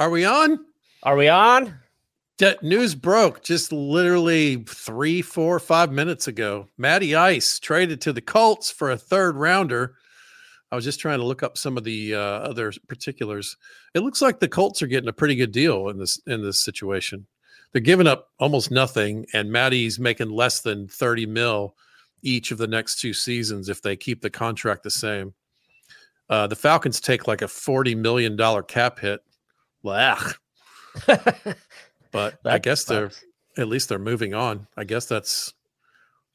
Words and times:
Are 0.00 0.08
we 0.08 0.24
on? 0.24 0.58
Are 1.02 1.14
we 1.14 1.28
on? 1.28 1.78
De- 2.38 2.56
news 2.62 2.94
broke 2.94 3.42
just 3.42 3.70
literally 3.70 4.64
three, 4.66 5.20
four, 5.20 5.58
five 5.58 5.92
minutes 5.92 6.26
ago. 6.26 6.66
Matty 6.78 7.14
Ice 7.14 7.58
traded 7.58 8.00
to 8.00 8.14
the 8.14 8.22
Colts 8.22 8.70
for 8.70 8.92
a 8.92 8.96
third 8.96 9.36
rounder. 9.36 9.96
I 10.72 10.74
was 10.74 10.86
just 10.86 11.00
trying 11.00 11.18
to 11.18 11.26
look 11.26 11.42
up 11.42 11.58
some 11.58 11.76
of 11.76 11.84
the 11.84 12.14
uh, 12.14 12.18
other 12.18 12.72
particulars. 12.88 13.58
It 13.92 14.00
looks 14.00 14.22
like 14.22 14.40
the 14.40 14.48
Colts 14.48 14.80
are 14.80 14.86
getting 14.86 15.10
a 15.10 15.12
pretty 15.12 15.34
good 15.34 15.52
deal 15.52 15.90
in 15.90 15.98
this 15.98 16.18
in 16.26 16.42
this 16.42 16.64
situation. 16.64 17.26
They're 17.72 17.82
giving 17.82 18.06
up 18.06 18.30
almost 18.38 18.70
nothing, 18.70 19.26
and 19.34 19.52
Matty's 19.52 20.00
making 20.00 20.30
less 20.30 20.60
than 20.60 20.88
thirty 20.88 21.26
mil 21.26 21.76
each 22.22 22.52
of 22.52 22.56
the 22.56 22.66
next 22.66 23.00
two 23.00 23.12
seasons 23.12 23.68
if 23.68 23.82
they 23.82 23.96
keep 23.96 24.22
the 24.22 24.30
contract 24.30 24.82
the 24.82 24.90
same. 24.90 25.34
Uh, 26.30 26.46
the 26.46 26.56
Falcons 26.56 27.02
take 27.02 27.28
like 27.28 27.42
a 27.42 27.48
forty 27.48 27.94
million 27.94 28.34
dollar 28.34 28.62
cap 28.62 28.98
hit. 28.98 29.20
Blech. 29.84 30.34
but 32.12 32.38
I 32.44 32.58
guess 32.58 32.84
they're 32.84 33.10
at 33.56 33.68
least 33.68 33.88
they're 33.88 33.98
moving 33.98 34.34
on. 34.34 34.66
I 34.76 34.84
guess 34.84 35.06
that's. 35.06 35.54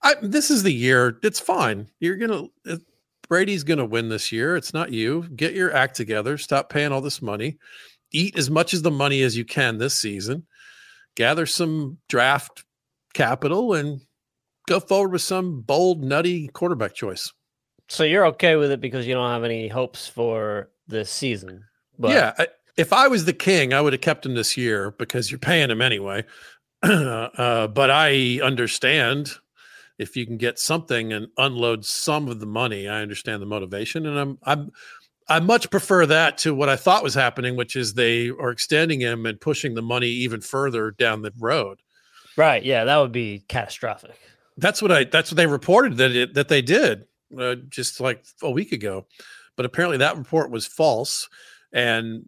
I, 0.04 0.16
this 0.22 0.52
is 0.52 0.64
the 0.64 0.74
year. 0.74 1.18
It's 1.24 1.40
fine. 1.40 1.90
You're 2.00 2.18
gonna. 2.18 2.48
Uh, 2.68 2.78
Brady's 3.28 3.64
gonna 3.64 3.86
win 3.86 4.10
this 4.10 4.32
year. 4.32 4.56
It's 4.56 4.74
not 4.74 4.92
you. 4.92 5.28
Get 5.36 5.54
your 5.54 5.74
act 5.74 5.96
together. 5.96 6.38
Stop 6.38 6.70
paying 6.70 6.92
all 6.92 7.02
this 7.02 7.22
money. 7.22 7.58
Eat 8.12 8.38
as 8.38 8.50
much 8.50 8.74
as 8.74 8.82
the 8.82 8.92
money 8.92 9.22
as 9.22 9.36
you 9.36 9.46
can 9.46 9.78
this 9.78 9.96
season. 9.96 10.46
Gather 11.16 11.46
some 11.46 11.98
draft 12.08 12.66
capital 13.14 13.74
and 13.74 14.02
go 14.68 14.80
forward 14.80 15.12
with 15.14 15.22
some 15.22 15.62
bold, 15.62 16.04
nutty 16.04 16.48
quarterback 16.50 16.94
choice. 16.94 17.32
So 17.88 18.04
you're 18.04 18.28
okay 18.28 18.56
with 18.56 18.72
it 18.72 18.82
because 18.82 19.08
you 19.08 19.14
don't 19.14 19.30
have 19.30 19.44
any 19.44 19.68
hopes 19.68 20.08
for 20.08 20.70
this 20.88 21.10
season. 21.10 21.64
But 21.98 22.12
yeah, 22.12 22.34
I, 22.38 22.48
if 22.78 22.92
I 22.94 23.08
was 23.08 23.26
the 23.26 23.34
king, 23.34 23.74
I 23.74 23.82
would 23.82 23.94
have 23.94 24.02
kept 24.02 24.26
him 24.26 24.36
this 24.36 24.58
year 24.58 24.92
because 24.92 25.32
you're 25.32 25.40
paying 25.40 25.70
him 25.70 25.82
anyway. 25.82 26.26
uh, 26.84 27.68
but 27.68 27.90
I 27.90 28.40
understand 28.44 29.32
if 29.98 30.16
you 30.16 30.26
can 30.26 30.38
get 30.38 30.60
something 30.60 31.14
and 31.14 31.28
unload 31.38 31.86
some 31.86 32.28
of 32.28 32.40
the 32.40 32.46
money. 32.46 32.88
I 32.88 33.02
understand 33.02 33.42
the 33.42 33.48
motivation, 33.48 34.06
and 34.06 34.20
I'm 34.20 34.38
I'm 34.44 34.72
I 35.28 35.40
much 35.40 35.72
prefer 35.72 36.06
that 36.06 36.38
to 36.40 36.54
what 36.54 36.70
I 36.70 36.76
thought 36.76 37.04
was 37.04 37.16
happening, 37.16 37.56
which 37.56 37.76
is 37.76 37.94
they 37.94 38.30
are 38.30 38.52
extending 38.52 39.00
him 39.00 39.26
and 39.26 39.40
pushing 39.40 39.74
the 39.74 39.82
money 39.82 40.08
even 40.08 40.42
further 40.42 40.92
down 40.92 41.22
the 41.22 41.32
road. 41.40 41.80
Right. 42.38 42.64
Yeah, 42.64 42.84
that 42.84 42.98
would 42.98 43.12
be 43.12 43.44
catastrophic. 43.48 44.20
That's 44.58 44.82
what 44.82 44.92
I. 44.92 45.06
That's 45.06 45.32
what 45.32 45.38
they 45.38 45.48
reported 45.48 45.98
that 45.98 46.12
it 46.12 46.34
that 46.34 46.50
they 46.50 46.62
did 46.62 47.06
uh, 47.38 47.56
just 47.70 48.00
like 48.00 48.26
a 48.42 48.52
week 48.52 48.72
ago, 48.72 49.06
but 49.56 49.66
apparently 49.66 49.98
that 49.98 50.18
report 50.18 50.52
was 50.52 50.66
false, 50.66 51.30
and 51.74 52.26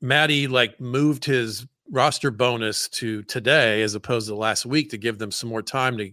Matty 0.00 0.46
like 0.46 0.80
moved 0.80 1.24
his 1.24 1.66
roster 1.90 2.30
bonus 2.30 2.88
to 2.88 3.22
today 3.22 3.82
as 3.82 3.94
opposed 3.94 4.28
to 4.28 4.34
last 4.34 4.66
week 4.66 4.90
to 4.90 4.98
give 4.98 5.18
them 5.18 5.30
some 5.30 5.50
more 5.50 5.62
time 5.62 5.98
to 5.98 6.10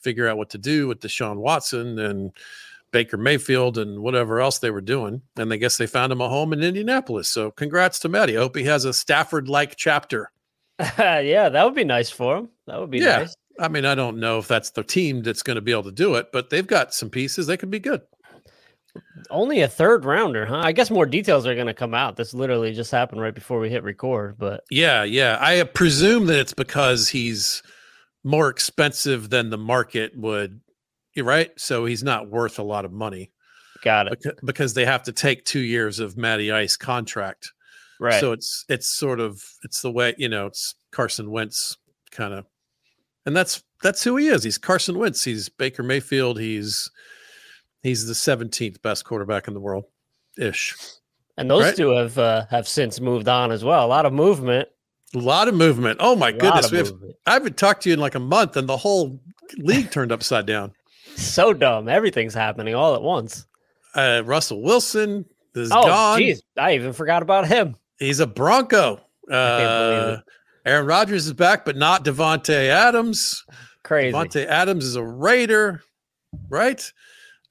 figure 0.00 0.28
out 0.28 0.36
what 0.36 0.50
to 0.50 0.58
do 0.58 0.88
with 0.88 1.00
Deshaun 1.00 1.36
Watson 1.36 1.98
and 1.98 2.32
Baker 2.90 3.16
Mayfield 3.16 3.78
and 3.78 4.00
whatever 4.00 4.40
else 4.40 4.58
they 4.58 4.70
were 4.70 4.80
doing. 4.80 5.22
And 5.36 5.52
I 5.52 5.56
guess 5.56 5.78
they 5.78 5.86
found 5.86 6.12
him 6.12 6.20
a 6.20 6.28
home 6.28 6.52
in 6.52 6.62
Indianapolis. 6.62 7.28
So 7.28 7.50
congrats 7.50 7.98
to 8.00 8.08
Matty. 8.08 8.36
I 8.36 8.40
hope 8.40 8.56
he 8.56 8.64
has 8.64 8.84
a 8.84 8.92
Stafford 8.92 9.48
like 9.48 9.76
chapter. 9.76 10.30
yeah, 10.98 11.48
that 11.48 11.64
would 11.64 11.74
be 11.74 11.84
nice 11.84 12.10
for 12.10 12.36
him. 12.36 12.48
That 12.66 12.80
would 12.80 12.90
be 12.90 12.98
yeah. 12.98 13.18
nice. 13.18 13.36
I 13.58 13.68
mean, 13.68 13.84
I 13.84 13.94
don't 13.94 14.18
know 14.18 14.38
if 14.38 14.48
that's 14.48 14.70
the 14.70 14.82
team 14.82 15.22
that's 15.22 15.42
going 15.42 15.56
to 15.56 15.60
be 15.60 15.72
able 15.72 15.84
to 15.84 15.92
do 15.92 16.14
it, 16.14 16.32
but 16.32 16.50
they've 16.50 16.66
got 16.66 16.94
some 16.94 17.10
pieces. 17.10 17.46
They 17.46 17.56
could 17.56 17.70
be 17.70 17.78
good. 17.78 18.02
Only 19.30 19.60
a 19.60 19.68
third 19.68 20.04
rounder, 20.04 20.44
huh? 20.44 20.60
I 20.62 20.72
guess 20.72 20.90
more 20.90 21.06
details 21.06 21.46
are 21.46 21.54
going 21.54 21.66
to 21.66 21.74
come 21.74 21.94
out. 21.94 22.16
This 22.16 22.34
literally 22.34 22.72
just 22.72 22.90
happened 22.90 23.20
right 23.20 23.34
before 23.34 23.58
we 23.58 23.70
hit 23.70 23.82
record, 23.82 24.36
but 24.38 24.64
yeah, 24.70 25.02
yeah. 25.02 25.38
I 25.40 25.62
presume 25.62 26.26
that 26.26 26.38
it's 26.38 26.52
because 26.52 27.08
he's 27.08 27.62
more 28.24 28.48
expensive 28.48 29.30
than 29.30 29.50
the 29.50 29.58
market 29.58 30.16
would, 30.16 30.60
right? 31.16 31.50
So 31.56 31.86
he's 31.86 32.02
not 32.02 32.30
worth 32.30 32.58
a 32.58 32.62
lot 32.62 32.84
of 32.84 32.92
money. 32.92 33.30
Got 33.82 34.08
it. 34.08 34.24
Because 34.44 34.74
they 34.74 34.84
have 34.84 35.02
to 35.04 35.12
take 35.12 35.44
two 35.44 35.60
years 35.60 35.98
of 35.98 36.16
Matty 36.16 36.52
Ice 36.52 36.76
contract, 36.76 37.50
right? 37.98 38.20
So 38.20 38.32
it's 38.32 38.64
it's 38.68 38.86
sort 38.86 39.18
of 39.18 39.42
it's 39.64 39.82
the 39.82 39.90
way 39.90 40.14
you 40.18 40.28
know 40.28 40.46
it's 40.46 40.76
Carson 40.92 41.30
Wentz 41.30 41.76
kind 42.10 42.32
of, 42.32 42.46
and 43.26 43.34
that's 43.34 43.64
that's 43.82 44.04
who 44.04 44.16
he 44.16 44.28
is. 44.28 44.44
He's 44.44 44.58
Carson 44.58 44.98
Wentz. 44.98 45.24
He's 45.24 45.48
Baker 45.48 45.82
Mayfield. 45.82 46.38
He's 46.38 46.90
He's 47.82 48.06
the 48.06 48.14
17th 48.14 48.80
best 48.82 49.04
quarterback 49.04 49.48
in 49.48 49.54
the 49.54 49.60
world, 49.60 49.84
ish. 50.38 50.76
And 51.36 51.50
those 51.50 51.64
right? 51.64 51.76
two 51.76 51.90
have 51.90 52.18
uh, 52.18 52.46
have 52.50 52.68
since 52.68 53.00
moved 53.00 53.26
on 53.26 53.50
as 53.50 53.64
well. 53.64 53.84
A 53.84 53.88
lot 53.88 54.06
of 54.06 54.12
movement. 54.12 54.68
A 55.14 55.18
lot 55.18 55.48
of 55.48 55.54
movement. 55.54 55.98
Oh 56.00 56.14
my 56.14 56.30
goodness. 56.32 56.70
We 56.70 56.78
have, 56.78 56.92
I 57.26 57.32
haven't 57.32 57.56
talked 57.56 57.82
to 57.82 57.88
you 57.88 57.94
in 57.94 58.00
like 58.00 58.14
a 58.14 58.20
month 58.20 58.56
and 58.56 58.68
the 58.68 58.76
whole 58.76 59.20
league 59.58 59.90
turned 59.90 60.12
upside 60.12 60.46
down. 60.46 60.72
So 61.16 61.52
dumb. 61.52 61.88
Everything's 61.88 62.34
happening 62.34 62.74
all 62.74 62.94
at 62.94 63.02
once. 63.02 63.46
Uh, 63.94 64.22
Russell 64.24 64.62
Wilson 64.62 65.26
is 65.54 65.70
oh, 65.70 65.82
gone. 65.82 66.18
Geez, 66.18 66.42
I 66.56 66.74
even 66.74 66.92
forgot 66.92 67.22
about 67.22 67.46
him. 67.46 67.76
He's 67.98 68.20
a 68.20 68.26
Bronco. 68.26 69.00
Uh, 69.30 70.18
Aaron 70.64 70.86
Rodgers 70.86 71.26
is 71.26 71.32
back, 71.32 71.64
but 71.64 71.76
not 71.76 72.04
Davante 72.04 72.68
Adams. 72.68 73.44
Crazy. 73.82 74.14
Davante 74.14 74.46
Adams 74.46 74.84
is 74.84 74.96
a 74.96 75.04
Raider, 75.04 75.82
right? 76.48 76.92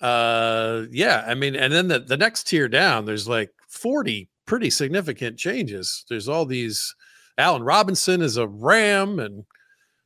Uh 0.02 0.84
yeah 0.90 1.24
i 1.28 1.34
mean 1.36 1.56
and 1.56 1.72
then 1.72 1.88
the, 1.88 2.00
the 2.00 2.18
next 2.18 2.48
tier 2.48 2.68
down 2.68 3.06
there's 3.06 3.28
like 3.28 3.52
40 3.72 4.30
pretty 4.46 4.70
significant 4.70 5.40
changes. 5.40 6.04
There's 6.10 6.28
all 6.28 6.46
these 6.46 6.94
allen 7.38 7.64
robinson 7.64 8.22
is 8.22 8.36
a 8.36 8.46
ram 8.46 9.20
and 9.20 9.46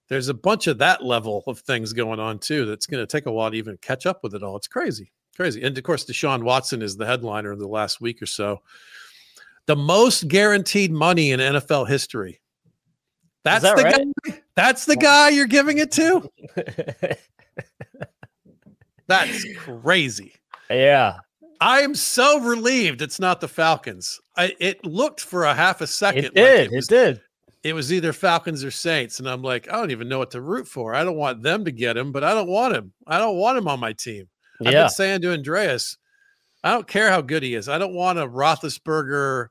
there's 0.08 0.30
a 0.30 0.34
bunch 0.36 0.68
of 0.68 0.78
that 0.78 1.04
level 1.04 1.44
of 1.48 1.60
things 1.60 1.92
going 1.92 2.20
on 2.20 2.38
too 2.38 2.66
that's 2.68 2.86
going 2.86 3.02
to 3.02 3.08
take 3.08 3.26
a 3.26 3.32
while 3.32 3.50
to 3.50 3.58
even 3.58 3.76
catch 3.82 4.06
up 4.06 4.20
with 4.22 4.36
it 4.36 4.44
all. 4.44 4.56
It's 4.56 4.68
crazy 4.68 5.12
crazy. 5.36 5.64
And 5.64 5.76
of 5.76 5.84
course 5.84 6.06
deshaun 6.06 6.44
watson 6.44 6.84
is 6.84 6.96
the 6.96 7.08
headliner 7.08 7.52
of 7.52 7.60
the 7.60 7.68
last 7.68 8.00
week 8.00 8.22
or 8.22 8.28
so. 8.28 8.62
The 9.66 9.76
most 9.76 10.28
guaranteed 10.28 10.92
money 10.92 11.32
in 11.32 11.40
nfl 11.40 11.88
history. 11.88 12.40
That's 13.44 13.64
that 13.64 13.78
the 13.78 13.84
right? 13.84 14.06
guy 14.28 14.42
that's 14.56 14.86
the 14.86 14.96
guy 14.96 15.30
you're 15.30 15.48
giving 15.48 15.80
it 15.80 15.92
to 15.94 16.30
That's 19.08 19.46
crazy. 19.58 20.34
Yeah. 20.70 21.18
I 21.62 21.82
am 21.82 21.96
so 21.96 22.40
relieved 22.40 23.02
it's 23.02 23.20
not 23.20 23.40
the 23.40 23.48
Falcons. 23.48 24.20
I, 24.38 24.56
it 24.60 24.86
looked 24.86 25.22
for 25.22 25.46
a 25.46 25.54
half 25.54 25.82
a 25.82 25.88
second. 25.88 26.26
It 26.26 26.34
did. 26.34 26.60
Like 26.60 26.72
it, 26.72 26.76
was, 26.76 26.86
it 26.88 26.90
did. 26.90 27.22
It 27.64 27.74
was 27.74 27.94
either 27.94 28.14
Falcons 28.14 28.64
or 28.64 28.72
Saints, 28.72 29.20
and 29.20 29.30
I'm 29.30 29.42
like, 29.42 29.72
I 29.72 29.78
don't 29.78 29.92
even 29.92 30.10
know 30.10 30.20
what 30.20 30.32
to 30.32 30.42
root 30.42 30.68
for. 30.68 30.94
I 30.94 31.04
don't 31.04 31.18
want 31.18 31.42
them 31.42 31.66
to 31.66 31.72
get 31.72 31.98
him, 31.98 32.12
but 32.12 32.24
I 32.24 32.34
don't 32.34 32.50
want 32.50 32.76
him. 32.76 32.94
I 33.08 33.18
don't 33.18 33.38
want 33.38 33.58
him 33.58 33.68
on 33.68 33.80
my 33.80 33.94
team. 33.94 34.28
Yeah. 34.60 34.70
I've 34.70 34.74
been 34.74 34.90
saying 34.90 35.22
to 35.22 35.34
Andreas, 35.34 35.98
I 36.64 36.72
don't 36.72 36.88
care 36.88 37.10
how 37.10 37.22
good 37.22 37.44
he 37.44 37.56
is. 37.56 37.70
I 37.70 37.78
don't 37.78 37.94
want 37.94 38.20
a 38.20 38.28
Roethlisberger 38.28 39.48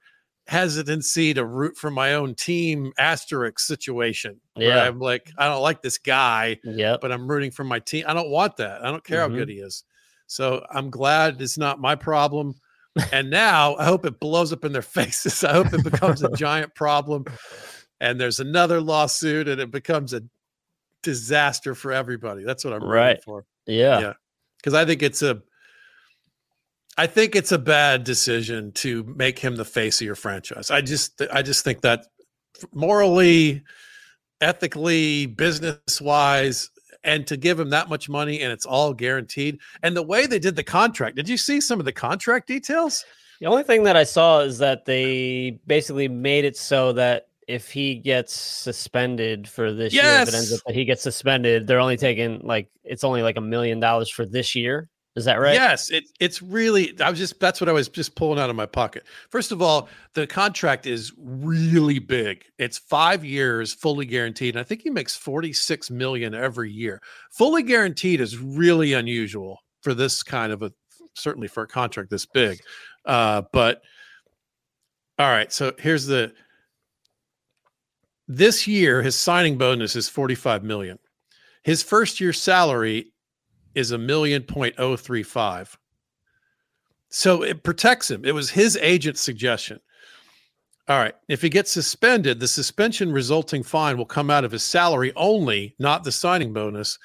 hesitancy 0.46 1.32
to 1.34 1.44
root 1.44 1.76
for 1.76 1.90
my 1.90 2.14
own 2.14 2.34
team 2.34 2.92
asterisk 2.98 3.58
situation. 3.58 4.40
Yeah. 4.56 4.82
I'm 4.82 4.98
like, 4.98 5.30
I 5.38 5.48
don't 5.48 5.62
like 5.62 5.82
this 5.82 5.98
guy, 5.98 6.58
yeah, 6.64 6.96
but 7.00 7.12
I'm 7.12 7.26
rooting 7.26 7.50
for 7.50 7.64
my 7.64 7.78
team. 7.78 8.04
I 8.06 8.14
don't 8.14 8.30
want 8.30 8.56
that. 8.58 8.84
I 8.84 8.90
don't 8.90 9.04
care 9.04 9.20
mm-hmm. 9.20 9.32
how 9.32 9.38
good 9.38 9.48
he 9.48 9.56
is. 9.56 9.84
So 10.26 10.64
I'm 10.70 10.90
glad 10.90 11.40
it's 11.40 11.58
not 11.58 11.80
my 11.80 11.94
problem. 11.94 12.54
and 13.12 13.28
now 13.28 13.74
I 13.76 13.84
hope 13.84 14.06
it 14.06 14.20
blows 14.20 14.52
up 14.52 14.64
in 14.64 14.72
their 14.72 14.82
faces. 14.82 15.42
I 15.44 15.52
hope 15.52 15.72
it 15.72 15.84
becomes 15.84 16.22
a 16.22 16.30
giant 16.36 16.74
problem. 16.74 17.24
And 18.00 18.20
there's 18.20 18.40
another 18.40 18.80
lawsuit 18.80 19.48
and 19.48 19.60
it 19.60 19.70
becomes 19.70 20.12
a 20.12 20.22
disaster 21.02 21.74
for 21.74 21.92
everybody. 21.92 22.44
That's 22.44 22.64
what 22.64 22.74
I'm 22.74 22.84
right 22.84 23.22
for. 23.22 23.46
Yeah. 23.66 24.00
Yeah. 24.00 24.12
Because 24.58 24.74
I 24.74 24.84
think 24.84 25.02
it's 25.02 25.22
a 25.22 25.42
I 26.96 27.06
think 27.06 27.34
it's 27.34 27.52
a 27.52 27.58
bad 27.58 28.04
decision 28.04 28.72
to 28.72 29.04
make 29.16 29.38
him 29.38 29.56
the 29.56 29.64
face 29.64 30.00
of 30.00 30.06
your 30.06 30.14
franchise. 30.14 30.70
I 30.70 30.80
just 30.80 31.20
I 31.32 31.42
just 31.42 31.64
think 31.64 31.80
that 31.80 32.06
morally, 32.72 33.62
ethically, 34.40 35.26
business 35.26 36.00
wise, 36.00 36.70
and 37.02 37.26
to 37.26 37.36
give 37.36 37.58
him 37.58 37.70
that 37.70 37.88
much 37.88 38.08
money 38.08 38.40
and 38.40 38.52
it's 38.52 38.66
all 38.66 38.94
guaranteed. 38.94 39.58
And 39.82 39.96
the 39.96 40.02
way 40.02 40.26
they 40.26 40.38
did 40.38 40.56
the 40.56 40.64
contract, 40.64 41.16
did 41.16 41.28
you 41.28 41.36
see 41.36 41.60
some 41.60 41.78
of 41.78 41.84
the 41.84 41.92
contract 41.92 42.48
details? 42.48 43.04
The 43.40 43.46
only 43.46 43.64
thing 43.64 43.82
that 43.84 43.96
I 43.96 44.04
saw 44.04 44.40
is 44.40 44.58
that 44.58 44.84
they 44.84 45.58
basically 45.66 46.08
made 46.08 46.44
it 46.44 46.56
so 46.56 46.92
that 46.94 47.26
if 47.46 47.70
he 47.70 47.96
gets 47.96 48.32
suspended 48.32 49.48
for 49.48 49.72
this 49.72 49.92
yes! 49.92 50.04
year, 50.04 50.22
if 50.22 50.28
it 50.28 50.34
ends 50.34 50.52
up 50.52 50.60
that 50.66 50.74
he 50.74 50.84
gets 50.84 51.02
suspended, 51.02 51.66
they're 51.66 51.80
only 51.80 51.96
taking 51.96 52.40
like 52.40 52.70
it's 52.84 53.04
only 53.04 53.22
like 53.22 53.36
a 53.36 53.42
million 53.42 53.80
dollars 53.80 54.08
for 54.08 54.24
this 54.24 54.54
year. 54.54 54.88
Is 55.16 55.26
that 55.26 55.36
right? 55.36 55.54
Yes, 55.54 55.90
it, 55.90 56.04
it's 56.18 56.42
really. 56.42 57.00
I 57.00 57.08
was 57.08 57.20
just 57.20 57.38
that's 57.38 57.60
what 57.60 57.68
I 57.68 57.72
was 57.72 57.88
just 57.88 58.16
pulling 58.16 58.40
out 58.40 58.50
of 58.50 58.56
my 58.56 58.66
pocket. 58.66 59.04
First 59.30 59.52
of 59.52 59.62
all, 59.62 59.88
the 60.14 60.26
contract 60.26 60.86
is 60.86 61.12
really 61.16 62.00
big. 62.00 62.44
It's 62.58 62.78
five 62.78 63.24
years, 63.24 63.72
fully 63.72 64.06
guaranteed, 64.06 64.56
and 64.56 64.60
I 64.60 64.64
think 64.64 64.82
he 64.82 64.90
makes 64.90 65.14
forty 65.14 65.52
six 65.52 65.88
million 65.88 66.34
every 66.34 66.72
year. 66.72 67.00
Fully 67.30 67.62
guaranteed 67.62 68.20
is 68.20 68.38
really 68.38 68.92
unusual 68.94 69.60
for 69.82 69.94
this 69.94 70.24
kind 70.24 70.52
of 70.52 70.62
a 70.62 70.72
certainly 71.14 71.46
for 71.46 71.62
a 71.62 71.68
contract 71.68 72.10
this 72.10 72.26
big. 72.26 72.58
Uh, 73.04 73.42
but 73.52 73.82
all 75.20 75.30
right, 75.30 75.52
so 75.52 75.72
here's 75.78 76.06
the 76.06 76.32
this 78.26 78.66
year 78.66 79.00
his 79.00 79.14
signing 79.14 79.58
bonus 79.58 79.94
is 79.94 80.08
45 80.08 80.64
million. 80.64 80.98
His 81.62 81.84
first 81.84 82.20
year 82.20 82.32
salary 82.32 83.12
is 83.74 83.90
a 83.90 83.98
million 83.98 84.42
point 84.42 84.74
oh 84.78 84.96
three 84.96 85.22
five. 85.22 85.76
So 87.08 87.42
it 87.42 87.62
protects 87.62 88.10
him. 88.10 88.24
It 88.24 88.34
was 88.34 88.50
his 88.50 88.76
agent's 88.78 89.20
suggestion. 89.20 89.80
All 90.88 90.98
right. 90.98 91.14
If 91.28 91.40
he 91.40 91.48
gets 91.48 91.70
suspended, 91.70 92.40
the 92.40 92.48
suspension 92.48 93.12
resulting 93.12 93.62
fine 93.62 93.96
will 93.96 94.04
come 94.04 94.30
out 94.30 94.44
of 94.44 94.52
his 94.52 94.62
salary 94.62 95.12
only, 95.16 95.74
not 95.78 96.04
the 96.04 96.12
signing 96.12 96.52
bonus. 96.52 96.98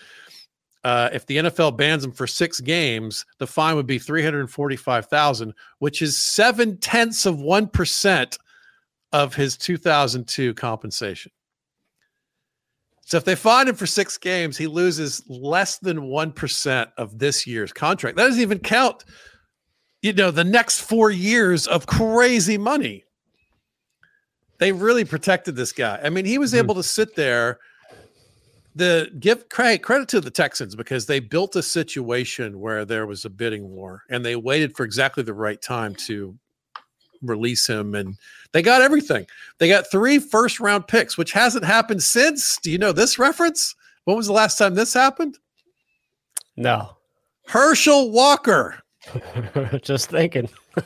Uh, 0.83 1.09
if 1.13 1.25
the 1.25 1.37
NFL 1.37 1.77
bans 1.77 2.03
him 2.03 2.11
for 2.11 2.25
six 2.25 2.59
games, 2.59 3.25
the 3.37 3.47
fine 3.47 3.75
would 3.75 3.87
be 3.87 3.99
three 3.99 4.23
hundred 4.23 4.49
forty-five 4.49 5.05
thousand, 5.07 5.53
which 5.79 6.01
is 6.01 6.17
seven 6.17 6.77
tenths 6.77 7.25
of 7.25 7.39
one 7.39 7.67
percent 7.67 8.37
of 9.11 9.35
his 9.35 9.57
two 9.57 9.77
thousand 9.77 10.27
two 10.27 10.53
compensation. 10.53 11.31
So 13.09 13.17
if 13.17 13.25
they 13.25 13.33
fine 13.33 13.67
him 13.67 13.73
for 13.73 13.87
six 13.87 14.19
games, 14.19 14.55
he 14.55 14.67
loses 14.67 15.23
less 15.27 15.79
than 15.79 16.03
one 16.03 16.31
percent 16.31 16.91
of 16.95 17.17
this 17.17 17.47
year's 17.47 17.73
contract. 17.73 18.17
That 18.17 18.27
doesn't 18.27 18.39
even 18.39 18.59
count, 18.59 19.03
you 20.03 20.13
know, 20.13 20.29
the 20.29 20.43
next 20.43 20.81
four 20.81 21.09
years 21.09 21.65
of 21.65 21.87
crazy 21.87 22.59
money. 22.59 23.05
They 24.59 24.73
really 24.73 25.05
protected 25.05 25.55
this 25.55 25.71
guy. 25.71 25.99
I 26.03 26.11
mean, 26.11 26.25
he 26.25 26.37
was 26.37 26.51
mm-hmm. 26.51 26.59
able 26.59 26.75
to 26.75 26.83
sit 26.83 27.15
there 27.15 27.57
the 28.75 29.11
give 29.19 29.49
credit 29.49 29.81
credit 29.81 30.07
to 30.09 30.21
the 30.21 30.29
Texans 30.29 30.75
because 30.75 31.07
they 31.07 31.19
built 31.19 31.55
a 31.55 31.63
situation 31.63 32.59
where 32.59 32.85
there 32.85 33.07
was 33.07 33.25
a 33.25 33.29
bidding 33.31 33.71
war 33.71 34.03
and 34.11 34.23
they 34.23 34.35
waited 34.35 34.77
for 34.77 34.83
exactly 34.83 35.23
the 35.23 35.33
right 35.33 35.59
time 35.63 35.95
to 35.95 36.37
release 37.21 37.67
him 37.67 37.95
and 37.95 38.17
they 38.51 38.61
got 38.61 38.81
everything. 38.81 39.25
They 39.57 39.67
got 39.67 39.91
three 39.91 40.19
first 40.19 40.59
round 40.59 40.87
picks, 40.87 41.17
which 41.17 41.31
hasn't 41.31 41.65
happened 41.65 42.03
since. 42.03 42.57
Do 42.57 42.71
you 42.71 42.77
know 42.77 42.91
this 42.91 43.19
reference? 43.19 43.75
When 44.05 44.17
was 44.17 44.27
the 44.27 44.33
last 44.33 44.57
time 44.57 44.75
this 44.75 44.93
happened? 44.93 45.37
No. 46.57 46.97
Herschel 47.47 48.11
Walker. 48.11 48.81
Just 49.81 50.09
thinking. 50.09 50.49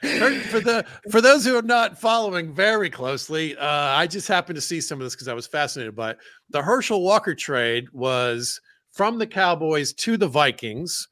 for 0.00 0.60
the 0.60 0.84
for 1.10 1.20
those 1.20 1.44
who 1.44 1.56
are 1.56 1.62
not 1.62 1.98
following 1.98 2.52
very 2.52 2.90
closely, 2.90 3.56
uh, 3.56 3.66
I 3.66 4.06
just 4.06 4.28
happened 4.28 4.56
to 4.56 4.60
see 4.60 4.80
some 4.80 5.00
of 5.00 5.04
this 5.04 5.14
because 5.14 5.28
I 5.28 5.34
was 5.34 5.46
fascinated 5.46 5.96
by 5.96 6.10
it. 6.10 6.18
The 6.50 6.62
Herschel 6.62 7.02
Walker 7.02 7.34
trade 7.34 7.86
was 7.92 8.60
from 8.92 9.18
the 9.18 9.26
Cowboys 9.26 9.92
to 9.94 10.16
the 10.16 10.28
Vikings. 10.28 11.08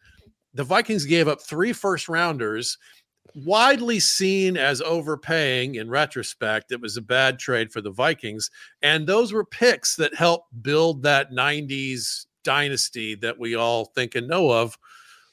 The 0.54 0.64
Vikings 0.64 1.04
gave 1.04 1.28
up 1.28 1.40
three 1.40 1.72
first 1.72 2.08
rounders, 2.08 2.78
widely 3.34 4.00
seen 4.00 4.56
as 4.56 4.82
overpaying 4.82 5.76
in 5.76 5.88
retrospect. 5.88 6.72
It 6.72 6.80
was 6.80 6.96
a 6.96 7.02
bad 7.02 7.38
trade 7.38 7.72
for 7.72 7.80
the 7.80 7.90
Vikings. 7.90 8.50
And 8.82 9.06
those 9.06 9.32
were 9.32 9.44
picks 9.44 9.96
that 9.96 10.14
helped 10.14 10.62
build 10.62 11.02
that 11.02 11.30
90s 11.30 12.26
dynasty 12.44 13.14
that 13.16 13.38
we 13.38 13.54
all 13.54 13.86
think 13.86 14.14
and 14.14 14.28
know 14.28 14.50
of 14.50 14.78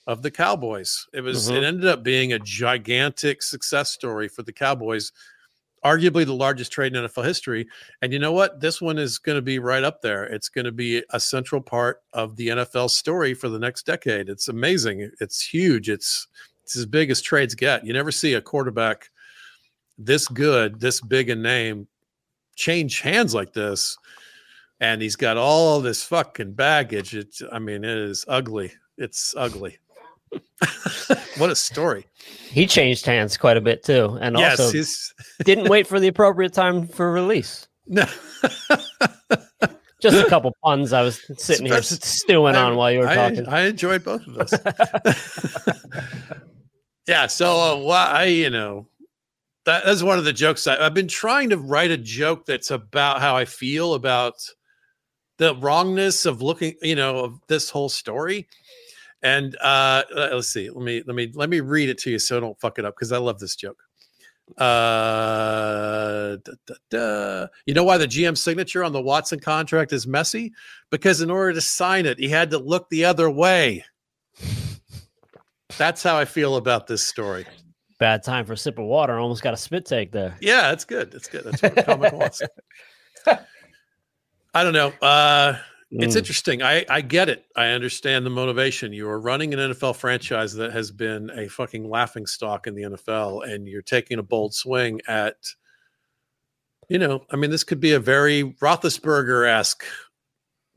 of 0.07 0.24
the 0.24 0.31
Cowboys. 0.31 1.06
It 1.13 1.22
was 1.22 1.48
mm-hmm. 1.48 1.57
it 1.57 1.63
ended 1.63 1.86
up 1.86 2.04
being 2.04 2.33
a 2.33 2.39
gigantic 2.39 3.44
success 3.44 3.92
story 3.92 4.27
for 4.27 4.42
the 4.42 4.51
Cowboys, 4.51 5.12
arguably 5.83 6.25
the 6.25 6.33
largest 6.33 6.71
trade 6.71 6.95
in 6.95 7.03
NFL 7.03 7.25
history. 7.25 7.67
And 8.01 8.11
you 8.11 8.19
know 8.19 8.31
what? 8.31 8.59
This 8.59 8.81
one 8.81 8.97
is 8.97 9.17
going 9.17 9.37
to 9.37 9.41
be 9.41 9.59
right 9.59 9.83
up 9.83 10.01
there. 10.01 10.25
It's 10.25 10.49
going 10.49 10.65
to 10.65 10.71
be 10.71 11.03
a 11.11 11.19
central 11.19 11.61
part 11.61 12.01
of 12.13 12.35
the 12.35 12.49
NFL 12.49 12.89
story 12.89 13.33
for 13.33 13.49
the 13.49 13.59
next 13.59 13.85
decade. 13.85 14.29
It's 14.29 14.47
amazing. 14.47 15.11
It's 15.19 15.41
huge. 15.41 15.89
It's 15.89 16.27
it's 16.63 16.75
as 16.75 16.85
big 16.85 17.09
as 17.09 17.21
trades 17.21 17.55
get. 17.55 17.85
You 17.85 17.93
never 17.93 18.11
see 18.11 18.35
a 18.35 18.41
quarterback 18.41 19.09
this 19.97 20.27
good, 20.27 20.79
this 20.79 21.01
big 21.01 21.29
a 21.29 21.35
name 21.35 21.87
change 22.55 23.01
hands 23.01 23.33
like 23.33 23.53
this. 23.53 23.97
And 24.79 25.01
he's 25.01 25.17
got 25.17 25.35
all 25.35 25.81
this 25.81 26.03
fucking 26.03 26.53
baggage. 26.53 27.15
It's 27.15 27.41
I 27.51 27.59
mean, 27.59 27.83
it 27.83 27.97
is 27.97 28.23
ugly. 28.27 28.71
It's 28.97 29.35
ugly. 29.35 29.77
what 31.37 31.49
a 31.49 31.55
story. 31.55 32.05
He 32.49 32.67
changed 32.67 33.05
hands 33.05 33.37
quite 33.37 33.57
a 33.57 33.61
bit 33.61 33.83
too, 33.83 34.17
and 34.21 34.37
yes, 34.37 34.59
also 34.59 34.83
didn't 35.43 35.69
wait 35.69 35.87
for 35.87 35.99
the 35.99 36.07
appropriate 36.07 36.53
time 36.53 36.87
for 36.87 37.11
release. 37.11 37.67
No. 37.87 38.05
Just 40.01 40.25
a 40.25 40.29
couple 40.29 40.55
puns 40.63 40.93
I 40.93 41.01
was 41.01 41.21
sitting 41.37 41.65
here 41.65 41.81
stewing 41.81 42.55
I, 42.55 42.63
on 42.63 42.77
while 42.77 42.89
you 42.89 42.99
were 42.99 43.13
talking. 43.13 43.45
I, 43.47 43.59
I 43.59 43.61
enjoyed 43.65 44.05
both 44.05 44.25
of 44.27 44.33
those. 44.35 44.53
yeah, 47.05 47.27
so 47.27 47.51
uh, 47.51 47.75
well, 47.83 48.15
I 48.15 48.25
you 48.25 48.49
know 48.49 48.87
that, 49.65 49.85
that's 49.85 50.01
one 50.01 50.17
of 50.17 50.25
the 50.25 50.33
jokes 50.33 50.67
I, 50.67 50.83
I've 50.83 50.93
been 50.93 51.07
trying 51.07 51.49
to 51.49 51.57
write 51.57 51.91
a 51.91 51.97
joke 51.97 52.45
that's 52.45 52.71
about 52.71 53.19
how 53.19 53.35
I 53.35 53.45
feel 53.45 53.93
about 53.93 54.35
the 55.37 55.55
wrongness 55.55 56.25
of 56.25 56.41
looking, 56.41 56.75
you 56.81 56.95
know, 56.95 57.19
of 57.19 57.39
this 57.47 57.69
whole 57.69 57.89
story 57.89 58.47
and 59.21 59.56
uh, 59.62 60.04
let's 60.13 60.48
see. 60.48 60.69
Let 60.69 60.83
me 60.83 61.04
let 61.06 61.16
me 61.16 61.31
let 61.33 61.50
me 61.50 61.60
read 61.60 61.89
it 61.89 61.98
to 62.00 62.12
you 62.12 62.19
so 62.19 62.38
I 62.38 62.39
don't 62.39 62.60
fuck 62.60 62.80
it 62.80 62.86
up 62.86 62.95
because 62.95 63.12
I 63.12 63.18
love 63.18 63.39
this 63.39 63.56
joke. 63.56 63.81
Uh, 64.57 66.38
da, 66.44 66.54
da, 66.66 66.75
da. 66.89 67.48
You 67.66 67.74
know 67.74 67.83
why 67.83 67.98
the 67.98 68.07
GM 68.07 68.38
signature 68.38 68.83
on 68.83 68.94
the 68.94 69.01
Watson 69.01 69.39
contract 69.39 69.94
is 69.94 70.07
messy? 70.07 70.54
Because 70.89 71.21
in 71.21 71.30
order 71.30 71.54
to 71.54 71.62
sign 71.62 72.06
it, 72.06 72.18
he 72.18 72.30
had 72.30 72.50
to 72.51 72.57
look 72.57 72.89
the 72.89 73.06
other 73.06 73.30
way. 73.30 73.83
That's 75.77 76.01
how 76.01 76.18
I 76.18 76.25
feel 76.25 76.56
about 76.56 76.88
this 76.88 77.06
story. 77.07 77.45
Bad 78.00 78.24
time 78.24 78.45
for 78.45 78.54
a 78.54 78.57
sip 78.57 78.80
of 78.80 78.86
water. 78.86 79.19
Almost 79.19 79.44
got 79.44 79.54
a 79.54 79.57
spit 79.57 79.86
take 79.86 80.12
there. 80.12 80.36
Yeah, 80.42 80.69
that's 80.69 80.86
good. 80.86 81.12
That's 81.12 81.27
good. 81.27 81.44
That's 81.44 81.62
what 81.62 81.86
comic 81.86 82.13
wants. 82.13 82.42
I 84.54 84.63
don't 84.63 84.74
know. 84.74 84.92
Uh, 85.01 85.57
it's 85.91 86.15
mm. 86.15 86.19
interesting. 86.19 86.62
I, 86.62 86.86
I 86.89 87.01
get 87.01 87.30
it. 87.30 87.45
I 87.56 87.68
understand 87.68 88.25
the 88.25 88.30
motivation. 88.30 88.94
You 88.94 89.09
are 89.09 89.19
running 89.19 89.53
an 89.53 89.59
NFL 89.59 89.95
franchise 89.95 90.53
that 90.53 90.71
has 90.71 90.91
been 90.91 91.31
a 91.31 91.47
fucking 91.47 91.89
laughing 91.89 92.27
stock 92.27 92.68
in 92.68 92.75
the 92.75 92.83
NFL, 92.83 93.50
and 93.50 93.68
you're 93.68 93.81
taking 93.81 94.19
a 94.19 94.24
bold 94.24 94.53
swing 94.53 95.01
at, 95.07 95.36
you 96.89 97.00
know, 97.00 97.25
I 97.31 97.38
mean, 97.38 97.50
this 97.50 97.63
could 97.63 97.80
be 97.80 97.94
a 97.94 98.00
very 98.00 98.44
Roethlisberger 98.62 99.47
esque 99.50 99.83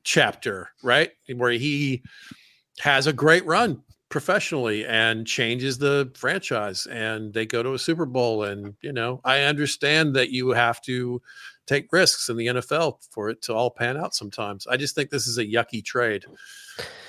chapter, 0.02 0.70
right? 0.82 1.10
Where 1.34 1.52
he 1.52 2.02
has 2.78 3.06
a 3.06 3.12
great 3.12 3.44
run 3.44 3.82
professionally 4.08 4.84
and 4.86 5.26
changes 5.26 5.78
the 5.78 6.10
franchise 6.14 6.86
and 6.86 7.32
they 7.32 7.46
go 7.46 7.62
to 7.62 7.72
a 7.72 7.78
Super 7.78 8.04
Bowl. 8.04 8.44
And, 8.44 8.74
you 8.82 8.92
know, 8.92 9.20
I 9.24 9.42
understand 9.42 10.14
that 10.16 10.30
you 10.30 10.50
have 10.50 10.82
to 10.82 11.20
take 11.66 11.92
risks 11.92 12.28
in 12.28 12.36
the 12.36 12.46
NFL 12.46 12.98
for 13.10 13.30
it 13.30 13.42
to 13.42 13.54
all 13.54 13.70
pan 13.70 13.96
out 13.96 14.14
sometimes. 14.14 14.66
I 14.66 14.76
just 14.76 14.94
think 14.94 15.10
this 15.10 15.26
is 15.26 15.38
a 15.38 15.44
yucky 15.44 15.84
trade. 15.84 16.24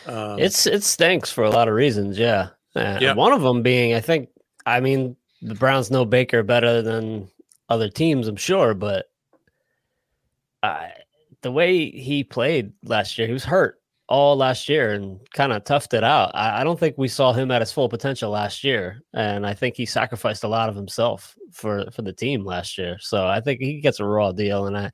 Um, 0.06 0.40
it's 0.40 0.66
it 0.66 0.84
stinks 0.84 1.32
for 1.32 1.44
a 1.44 1.50
lot 1.50 1.68
of 1.68 1.74
reasons, 1.74 2.18
yeah. 2.18 2.50
Uh, 2.76 2.98
yeah. 3.00 3.14
One 3.14 3.32
of 3.32 3.42
them 3.42 3.62
being, 3.62 3.94
I 3.94 4.00
think, 4.00 4.30
I 4.66 4.80
mean, 4.80 5.16
the 5.42 5.56
Browns 5.56 5.92
know 5.92 6.06
Baker 6.06 6.44
better 6.44 6.82
than 6.82 7.30
other 7.70 7.90
teams, 7.90 8.28
I'm 8.28 8.36
sure, 8.36 8.74
but 8.74 9.10
I, 10.62 10.92
the 11.42 11.52
way 11.52 11.90
he 11.90 12.24
played 12.24 12.74
last 12.84 13.18
year, 13.18 13.28
he 13.28 13.34
was 13.34 13.44
hurt 13.44 13.83
all 14.10 14.36
last 14.36 14.68
year 14.68 14.94
and 14.94 15.20
kind 15.32 15.54
of 15.54 15.64
toughed 15.64 15.94
it 15.94 16.04
out. 16.04 16.32
I, 16.36 16.62
I, 16.62 16.64
don't 16.64 16.80
think 16.80 16.98
we 16.98 17.08
saw 17.08 17.32
him 17.32 17.52
at 17.52 17.62
his 17.62 17.72
full 17.72 17.88
potential 17.88 18.32
last 18.32 18.64
year, 18.64 19.02
and 19.14 19.46
I 19.46 19.54
think 19.54 19.76
he 19.76 19.86
sacrificed 19.86 20.44
a 20.44 20.48
lot 20.48 20.70
of 20.70 20.76
himself 20.76 21.36
for 21.52 21.90
for 21.92 22.02
the 22.02 22.14
team 22.14 22.46
last 22.46 22.78
year. 22.78 22.98
So 23.00 23.26
I 23.26 23.40
think 23.40 23.62
he 23.62 23.80
gets 23.80 24.00
a 24.00 24.06
raw 24.06 24.32
deal, 24.32 24.68
and 24.68 24.78
I 24.78 24.92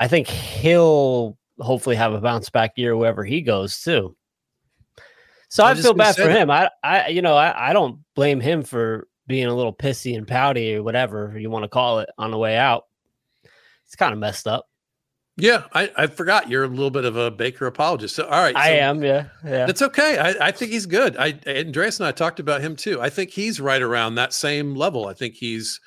I 0.00 0.08
think 0.08 0.26
he'll 0.28 1.36
hopefully 1.60 1.96
have 1.96 2.14
a 2.14 2.20
bounce 2.20 2.50
back 2.50 2.72
year 2.76 2.96
wherever 2.96 3.24
he 3.24 3.42
goes 3.42 3.80
too. 3.80 4.16
So 5.48 5.64
I, 5.64 5.70
I 5.70 5.74
feel 5.74 5.94
bad 5.94 6.16
for 6.16 6.28
him. 6.28 6.50
I 6.50 6.70
I 6.82 7.08
you 7.08 7.22
know 7.22 7.36
I, 7.36 7.70
I 7.70 7.72
don't 7.72 8.00
blame 8.14 8.40
him 8.40 8.62
for 8.62 9.08
being 9.26 9.46
a 9.46 9.54
little 9.54 9.74
pissy 9.74 10.16
and 10.16 10.26
pouty 10.26 10.74
or 10.74 10.82
whatever 10.82 11.38
you 11.38 11.50
want 11.50 11.62
to 11.62 11.68
call 11.68 12.00
it 12.00 12.08
on 12.18 12.32
the 12.32 12.38
way 12.38 12.56
out. 12.56 12.86
It's 13.86 13.96
kind 13.96 14.12
of 14.12 14.18
messed 14.18 14.48
up. 14.48 14.69
Yeah, 15.36 15.64
I, 15.72 15.90
I 15.96 16.06
forgot 16.06 16.50
you're 16.50 16.64
a 16.64 16.68
little 16.68 16.90
bit 16.90 17.04
of 17.04 17.16
a 17.16 17.30
Baker 17.30 17.66
apologist. 17.66 18.16
So, 18.16 18.24
all 18.24 18.42
right, 18.42 18.54
so 18.54 18.60
I 18.60 18.68
am. 18.70 19.02
Yeah, 19.02 19.28
yeah, 19.44 19.66
it's 19.68 19.82
okay. 19.82 20.18
I, 20.18 20.48
I 20.48 20.50
think 20.50 20.70
he's 20.70 20.86
good. 20.86 21.16
I 21.16 21.38
Andreas 21.46 21.98
and 21.98 22.06
I 22.06 22.12
talked 22.12 22.40
about 22.40 22.60
him 22.60 22.76
too. 22.76 23.00
I 23.00 23.10
think 23.10 23.30
he's 23.30 23.60
right 23.60 23.80
around 23.80 24.16
that 24.16 24.32
same 24.32 24.74
level. 24.74 25.06
I 25.06 25.14
think 25.14 25.34
he's 25.34 25.80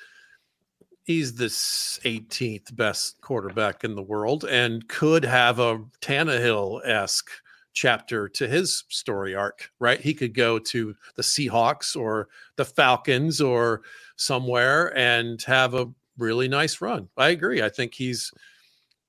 he's 1.04 1.34
the 1.34 1.46
18th 1.46 2.74
best 2.74 3.20
quarterback 3.20 3.84
in 3.84 3.94
the 3.94 4.02
world 4.02 4.44
and 4.44 4.88
could 4.88 5.24
have 5.24 5.58
a 5.58 5.84
Tannehill 6.00 6.80
esque 6.86 7.30
chapter 7.74 8.28
to 8.28 8.48
his 8.48 8.84
story 8.88 9.34
arc. 9.34 9.70
Right, 9.78 10.00
he 10.00 10.14
could 10.14 10.34
go 10.34 10.58
to 10.58 10.94
the 11.14 11.22
Seahawks 11.22 11.94
or 11.94 12.28
the 12.56 12.64
Falcons 12.64 13.40
or 13.40 13.82
somewhere 14.16 14.96
and 14.96 15.40
have 15.42 15.74
a 15.74 15.90
really 16.18 16.48
nice 16.48 16.80
run. 16.80 17.08
I 17.16 17.28
agree. 17.28 17.62
I 17.62 17.68
think 17.68 17.94
he's 17.94 18.32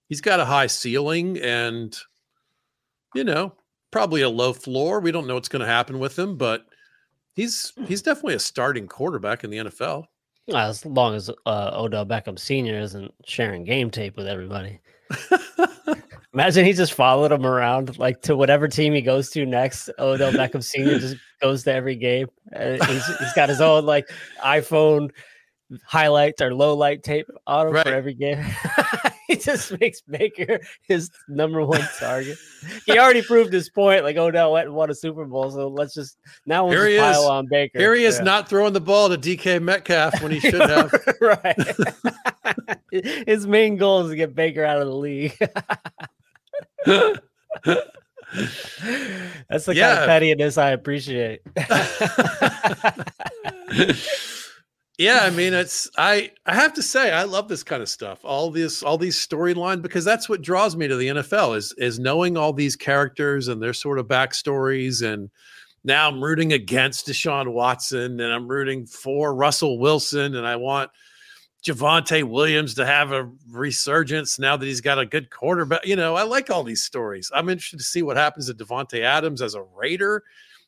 he's 0.08 0.22
got 0.22 0.40
a 0.40 0.46
high 0.46 0.68
ceiling 0.68 1.38
and 1.40 1.98
you 3.14 3.24
know 3.24 3.54
probably 3.92 4.22
a 4.22 4.30
low 4.30 4.54
floor 4.54 5.00
we 5.00 5.12
don't 5.12 5.28
know 5.28 5.36
what's 5.36 5.50
going 5.50 5.62
to 5.62 5.66
happen 5.66 6.00
with 6.00 6.18
him 6.18 6.38
but 6.38 6.66
he's 7.36 7.72
he's 7.88 8.02
definitely 8.02 8.36
a 8.36 8.40
starting 8.40 8.88
quarterback 8.88 9.44
in 9.44 9.50
the 9.50 9.58
nfl 9.58 10.06
as 10.54 10.86
long 10.86 11.16
as 11.16 11.30
uh, 11.46 11.72
Odell 11.74 12.06
Beckham 12.06 12.38
Sr. 12.38 12.80
isn't 12.80 13.14
sharing 13.26 13.64
game 13.64 13.90
tape 13.90 14.16
with 14.16 14.28
everybody. 14.28 14.80
Imagine 16.34 16.66
he 16.66 16.74
just 16.74 16.94
followed 16.94 17.32
him 17.32 17.46
around, 17.46 17.98
like 17.98 18.22
to 18.24 18.36
whatever 18.36 18.68
team 18.68 18.94
he 18.94 19.02
goes 19.02 19.30
to 19.32 19.46
next. 19.46 19.90
Odell 19.98 20.34
Beckham 20.34 20.64
Sr. 20.64 21.00
just 21.00 21.16
goes 21.42 21.64
to 21.64 21.74
every 21.74 21.96
game. 21.96 22.28
Uh, 22.56 22.74
he's, 22.86 23.18
he's 23.18 23.34
got 23.34 23.50
his 23.50 23.62
own 23.62 23.86
like 23.86 24.10
iPhone 24.44 25.10
highlights 25.86 26.42
or 26.42 26.54
low 26.54 26.76
light 26.76 27.04
tape 27.04 27.28
auto 27.48 27.72
right. 27.72 27.86
for 27.86 27.94
every 27.94 28.14
game. 28.14 28.44
he 29.28 29.36
just 29.38 29.80
makes 29.80 30.02
Baker 30.02 30.60
his 30.88 31.10
number 31.28 31.66
one 31.66 31.82
target. 32.00 32.38
he 32.86 32.98
already 33.00 33.22
proved 33.22 33.52
his 33.52 33.70
point. 33.70 34.04
Like 34.04 34.18
oh, 34.18 34.28
Odell 34.28 34.52
went 34.52 34.68
and 34.68 34.76
won 34.76 34.90
a 34.90 34.96
Super 34.96 35.26
Bowl, 35.26 35.50
so 35.50 35.68
let's 35.68 35.94
just 35.94 36.18
now 36.46 36.66
we'll 36.66 36.74
Here 36.74 36.90
just 36.90 37.14
pile 37.14 37.24
is. 37.24 37.30
on 37.30 37.48
Baker. 37.48 37.80
Here 37.80 37.96
he 37.96 38.06
is, 38.06 38.18
yeah. 38.18 38.24
not 38.24 38.50
throwing 38.50 38.74
the 38.74 38.82
ball 38.82 39.10
to 39.10 39.18
DK 39.18 39.62
Metcalf 39.62 40.22
when 40.22 40.32
he 40.32 40.40
should 40.40 40.62
have. 40.62 40.94
right. 41.22 41.58
his 43.28 43.48
main 43.48 43.78
goal 43.78 44.06
is 44.06 44.12
to 44.12 44.16
get 44.16 44.36
Baker 44.36 44.64
out 44.64 44.82
of 44.82 44.88
the 44.88 44.96
league. 44.96 45.36
That's 49.50 49.66
the 49.66 49.76
yeah. 49.76 49.90
kind 49.90 50.00
of 50.00 50.08
pettiness 50.08 50.58
I 50.58 50.72
appreciate 50.72 51.42
yeah 54.98 55.20
i 55.24 55.30
mean 55.30 55.54
it's 55.54 55.90
i 55.98 56.32
i 56.46 56.54
have 56.54 56.74
to 56.74 56.82
say 56.82 57.12
i 57.12 57.24
love 57.24 57.48
this 57.48 57.64
kind 57.64 57.82
of 57.82 57.90
stuff 57.90 58.20
all 58.24 58.50
this 58.50 58.82
all 58.84 58.98
these 58.98 59.18
storyline 59.18 59.82
because 59.82 60.06
that's 60.06 60.30
what 60.30 60.42
draws 60.42 60.76
me 60.76 60.88
to 60.88 60.96
the 60.96 61.08
nfl 61.08 61.56
is 61.56 61.74
is 61.78 62.00
knowing 62.00 62.38
all 62.38 62.54
these 62.54 62.76
characters 62.76 63.48
and 63.48 63.62
their 63.62 63.74
sort 63.74 64.00
of 64.00 64.08
backstories 64.08 65.06
and 65.06 65.30
now 65.84 66.08
i'm 66.08 66.24
rooting 66.24 66.54
against 66.54 67.08
deshaun 67.08 67.52
watson 67.52 68.20
and 68.20 68.34
i'm 68.34 68.48
rooting 68.48 68.86
for 68.86 69.36
russell 69.36 69.80
wilson 69.80 70.36
and 70.36 70.48
i 70.48 70.56
want 70.56 70.90
Javonte 71.66 72.24
Williams 72.24 72.76
to 72.76 72.86
have 72.86 73.12
a 73.12 73.28
resurgence 73.50 74.38
now 74.38 74.56
that 74.56 74.68
he's 74.68 74.82
got 74.82 75.00
a 75.00 75.06
good 75.06 75.32
quarterback. 75.32 75.84
You 75.84 75.96
know, 75.96 76.14
I 76.14 76.22
like 76.22 76.52
all 76.52 76.64
these 76.64 76.84
stories. 76.84 77.32
I'm 77.34 77.50
interested 77.50 77.78
to 77.78 77.84
see 77.84 78.04
what 78.04 78.18
happens 78.18 78.46
to 78.48 78.54
Davante 78.54 79.02
Adams 79.02 79.42
as 79.42 79.56
a 79.56 79.64
Raider 79.64 80.24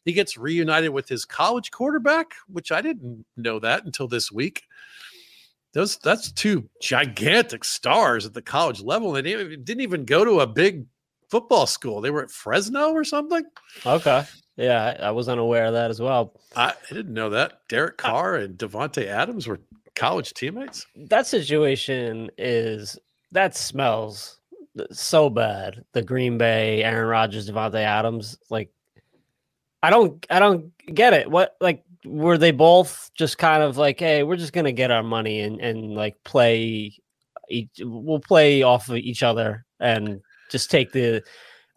he 0.08 0.14
gets 0.14 0.38
reunited 0.38 0.92
with 0.92 1.10
his 1.10 1.26
college 1.26 1.72
quarterback, 1.72 2.34
which 2.48 2.72
I 2.72 2.82
didn't 2.82 3.26
know 3.36 3.60
that 3.60 3.86
until 3.86 4.08
this 4.08 4.32
week. 4.32 4.64
Those 5.74 5.98
that's 5.98 6.32
two 6.32 6.70
gigantic 6.82 7.64
stars 7.64 8.26
at 8.26 8.34
the 8.34 8.42
college 8.42 8.82
level. 8.82 9.12
They 9.12 9.22
didn't 9.22 9.82
even 9.82 10.06
go 10.06 10.24
to 10.24 10.40
a 10.40 10.48
big 10.48 10.86
football 11.30 11.68
school. 11.68 12.02
They 12.02 12.10
were 12.10 12.24
at 12.24 12.32
Fresno 12.32 12.92
or 12.94 13.04
something. 13.04 13.44
Okay. 13.86 14.24
Yeah, 14.56 14.98
I, 15.00 15.12
was 15.12 15.30
unaware 15.30 15.66
of 15.68 15.74
that 15.74 15.92
as 15.92 16.02
well. 16.02 16.34
I, 16.56 16.70
I 16.70 16.94
didn't 16.94 17.14
know 17.14 17.30
that. 17.30 17.60
Derek 17.70 17.98
Carr 17.98 18.38
and 18.38 18.58
Davante 18.58 19.06
Adams 19.06 19.46
were 19.46 19.60
college 19.96 20.34
teammates. 20.34 20.88
That 20.96 21.28
situation 21.28 22.32
is 22.40 22.98
that 23.34 23.56
smells 23.56 24.40
so 24.92 25.30
bad. 25.30 25.84
The 25.94 26.02
Green 26.02 26.38
Bay, 26.38 26.84
Aaron 26.84 27.08
Rodgers, 27.08 27.50
Davante 27.50 27.84
Adams, 27.84 28.38
like 28.50 28.72
I 29.84 29.90
don't 29.90 30.26
I 30.30 30.40
don't 30.40 30.72
get 30.94 31.14
it. 31.14 31.30
What 31.30 31.56
like 31.62 31.84
were 32.06 32.38
they 32.38 32.52
both 32.52 33.12
just 33.18 33.38
kind 33.38 33.64
of 33.64 33.78
like, 33.78 34.00
hey, 34.00 34.24
we're 34.24 34.38
just 34.38 34.54
gonna 34.54 34.72
get 34.72 34.92
our 34.92 35.04
money 35.04 35.42
and 35.42 35.60
and 35.62 35.94
like 35.94 36.16
play 36.24 36.94
each, 37.50 37.70
we'll 37.80 38.20
play 38.20 38.64
off 38.64 38.90
of 38.90 38.98
each 38.98 39.24
other 39.24 39.66
and 39.80 40.22
just 40.50 40.72
take 40.72 40.92
the 40.92 41.24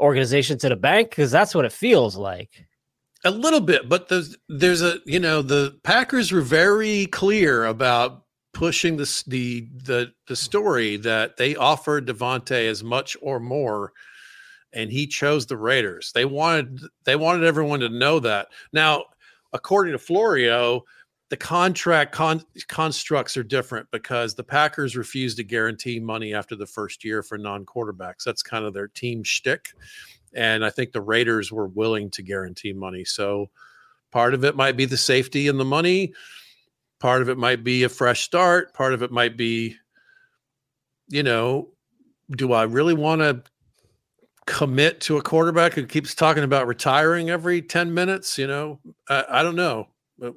organization 0.00 0.58
to 0.58 0.68
the 0.68 0.76
bank 0.76 1.10
because 1.10 1.30
that's 1.30 1.54
what 1.54 1.64
it 1.64 1.72
feels 1.72 2.16
like. 2.16 2.66
A 3.24 3.30
little 3.30 3.60
bit, 3.60 3.88
but 3.88 4.08
there's 4.08 4.36
there's 4.48 4.82
a 4.82 4.98
you 5.04 5.20
know 5.20 5.42
the 5.42 5.78
Packers 5.84 6.32
were 6.32 6.40
very 6.40 7.06
clear 7.06 7.66
about 7.66 8.24
pushing 8.52 8.96
the 8.96 9.22
the 9.26 9.68
the 9.84 10.12
the 10.26 10.36
story 10.36 10.96
that 10.96 11.36
they 11.36 11.54
offered 11.54 12.06
Davante 12.06 12.66
as 12.66 12.82
much 12.82 13.16
or 13.20 13.38
more 13.38 13.92
and 14.72 14.90
he 14.90 15.06
chose 15.06 15.46
the 15.46 15.56
Raiders. 15.56 16.12
They 16.12 16.24
wanted 16.24 16.80
they 17.04 17.16
wanted 17.16 17.44
everyone 17.44 17.80
to 17.80 17.88
know 17.88 18.20
that. 18.20 18.48
Now, 18.72 19.04
according 19.52 19.92
to 19.92 19.98
Florio, 19.98 20.84
the 21.28 21.36
contract 21.36 22.12
con- 22.12 22.44
constructs 22.68 23.36
are 23.36 23.42
different 23.42 23.88
because 23.90 24.34
the 24.34 24.44
Packers 24.44 24.96
refused 24.96 25.36
to 25.38 25.44
guarantee 25.44 26.00
money 26.00 26.34
after 26.34 26.56
the 26.56 26.66
first 26.66 27.04
year 27.04 27.22
for 27.22 27.38
non-quarterbacks. 27.38 28.24
That's 28.24 28.42
kind 28.42 28.64
of 28.64 28.74
their 28.74 28.88
team 28.88 29.22
shtick, 29.22 29.68
and 30.34 30.64
I 30.64 30.70
think 30.70 30.92
the 30.92 31.00
Raiders 31.00 31.52
were 31.52 31.68
willing 31.68 32.10
to 32.10 32.22
guarantee 32.22 32.72
money. 32.72 33.04
So, 33.04 33.50
part 34.10 34.34
of 34.34 34.44
it 34.44 34.56
might 34.56 34.76
be 34.76 34.84
the 34.84 34.96
safety 34.96 35.48
and 35.48 35.58
the 35.58 35.64
money. 35.64 36.12
Part 36.98 37.22
of 37.22 37.28
it 37.28 37.38
might 37.38 37.64
be 37.64 37.84
a 37.84 37.88
fresh 37.88 38.22
start. 38.22 38.74
Part 38.74 38.92
of 38.92 39.02
it 39.02 39.10
might 39.10 39.36
be, 39.36 39.76
you 41.08 41.22
know, 41.22 41.68
do 42.32 42.52
I 42.52 42.64
really 42.64 42.94
want 42.94 43.22
to 43.22 43.42
commit 44.50 45.00
to 45.00 45.16
a 45.16 45.22
quarterback 45.22 45.74
who 45.74 45.86
keeps 45.86 46.12
talking 46.12 46.42
about 46.42 46.66
retiring 46.66 47.30
every 47.30 47.62
10 47.62 47.94
minutes 47.94 48.36
you 48.36 48.48
know 48.48 48.80
I, 49.08 49.24
I, 49.28 49.42
don't 49.44 49.54
know 49.54 49.86
uh, 50.20 50.32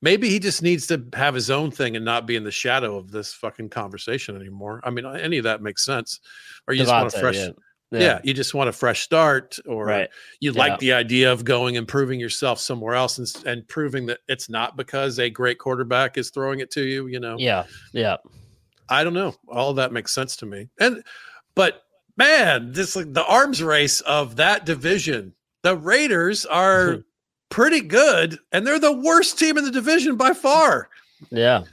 maybe 0.00 0.30
he 0.30 0.38
just 0.38 0.62
needs 0.62 0.86
to 0.86 1.04
have 1.12 1.34
his 1.34 1.50
own 1.50 1.70
thing 1.70 1.94
and 1.94 2.02
not 2.04 2.26
be 2.26 2.34
in 2.34 2.44
the 2.44 2.50
shadow 2.50 2.96
of 2.96 3.10
this 3.10 3.34
fucking 3.34 3.68
conversation 3.68 4.36
anymore 4.36 4.80
i 4.84 4.90
mean 4.90 5.04
any 5.04 5.36
of 5.36 5.44
that 5.44 5.60
makes 5.60 5.84
sense 5.84 6.20
or 6.66 6.72
you 6.72 6.82
Davante, 6.82 6.84
just 6.84 6.92
want 6.92 7.14
a 7.14 7.20
fresh 7.20 7.36
yeah. 7.36 7.50
Yeah. 7.90 8.00
yeah. 8.00 8.20
you 8.24 8.32
just 8.32 8.54
want 8.54 8.70
a 8.70 8.72
fresh 8.72 9.02
start 9.02 9.58
or 9.66 9.84
right. 9.84 10.08
you 10.40 10.52
yeah. 10.52 10.58
like 10.58 10.78
the 10.78 10.94
idea 10.94 11.30
of 11.30 11.44
going 11.44 11.76
and 11.76 11.86
proving 11.86 12.18
yourself 12.18 12.58
somewhere 12.58 12.94
else 12.94 13.18
and, 13.18 13.46
and 13.46 13.68
proving 13.68 14.06
that 14.06 14.20
it's 14.28 14.48
not 14.48 14.78
because 14.78 15.18
a 15.18 15.28
great 15.28 15.58
quarterback 15.58 16.16
is 16.16 16.30
throwing 16.30 16.60
it 16.60 16.70
to 16.70 16.82
you 16.82 17.06
you 17.06 17.20
know 17.20 17.36
yeah 17.38 17.64
yeah 17.92 18.16
i 18.88 19.04
don't 19.04 19.14
know 19.14 19.34
all 19.46 19.74
that 19.74 19.92
makes 19.92 20.12
sense 20.12 20.36
to 20.36 20.46
me 20.46 20.68
and 20.80 21.02
but 21.54 21.82
man, 22.18 22.72
this 22.72 22.96
like 22.96 23.12
the 23.14 23.24
arms 23.24 23.62
race 23.62 24.00
of 24.02 24.36
that 24.36 24.66
division. 24.66 25.32
The 25.62 25.76
Raiders 25.76 26.44
are 26.44 27.04
pretty 27.48 27.80
good, 27.80 28.38
and 28.52 28.66
they're 28.66 28.78
the 28.78 28.92
worst 28.92 29.38
team 29.38 29.56
in 29.56 29.64
the 29.64 29.70
division 29.70 30.16
by 30.16 30.34
far. 30.34 30.90
Yeah, 31.30 31.64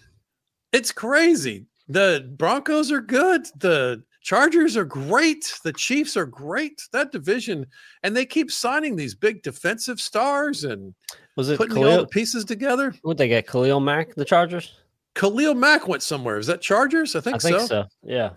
it's 0.72 0.92
crazy. 0.92 1.66
The 1.88 2.32
Broncos 2.38 2.92
are 2.92 3.02
good. 3.02 3.48
The 3.58 4.04
Chargers 4.22 4.76
are 4.76 4.86
great. 4.86 5.60
The 5.64 5.74
Chiefs 5.74 6.18
are 6.18 6.26
great. 6.26 6.88
That 6.94 7.12
division, 7.12 7.68
and 8.02 8.16
they 8.16 8.26
keep 8.26 8.52
signing 8.52 8.96
these 8.96 9.14
big 9.14 9.44
defensive 9.44 10.00
stars 10.00 10.64
and 10.64 10.96
was 11.36 11.50
it 11.50 11.58
putting 11.58 11.76
Khalil, 11.76 11.92
all 11.92 11.98
the 12.00 12.08
pieces 12.08 12.46
together. 12.46 12.96
Would 13.04 13.18
they 13.18 13.28
get 13.28 13.48
Khalil 13.48 13.80
Mack, 13.80 14.16
the 14.16 14.26
Chargers? 14.26 14.74
Khalil 15.14 15.54
Mack 15.54 15.88
went 15.88 16.02
somewhere. 16.02 16.38
Is 16.38 16.48
that 16.48 16.62
Chargers? 16.62 17.16
I 17.16 17.22
think, 17.22 17.36
I 17.36 17.40
think 17.40 17.60
so. 17.60 17.66
so. 17.68 17.86
Yeah. 18.04 18.32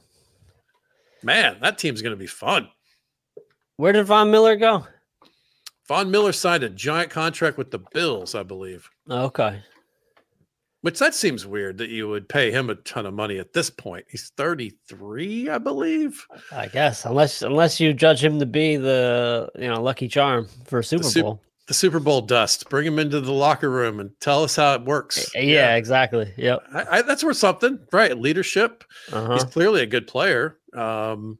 Man, 1.22 1.58
that 1.60 1.78
team's 1.78 2.02
going 2.02 2.14
to 2.14 2.16
be 2.16 2.26
fun. 2.26 2.68
Where 3.76 3.92
did 3.92 4.06
Von 4.06 4.30
Miller 4.30 4.56
go? 4.56 4.87
Von 5.87 6.10
Miller 6.10 6.32
signed 6.32 6.64
a 6.64 6.68
giant 6.68 7.10
contract 7.10 7.56
with 7.56 7.70
the 7.70 7.78
Bills, 7.78 8.34
I 8.34 8.42
believe. 8.42 8.88
Okay. 9.10 9.62
Which 10.82 10.98
that 11.00 11.14
seems 11.14 11.46
weird 11.46 11.78
that 11.78 11.88
you 11.88 12.08
would 12.08 12.28
pay 12.28 12.52
him 12.52 12.70
a 12.70 12.76
ton 12.76 13.04
of 13.06 13.14
money 13.14 13.38
at 13.38 13.52
this 13.52 13.68
point. 13.68 14.06
He's 14.08 14.30
33, 14.37 15.48
I 15.48 15.58
believe. 15.58 16.25
I 16.52 16.68
guess 16.68 17.04
unless 17.04 17.42
unless 17.42 17.80
you 17.80 17.92
judge 17.92 18.22
him 18.22 18.38
to 18.38 18.46
be 18.46 18.76
the 18.76 19.50
you 19.58 19.66
know 19.66 19.82
lucky 19.82 20.06
charm 20.06 20.46
for 20.66 20.78
a 20.78 20.84
Super 20.84 21.08
the 21.08 21.22
Bowl. 21.22 21.42
The 21.68 21.75
Super 21.75 22.00
Bowl 22.00 22.22
dust. 22.22 22.68
Bring 22.70 22.87
him 22.87 22.98
into 22.98 23.20
the 23.20 23.32
locker 23.32 23.70
room 23.70 24.00
and 24.00 24.10
tell 24.20 24.42
us 24.42 24.56
how 24.56 24.75
it 24.75 24.84
works. 24.84 25.30
Yeah, 25.34 25.42
yeah. 25.42 25.76
exactly. 25.76 26.32
Yep. 26.37 26.64
I, 26.72 26.84
I, 26.90 27.02
that's 27.02 27.22
worth 27.22 27.37
something, 27.37 27.78
right? 27.92 28.18
Leadership. 28.18 28.84
Uh-huh. 29.12 29.34
He's 29.34 29.44
clearly 29.44 29.82
a 29.82 29.87
good 29.87 30.06
player. 30.06 30.58
Um, 30.75 31.38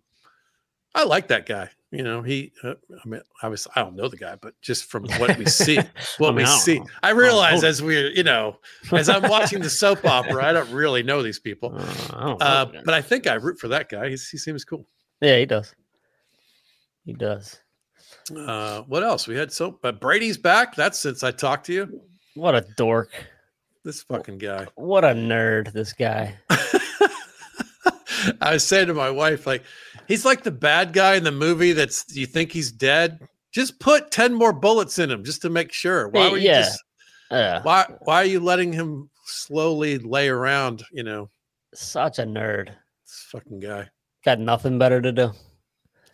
I 0.95 1.05
like 1.05 1.29
that 1.29 1.47
guy. 1.47 1.71
You 1.91 2.03
know, 2.03 2.21
he. 2.21 2.53
Uh, 2.63 2.75
I 2.93 3.09
mean, 3.09 3.23
I 3.43 3.49
was. 3.49 3.67
I 3.75 3.81
don't 3.81 3.97
know 3.97 4.09
the 4.09 4.19
guy, 4.19 4.37
but 4.37 4.53
just 4.61 4.91
from 4.91 5.05
what 5.19 5.39
we 5.39 5.47
see, 5.47 5.79
what 6.19 6.35
we 6.35 6.45
see, 6.45 6.83
I 7.03 7.11
realize 7.11 7.65
as 7.65 7.83
we're, 7.83 8.11
you 8.11 8.25
know, 8.25 8.59
as 8.93 9.09
I'm 9.09 9.23
watching 9.23 9.63
the 9.63 9.71
soap 9.71 10.05
opera, 10.05 10.45
I 10.45 10.53
don't 10.53 10.71
really 10.71 11.03
know 11.03 11.23
these 11.23 11.39
people. 11.39 11.73
Uh, 11.75 12.37
I 12.41 12.45
uh, 12.45 12.73
but 12.85 12.93
I 12.93 13.01
think 13.01 13.27
I 13.27 13.35
root 13.35 13.59
for 13.59 13.69
that 13.69 13.89
guy. 13.89 14.11
He's, 14.11 14.29
he 14.29 14.37
seems 14.37 14.67
cool. 14.67 14.85
Yeah, 15.23 15.39
he 15.39 15.47
does. 15.47 15.75
He 17.07 17.15
does. 17.15 17.59
Uh, 18.31 18.83
what 18.83 19.03
else? 19.03 19.27
We 19.27 19.37
had 19.37 19.53
so, 19.53 19.79
but 19.83 20.01
Brady's 20.01 20.39
back. 20.39 20.75
That's 20.75 20.99
since 20.99 21.23
I 21.23 21.31
talked 21.31 21.67
to 21.67 21.73
you. 21.73 22.01
What 22.35 22.55
a 22.55 22.61
dork! 22.77 23.11
This 23.85 24.03
fucking 24.03 24.39
guy. 24.39 24.67
What 24.75 25.05
a 25.05 25.09
nerd! 25.09 25.73
This 25.73 25.93
guy. 25.93 26.37
I 28.41 28.53
was 28.53 28.67
saying 28.67 28.89
to 28.89 28.95
my 28.95 29.11
wife, 29.11 29.47
like, 29.47 29.63
he's 30.07 30.25
like 30.25 30.43
the 30.43 30.51
bad 30.51 30.93
guy 30.93 31.15
in 31.15 31.25
the 31.25 31.33
movie 31.33 31.73
that's 31.73 32.05
you 32.15 32.27
think 32.27 32.53
he's 32.53 32.73
dead. 32.73 33.21
Just 33.53 33.79
put 33.81 34.11
10 34.11 34.35
more 34.35 34.53
bullets 34.53 34.99
in 34.99 35.11
him 35.11 35.25
just 35.25 35.43
to 35.43 35.51
make 35.51 35.73
sure. 35.73 36.09
Why 36.09 36.31
were 36.31 36.39
you 36.39 36.49
yeah. 36.49 36.63
just 36.63 36.85
uh, 37.31 37.61
why 37.63 37.87
why 38.01 38.17
are 38.23 38.27
you 38.27 38.41
letting 38.41 38.73
him 38.73 39.11
slowly 39.25 39.99
lay 39.99 40.29
around, 40.29 40.83
you 40.93 41.03
know? 41.03 41.31
Such 41.75 42.19
a 42.19 42.23
nerd. 42.23 42.69
This 43.05 43.27
fucking 43.31 43.61
guy. 43.61 43.89
Got 44.25 44.41
nothing 44.41 44.79
better 44.79 45.01
to 45.01 45.13
do. 45.13 45.33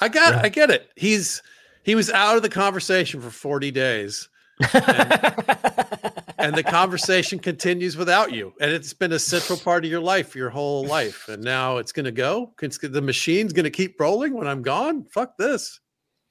I 0.00 0.09
got 0.09 0.35
yeah. 0.35 0.42
I 0.42 0.49
get 0.49 0.71
it. 0.71 0.90
He's 0.97 1.42
he 1.85 1.95
was 1.95 2.11
out 2.11 2.37
of 2.37 2.43
the 2.43 2.49
conversation 2.49 3.21
for 3.21 3.31
40 3.31 3.71
days. 3.71 4.29
And, 4.73 4.83
and 6.38 6.55
the 6.55 6.62
conversation 6.62 7.38
continues 7.38 7.97
without 7.97 8.33
you. 8.33 8.55
And 8.61 8.71
it's 8.71 8.93
been 8.93 9.12
a 9.12 9.19
central 9.19 9.59
part 9.59 9.85
of 9.85 9.91
your 9.91 10.00
life, 10.00 10.35
your 10.35 10.50
whole 10.50 10.87
life. 10.87 11.29
And 11.29 11.43
now 11.43 11.76
it's 11.76 11.93
going 11.93 12.07
to 12.07 12.12
go. 12.12 12.53
It's, 12.62 12.79
the 12.79 13.03
machine's 13.03 13.53
going 13.53 13.64
to 13.64 13.71
keep 13.71 14.00
rolling 14.00 14.35
when 14.35 14.49
I'm 14.49 14.62
gone. 14.62 15.05
Fuck 15.05 15.37
this. 15.37 15.79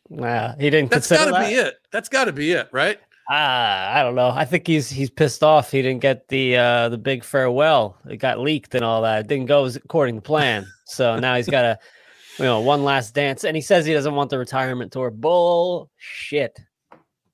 Nah, 0.10 0.56
he 0.58 0.70
didn't. 0.70 0.92
That's 0.92 1.10
got 1.10 1.26
to 1.26 1.32
that. 1.32 1.48
be 1.48 1.56
it. 1.56 1.76
That's 1.92 2.10
got 2.10 2.26
to 2.26 2.34
be 2.34 2.52
it, 2.52 2.68
right? 2.72 3.00
Ah, 3.30 3.96
uh, 3.96 4.00
I 4.00 4.04
don't 4.04 4.16
know. 4.16 4.30
I 4.30 4.44
think 4.44 4.68
he's 4.68 4.90
he's 4.90 5.10
pissed 5.10 5.44
off. 5.44 5.72
He 5.72 5.82
didn't 5.82 6.02
get 6.02 6.28
the 6.28 6.58
uh 6.58 6.90
the 6.90 6.98
big 6.98 7.24
farewell. 7.24 7.98
It 8.10 8.18
got 8.18 8.40
leaked 8.40 8.76
and 8.76 8.84
all 8.84 9.02
that. 9.04 9.22
It 9.22 9.28
didn't 9.28 9.46
go 9.46 9.64
according 9.66 10.16
to 10.16 10.22
plan. 10.22 10.68
So 10.86 11.18
now 11.18 11.36
he's 11.38 11.48
got 11.48 11.64
a 11.64 11.80
you 12.40 12.46
know 12.46 12.60
one 12.62 12.84
last 12.84 13.14
dance, 13.14 13.44
and 13.44 13.56
he 13.56 13.62
says 13.62 13.86
he 13.86 13.94
doesn't 13.94 14.16
want 14.16 14.30
the 14.30 14.38
retirement 14.38 14.92
tour. 14.92 15.12
Bullshit. 15.12 16.60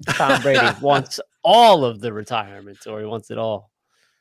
Tom 0.07 0.41
Brady 0.41 0.67
wants 0.81 1.19
all 1.43 1.85
of 1.85 1.99
the 1.99 2.13
retirement 2.13 2.79
tour. 2.81 2.99
He 2.99 3.05
wants 3.05 3.31
it 3.31 3.37
all. 3.37 3.71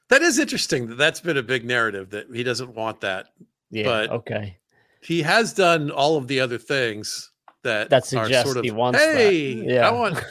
That 0.08 0.23
is 0.23 0.38
interesting. 0.38 0.88
That 0.88 0.99
that's 0.99 1.20
been 1.20 1.37
a 1.37 1.42
big 1.42 1.64
narrative 1.64 2.11
that 2.11 2.26
he 2.32 2.42
doesn't 2.42 2.75
want 2.75 3.00
that. 3.02 3.26
Yeah. 3.70 3.85
But 3.85 4.11
okay. 4.11 4.58
He 5.02 5.23
has 5.23 5.52
done 5.52 5.90
all 5.90 6.16
of 6.16 6.26
the 6.26 6.40
other 6.40 6.58
things 6.58 7.30
that 7.62 7.90
that 7.90 8.06
suggests 8.06 8.44
sort 8.44 8.56
of, 8.56 8.64
he 8.64 8.70
wants 8.70 8.99
hey, 8.99 9.54
that. 9.54 9.64
Yeah. 9.64 9.88
I 9.88 9.92
want 9.92 10.23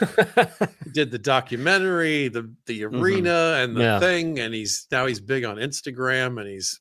did 0.92 1.10
the 1.10 1.18
documentary, 1.18 2.28
the 2.28 2.52
the 2.66 2.82
mm-hmm. 2.82 3.00
arena 3.00 3.28
mm-hmm. 3.28 3.64
and 3.64 3.76
the 3.76 3.82
yeah. 3.82 4.00
thing, 4.00 4.38
and 4.40 4.52
he's 4.52 4.86
now 4.90 5.06
he's 5.06 5.20
big 5.20 5.44
on 5.44 5.56
Instagram 5.56 6.40
and 6.40 6.48
he's 6.48 6.80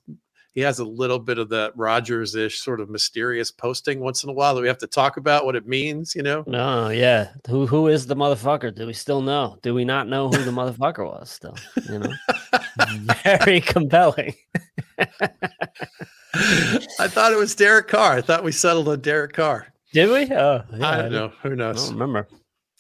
he 0.58 0.64
has 0.64 0.80
a 0.80 0.84
little 0.84 1.20
bit 1.20 1.38
of 1.38 1.50
that 1.50 1.72
Rodgers 1.76 2.34
ish 2.34 2.62
sort 2.62 2.80
of 2.80 2.90
mysterious 2.90 3.52
posting 3.52 4.00
once 4.00 4.24
in 4.24 4.32
a 4.32 4.34
while 4.34 4.56
that 4.56 4.62
we 4.62 4.68
have 4.68 4.80
to 4.80 4.88
talk 4.88 5.18
about 5.18 5.46
what 5.46 5.56
it 5.56 5.68
means, 5.68 6.16
you 6.16 6.24
know? 6.24 6.44
No, 6.48 6.90
yeah. 6.90 7.30
Who 7.48 7.68
who 7.68 7.90
is 7.90 8.08
the 8.08 8.16
motherfucker? 8.16 8.74
Do 8.74 8.88
we 8.88 8.94
still 8.94 9.22
know? 9.22 9.60
Do 9.62 9.76
we 9.76 9.86
not 9.86 10.08
know 10.08 10.30
who 10.30 10.44
the 10.44 10.50
motherfucker 10.50 11.06
was 11.06 11.30
still? 11.30 11.56
You 11.88 12.00
know? 12.00 12.12
Very 13.24 13.62
compelling. 13.62 14.34
I 14.98 15.06
thought 17.08 17.34
it 17.34 17.38
was 17.38 17.54
Derek 17.54 17.88
Carr. 17.88 18.14
I 18.14 18.22
thought 18.22 18.44
we 18.44 18.52
settled 18.52 18.88
on 18.88 19.02
Derek 19.02 19.34
Carr. 19.34 19.68
Did 19.94 20.10
we? 20.10 20.36
Oh, 20.36 20.64
yeah, 20.76 20.90
I 20.90 20.98
don't 21.04 21.12
know. 21.12 21.34
Who 21.44 21.56
knows? 21.56 21.84
I 21.84 21.92
don't 21.92 22.00
remember. 22.00 22.28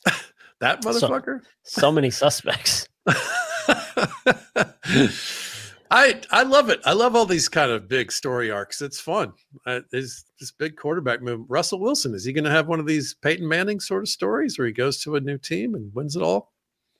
that 0.61 0.81
motherfucker. 0.81 1.41
So, 1.61 1.81
so 1.81 1.91
many 1.91 2.09
suspects. 2.09 2.87
I 5.89 6.21
I 6.31 6.43
love 6.43 6.69
it. 6.69 6.81
I 6.85 6.93
love 6.93 7.15
all 7.15 7.25
these 7.25 7.47
kind 7.47 7.71
of 7.71 7.87
big 7.87 8.11
story 8.11 8.51
arcs. 8.51 8.81
It's 8.81 8.99
fun. 8.99 9.33
Uh, 9.65 9.81
this 9.91 10.25
this 10.39 10.51
big 10.51 10.75
quarterback 10.75 11.21
move. 11.21 11.45
Russell 11.47 11.79
Wilson 11.79 12.13
is 12.13 12.25
he 12.25 12.33
going 12.33 12.43
to 12.43 12.51
have 12.51 12.67
one 12.67 12.79
of 12.79 12.85
these 12.85 13.13
Peyton 13.13 13.47
Manning 13.47 13.79
sort 13.79 14.03
of 14.03 14.09
stories 14.09 14.57
where 14.57 14.67
he 14.67 14.73
goes 14.73 15.01
to 15.03 15.15
a 15.15 15.21
new 15.21 15.37
team 15.37 15.75
and 15.75 15.93
wins 15.93 16.15
it 16.15 16.21
all? 16.21 16.53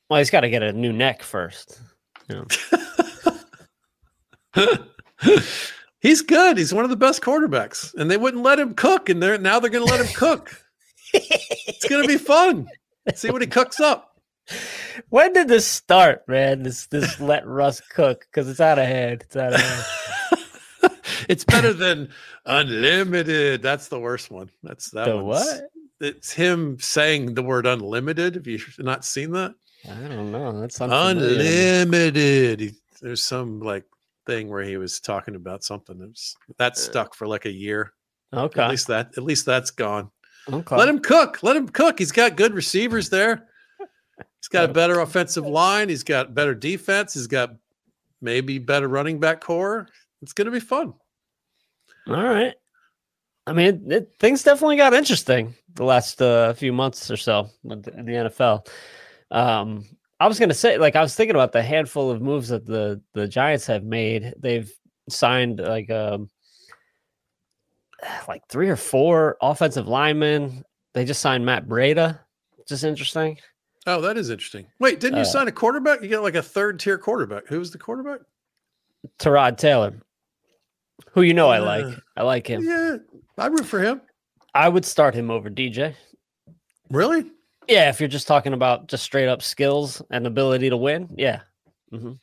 Well, 0.10 0.20
he's 0.20 0.30
got 0.30 0.42
to 0.42 0.50
get 0.50 0.64
a 0.64 0.72
new 0.72 0.94
neck 0.94 1.22
first. 1.22 1.82
You 2.30 2.46
know. 4.56 4.78
He's 6.00 6.22
good. 6.22 6.58
He's 6.58 6.74
one 6.74 6.84
of 6.84 6.90
the 6.90 6.96
best 6.96 7.22
quarterbacks, 7.22 7.94
and 7.96 8.10
they 8.10 8.18
wouldn't 8.18 8.44
let 8.44 8.60
him 8.60 8.76
cook, 8.76 9.10
and 9.10 9.22
they're 9.22 9.38
now 9.38 9.60
they're 9.60 9.70
going 9.70 9.86
to 9.86 9.92
let 9.92 10.06
him 10.06 10.14
cook. 10.14 10.52
it's 11.14 11.88
going 11.88 12.04
to 12.04 12.08
be 12.08 12.18
fun. 12.18 12.68
See 13.16 13.32
what 13.32 13.42
he 13.42 13.48
cooks 13.48 13.80
up. 13.80 14.22
When 15.10 15.34
did 15.34 15.48
this 15.48 15.68
start, 15.68 16.28
man? 16.28 16.64
This 16.64 16.88
this 16.88 17.20
let 17.22 17.46
Russ 17.48 17.82
cook 17.82 18.26
because 18.32 18.50
it's 18.50 18.60
out 18.60 18.80
of 18.80 18.86
hand. 18.86 19.24
It's 19.24 19.36
out 19.36 19.54
of 19.54 19.62
hand. 19.62 20.96
it's 21.30 21.44
better 21.44 21.74
than 21.74 22.10
unlimited. 22.46 23.62
That's 23.62 23.88
the 23.88 24.00
worst 24.00 24.32
one. 24.32 24.50
That's 24.64 24.92
that 24.92 25.06
the 25.06 25.18
what? 25.18 25.70
It's 26.00 26.32
him 26.32 26.80
saying 26.80 27.34
the 27.34 27.44
word 27.44 27.66
unlimited. 27.66 28.36
Have 28.36 28.48
you 28.48 28.60
not 28.80 29.04
seen 29.04 29.32
that? 29.32 29.56
I 29.90 30.08
don't 30.08 30.32
know. 30.32 30.60
That's 30.60 30.80
unlimited. 30.80 32.60
He, 32.60 32.72
there's 33.02 33.24
some 33.24 33.60
like 33.60 33.86
thing 34.26 34.50
where 34.50 34.64
he 34.64 34.78
was 34.78 35.00
talking 35.00 35.36
about 35.36 35.64
something 35.64 35.98
that 35.98 36.10
was, 36.10 36.36
that 36.58 36.74
uh, 36.74 36.76
stuck 36.76 37.16
for 37.16 37.28
like 37.28 37.46
a 37.46 37.52
year. 37.52 37.94
Okay. 38.34 38.62
At 38.62 38.70
least 38.70 38.88
that 38.88 39.18
at 39.18 39.24
least 39.24 39.46
that's 39.46 39.72
gone. 39.72 40.12
Okay. 40.52 40.76
Let 40.76 40.90
him 40.90 41.00
cook. 41.00 41.42
Let 41.44 41.56
him 41.56 41.68
cook. 41.68 42.00
He's 42.00 42.12
got 42.12 42.36
good 42.36 42.54
receivers 42.54 43.10
there. 43.10 43.48
He's 44.20 44.48
got 44.50 44.70
a 44.70 44.74
better 44.74 45.00
offensive 45.02 45.46
line. 45.46 45.90
He's 45.90 46.04
got 46.04 46.34
better 46.34 46.56
defense. 46.56 47.14
He's 47.14 47.28
got 47.28 47.52
maybe 48.22 48.60
better 48.60 48.88
running 48.88 49.20
back 49.20 49.42
core. 49.42 49.88
It's 50.22 50.34
going 50.34 50.46
to 50.46 50.52
be 50.52 50.60
fun. 50.60 50.94
All 52.08 52.24
right. 52.24 52.54
I 53.46 53.54
mean, 53.54 53.92
it, 53.92 54.12
things 54.20 54.44
definitely 54.44 54.78
got 54.78 54.94
interesting 54.94 55.56
the 55.76 55.86
last 55.86 56.22
uh, 56.22 56.54
few 56.54 56.74
months 56.74 57.10
or 57.10 57.18
so 57.18 57.50
in 57.64 57.82
the 57.82 57.92
NFL. 57.92 58.68
Um, 59.32 59.86
I 60.20 60.28
was 60.28 60.40
gonna 60.40 60.54
say, 60.54 60.78
like, 60.78 60.96
I 60.96 61.02
was 61.02 61.16
thinking 61.16 61.36
about 61.36 61.52
the 61.52 61.62
handful 61.62 62.10
of 62.12 62.22
moves 62.22 62.50
that 62.50 62.66
the 62.66 63.02
the 63.14 63.28
Giants 63.28 63.68
have 63.68 63.84
made. 63.84 64.34
They've 64.38 64.70
signed 65.10 65.60
like 65.60 65.90
um 65.90 66.30
like 68.28 68.42
three 68.50 68.70
or 68.70 68.76
four 68.76 69.38
offensive 69.42 69.88
linemen. 69.88 70.64
They 70.94 71.06
just 71.06 71.22
signed 71.22 71.46
Matt 71.46 71.68
Breida. 71.68 72.20
Just 72.68 72.84
interesting. 72.84 73.38
Oh, 73.88 74.02
that 74.02 74.18
is 74.18 74.30
interesting. 74.30 74.68
Wait, 74.80 75.00
didn't 75.00 75.16
you 75.16 75.22
uh, 75.22 75.26
sign 75.26 75.48
a 75.48 75.52
quarterback? 75.52 76.02
You 76.02 76.10
get 76.10 76.22
like 76.22 76.36
a 76.36 76.44
third 76.44 76.78
tier 76.78 76.98
quarterback. 76.98 77.48
Who 77.48 77.58
was 77.58 77.72
the 77.72 77.78
quarterback? 77.78 78.20
Tyrod 79.18 79.58
Taylor, 79.58 79.94
who 81.12 81.22
you 81.22 81.34
know 81.34 81.48
uh, 81.48 81.54
I 81.54 81.60
like. 81.60 81.96
I 82.18 82.24
like 82.24 82.48
him. 82.48 82.64
Yeah, 82.64 82.98
I 83.38 83.48
root 83.48 83.66
for 83.66 83.80
him. 83.80 84.02
I 84.54 84.68
would 84.68 84.84
start 84.84 85.16
him 85.16 85.32
over 85.32 85.50
DJ. 85.50 85.96
Really? 86.90 87.32
Yeah, 87.70 87.90
if 87.90 88.02
you're 88.02 88.10
just 88.10 88.28
talking 88.28 88.52
about 88.52 88.88
just 88.88 89.04
straight 89.04 89.30
up 89.30 89.42
skills 89.42 90.02
and 90.12 90.28
ability 90.28 90.70
to 90.70 90.78
win, 90.78 91.10
yeah. 91.18 91.42
Mm-hmm. 91.94 92.14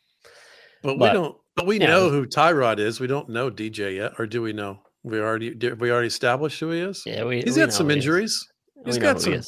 But, 0.83 0.99
but, 0.99 0.99
we 0.99 1.13
don't. 1.13 1.37
But 1.57 1.67
we 1.67 1.79
know 1.79 2.11
who 2.11 2.27
Tyrod 2.27 2.79
is. 2.79 3.01
We 3.01 3.07
don't 3.07 3.31
know 3.31 3.51
DJ 3.51 3.97
yet, 3.97 4.13
or 4.19 4.27
do 4.27 4.43
we 4.43 4.53
know? 4.53 4.81
We 5.03 5.19
already 5.19 5.55
we 5.55 5.91
already 5.91 6.09
established 6.09 6.61
who 6.61 6.71
he 6.71 6.81
is. 6.81 7.03
Yeah, 7.07 7.25
we. 7.25 7.41
He's 7.41 7.57
we 7.57 7.63
got 7.63 7.73
some 7.73 7.91
injuries. 7.91 8.47
He 8.85 8.91
he's 8.91 8.99
got 8.99 9.23
some. 9.23 9.33
He 9.33 9.41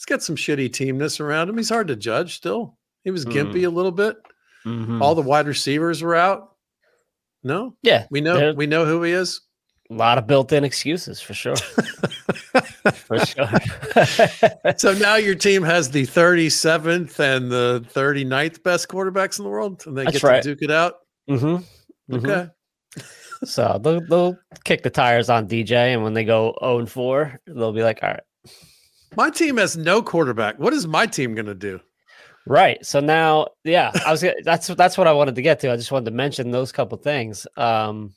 he's 0.00 0.06
got 0.06 0.22
some 0.22 0.36
shitty 0.36 0.70
teamness 0.70 1.20
around 1.20 1.50
him. 1.50 1.58
He's 1.58 1.68
hard 1.68 1.88
to 1.88 1.96
judge. 1.96 2.36
Still, 2.36 2.78
he 3.04 3.10
was 3.10 3.26
gimpy 3.26 3.60
mm. 3.60 3.66
a 3.66 3.70
little 3.70 3.92
bit. 3.92 4.16
Mm-hmm. 4.64 5.02
All 5.02 5.14
the 5.14 5.20
wide 5.20 5.46
receivers 5.46 6.02
were 6.02 6.14
out. 6.14 6.56
No. 7.42 7.76
Yeah, 7.82 8.06
we 8.10 8.22
know. 8.22 8.54
We 8.54 8.66
know 8.66 8.86
who 8.86 9.02
he 9.02 9.12
is. 9.12 9.42
A 9.90 9.94
lot 9.94 10.18
of 10.18 10.26
built-in 10.26 10.64
excuses 10.64 11.20
for 11.20 11.34
sure. 11.34 11.56
for 12.94 13.18
sure. 13.18 13.50
so 14.76 14.94
now 14.94 15.16
your 15.16 15.34
team 15.34 15.62
has 15.62 15.90
the 15.90 16.06
37th 16.06 17.18
and 17.18 17.50
the 17.50 17.84
39th 17.92 18.62
best 18.62 18.88
quarterbacks 18.88 19.38
in 19.38 19.44
the 19.44 19.50
world, 19.50 19.82
and 19.86 19.98
they 19.98 20.04
That's 20.04 20.20
get 20.20 20.22
right. 20.22 20.42
to 20.42 20.48
duke 20.50 20.62
it 20.62 20.70
out. 20.70 20.94
Mm-hmm. 21.28 22.14
Okay. 22.14 22.26
Mm-hmm. 22.26 23.46
So 23.46 23.80
they'll, 23.82 24.00
they'll 24.06 24.38
kick 24.64 24.82
the 24.82 24.90
tires 24.90 25.28
on 25.28 25.48
DJ, 25.48 25.72
and 25.72 26.02
when 26.02 26.14
they 26.14 26.24
go 26.24 26.56
0 26.60 26.78
and 26.80 26.90
4, 26.90 27.40
they'll 27.46 27.72
be 27.72 27.82
like, 27.82 27.98
"All 28.02 28.10
right." 28.10 28.20
My 29.16 29.30
team 29.30 29.56
has 29.56 29.76
no 29.76 30.02
quarterback. 30.02 30.58
What 30.58 30.72
is 30.72 30.86
my 30.86 31.06
team 31.06 31.34
going 31.34 31.46
to 31.46 31.54
do? 31.54 31.80
Right. 32.46 32.84
So 32.84 33.00
now, 33.00 33.48
yeah, 33.64 33.90
I 34.06 34.10
was 34.10 34.24
that's 34.44 34.68
that's 34.68 34.96
what 34.96 35.06
I 35.06 35.12
wanted 35.12 35.34
to 35.34 35.42
get 35.42 35.60
to. 35.60 35.72
I 35.72 35.76
just 35.76 35.92
wanted 35.92 36.06
to 36.06 36.10
mention 36.12 36.50
those 36.50 36.72
couple 36.72 36.96
things. 36.98 37.46
Um, 37.56 38.14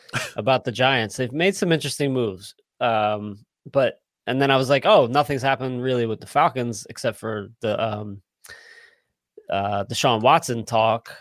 about 0.36 0.64
the 0.64 0.72
Giants. 0.72 1.16
They've 1.16 1.32
made 1.32 1.56
some 1.56 1.72
interesting 1.72 2.12
moves. 2.12 2.54
Um, 2.80 3.44
but 3.70 4.00
and 4.26 4.40
then 4.40 4.50
I 4.50 4.56
was 4.56 4.70
like, 4.70 4.86
oh, 4.86 5.06
nothing's 5.06 5.42
happened 5.42 5.82
really 5.82 6.06
with 6.06 6.20
the 6.20 6.26
Falcons 6.26 6.86
except 6.90 7.18
for 7.18 7.48
the 7.60 7.82
um 7.82 8.22
uh 9.50 9.84
Deshaun 9.84 10.20
Watson 10.20 10.64
talk. 10.64 11.14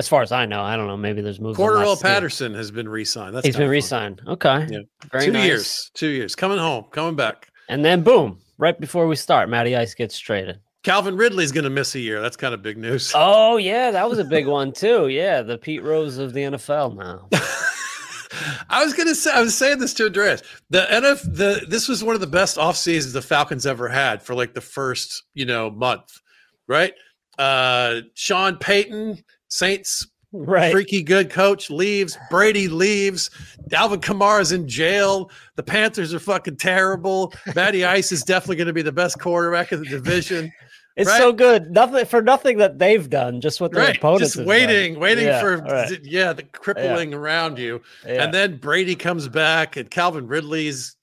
As 0.00 0.08
far 0.08 0.22
as 0.22 0.30
I 0.30 0.46
know, 0.46 0.62
I 0.62 0.76
don't 0.76 0.86
know. 0.86 0.96
Maybe 0.96 1.22
there's 1.22 1.40
moves. 1.40 1.58
Cordarrelle 1.58 2.00
Patterson 2.00 2.54
has 2.54 2.70
been 2.70 2.88
re-signed. 2.88 3.34
That's 3.34 3.44
he's 3.44 3.56
been 3.56 3.68
re-signed. 3.68 4.22
Okay, 4.28 4.64
yeah. 4.70 4.78
Very 5.10 5.26
two 5.26 5.32
nice. 5.32 5.44
years. 5.44 5.90
Two 5.94 6.08
years. 6.08 6.36
Coming 6.36 6.58
home. 6.58 6.84
Coming 6.92 7.16
back. 7.16 7.48
And 7.68 7.84
then 7.84 8.02
boom, 8.02 8.38
right 8.56 8.78
before 8.78 9.06
we 9.06 9.16
start, 9.16 9.48
Matty 9.48 9.76
Ice 9.76 9.94
gets 9.94 10.18
traded. 10.18 10.58
Calvin 10.84 11.16
Ridley's 11.16 11.52
going 11.52 11.64
to 11.64 11.70
miss 11.70 11.94
a 11.94 12.00
year. 12.00 12.20
That's 12.20 12.36
kind 12.36 12.54
of 12.54 12.62
big 12.62 12.78
news. 12.78 13.12
Oh 13.14 13.56
yeah, 13.56 13.90
that 13.90 14.08
was 14.08 14.18
a 14.18 14.24
big 14.24 14.46
one 14.46 14.72
too. 14.72 15.08
Yeah, 15.08 15.42
the 15.42 15.58
Pete 15.58 15.82
Rose 15.82 16.18
of 16.18 16.32
the 16.32 16.40
NFL 16.40 16.96
now. 16.96 17.28
I 18.70 18.84
was 18.84 18.92
gonna 18.92 19.14
say 19.14 19.30
I 19.32 19.40
was 19.40 19.56
saying 19.56 19.78
this 19.78 19.94
to 19.94 20.06
Andreas. 20.06 20.42
The 20.70 20.80
NF 20.82 21.22
the 21.34 21.66
this 21.68 21.88
was 21.88 22.04
one 22.04 22.14
of 22.14 22.20
the 22.20 22.26
best 22.26 22.58
off 22.58 22.76
seasons 22.76 23.14
the 23.14 23.22
Falcons 23.22 23.66
ever 23.66 23.88
had 23.88 24.22
for 24.22 24.34
like 24.34 24.54
the 24.54 24.60
first, 24.60 25.24
you 25.34 25.46
know, 25.46 25.70
month, 25.70 26.20
right? 26.66 26.92
Uh 27.38 28.02
Sean 28.14 28.56
Payton, 28.56 29.24
Saints 29.48 30.06
right. 30.32 30.72
freaky 30.72 31.02
good 31.02 31.30
coach 31.30 31.70
leaves, 31.70 32.16
Brady 32.30 32.68
leaves, 32.68 33.30
Alvin 33.72 34.00
Kamara's 34.00 34.52
in 34.52 34.68
jail, 34.68 35.30
the 35.56 35.62
Panthers 35.62 36.14
are 36.14 36.20
fucking 36.20 36.56
terrible. 36.56 37.32
Matty 37.54 37.84
Ice 37.84 38.12
is 38.12 38.22
definitely 38.22 38.56
gonna 38.56 38.72
be 38.72 38.82
the 38.82 38.92
best 38.92 39.18
quarterback 39.18 39.72
of 39.72 39.80
the 39.80 39.86
division. 39.86 40.52
It's 40.98 41.08
right? 41.08 41.18
so 41.18 41.32
good. 41.32 41.70
Nothing 41.70 42.04
for 42.06 42.20
nothing 42.20 42.58
that 42.58 42.80
they've 42.80 43.08
done, 43.08 43.40
just 43.40 43.60
what 43.60 43.70
their 43.70 43.84
right. 43.84 43.96
opponents 43.96 44.34
just 44.34 44.44
waiting, 44.44 44.94
done. 44.94 45.00
waiting 45.00 45.26
yeah, 45.26 45.40
for 45.40 45.58
right. 45.58 46.00
yeah, 46.02 46.32
the 46.32 46.42
crippling 46.42 47.12
yeah. 47.12 47.16
around 47.16 47.56
you. 47.56 47.80
Yeah. 48.04 48.24
And 48.24 48.34
then 48.34 48.56
Brady 48.56 48.96
comes 48.96 49.28
back 49.28 49.76
and 49.76 49.88
Calvin 49.88 50.26
Ridley's 50.26 50.96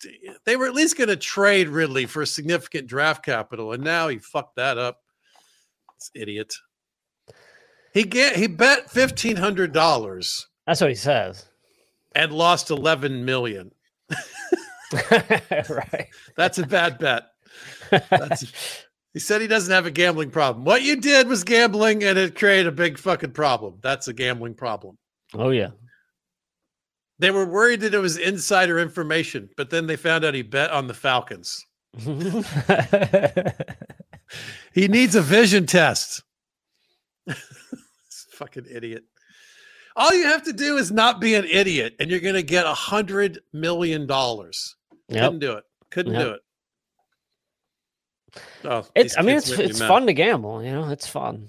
they 0.43 0.57
were 0.57 0.65
at 0.65 0.73
least 0.73 0.97
going 0.97 1.07
to 1.07 1.15
trade 1.15 1.69
Ridley 1.69 2.05
for 2.07 2.23
a 2.23 2.27
significant 2.27 2.87
draft 2.87 3.23
capital 3.23 3.71
and 3.71 3.81
now 3.81 4.09
he 4.09 4.17
fucked 4.17 4.57
that 4.57 4.77
up. 4.77 4.99
It's 5.95 6.11
idiot. 6.13 6.53
He 7.95 8.03
get 8.03 8.35
he 8.35 8.47
bet 8.47 8.91
fifteen 8.91 9.37
hundred 9.37 9.71
dollars. 9.71 10.47
That's 10.67 10.81
what 10.81 10.89
he 10.89 10.97
says. 10.97 11.45
And 12.13 12.33
lost 12.33 12.69
eleven 12.69 13.23
million. 13.23 13.71
right. 14.91 16.07
That's 16.35 16.57
a 16.57 16.67
bad 16.67 16.99
bet. 16.99 17.23
That's, 17.89 18.83
he 19.13 19.19
said 19.19 19.39
he 19.39 19.47
doesn't 19.47 19.73
have 19.73 19.85
a 19.85 19.91
gambling 19.91 20.29
problem. 20.29 20.65
What 20.65 20.81
you 20.81 20.99
did 20.99 21.29
was 21.29 21.45
gambling 21.45 22.03
and 22.03 22.17
it 22.17 22.35
created 22.35 22.67
a 22.67 22.73
big 22.73 22.97
fucking 22.97 23.31
problem. 23.31 23.75
That's 23.81 24.09
a 24.09 24.13
gambling 24.13 24.55
problem. 24.55 24.97
Oh 25.33 25.51
yeah. 25.51 25.69
They 27.19 27.31
were 27.31 27.45
worried 27.45 27.79
that 27.79 27.93
it 27.93 27.99
was 27.99 28.17
insider 28.17 28.77
information, 28.77 29.49
but 29.55 29.69
then 29.69 29.87
they 29.87 29.95
found 29.95 30.25
out 30.25 30.33
he 30.33 30.41
bet 30.41 30.69
on 30.69 30.87
the 30.87 30.93
Falcons. 30.93 31.65
he 34.73 34.89
needs 34.89 35.15
a 35.15 35.21
vision 35.21 35.65
test. 35.65 36.23
fucking 38.35 38.67
idiot. 38.69 39.03
All 39.95 40.13
you 40.13 40.25
have 40.25 40.43
to 40.43 40.53
do 40.53 40.77
is 40.77 40.91
not 40.91 41.21
be 41.21 41.35
an 41.35 41.45
idiot, 41.45 41.95
and 41.99 42.11
you're 42.11 42.19
going 42.19 42.35
to 42.35 42.43
get 42.43 42.65
a 42.65 42.73
hundred 42.73 43.39
million 43.53 44.05
dollars. 44.05 44.75
Yep. 45.07 45.21
Couldn't 45.21 45.39
do 45.39 45.53
it. 45.53 45.63
Couldn't 45.89 46.13
yep. 46.13 46.21
do 46.23 46.29
it. 46.31 46.41
Oh, 48.65 48.85
it's. 48.95 49.17
I 49.17 49.21
mean, 49.21 49.37
it's 49.37 49.49
it's 49.51 49.79
fun 49.79 50.05
to 50.07 50.13
gamble. 50.13 50.61
You 50.63 50.71
know, 50.71 50.89
it's 50.89 51.07
fun. 51.07 51.47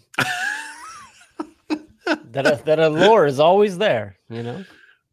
that 2.07 2.47
a, 2.47 2.63
that 2.65 2.79
allure 2.79 3.27
is 3.27 3.41
always 3.41 3.79
there. 3.79 4.17
You 4.29 4.45
know. 4.45 4.65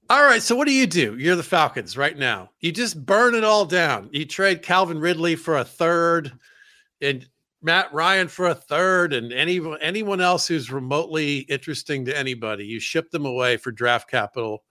All 0.09 0.23
right. 0.23 0.43
So 0.43 0.55
what 0.55 0.67
do 0.67 0.73
you 0.73 0.85
do? 0.85 1.17
You're 1.17 1.35
the 1.35 1.41
Falcons 1.41 1.97
right 1.97 2.17
now. 2.17 2.51
You 2.59 2.71
just 2.71 3.03
burn 3.03 3.33
it 3.33 3.43
all 3.43 3.65
down. 3.65 4.09
You 4.11 4.25
trade 4.25 4.61
Calvin 4.61 4.99
Ridley 4.99 5.35
for 5.35 5.57
a 5.57 5.65
third, 5.65 6.31
and 7.01 7.27
Matt 7.63 7.93
Ryan 7.93 8.27
for 8.27 8.47
a 8.47 8.55
third, 8.55 9.13
and 9.13 9.31
any 9.31 9.61
anyone 9.81 10.21
else 10.21 10.47
who's 10.47 10.71
remotely 10.71 11.39
interesting 11.39 12.05
to 12.05 12.17
anybody. 12.17 12.65
You 12.65 12.79
ship 12.79 13.09
them 13.09 13.25
away 13.25 13.57
for 13.57 13.71
draft 13.71 14.09
capital, 14.09 14.63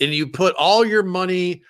and 0.00 0.14
you 0.14 0.28
put 0.28 0.54
all 0.54 0.84
your 0.84 1.02
money 1.02 1.62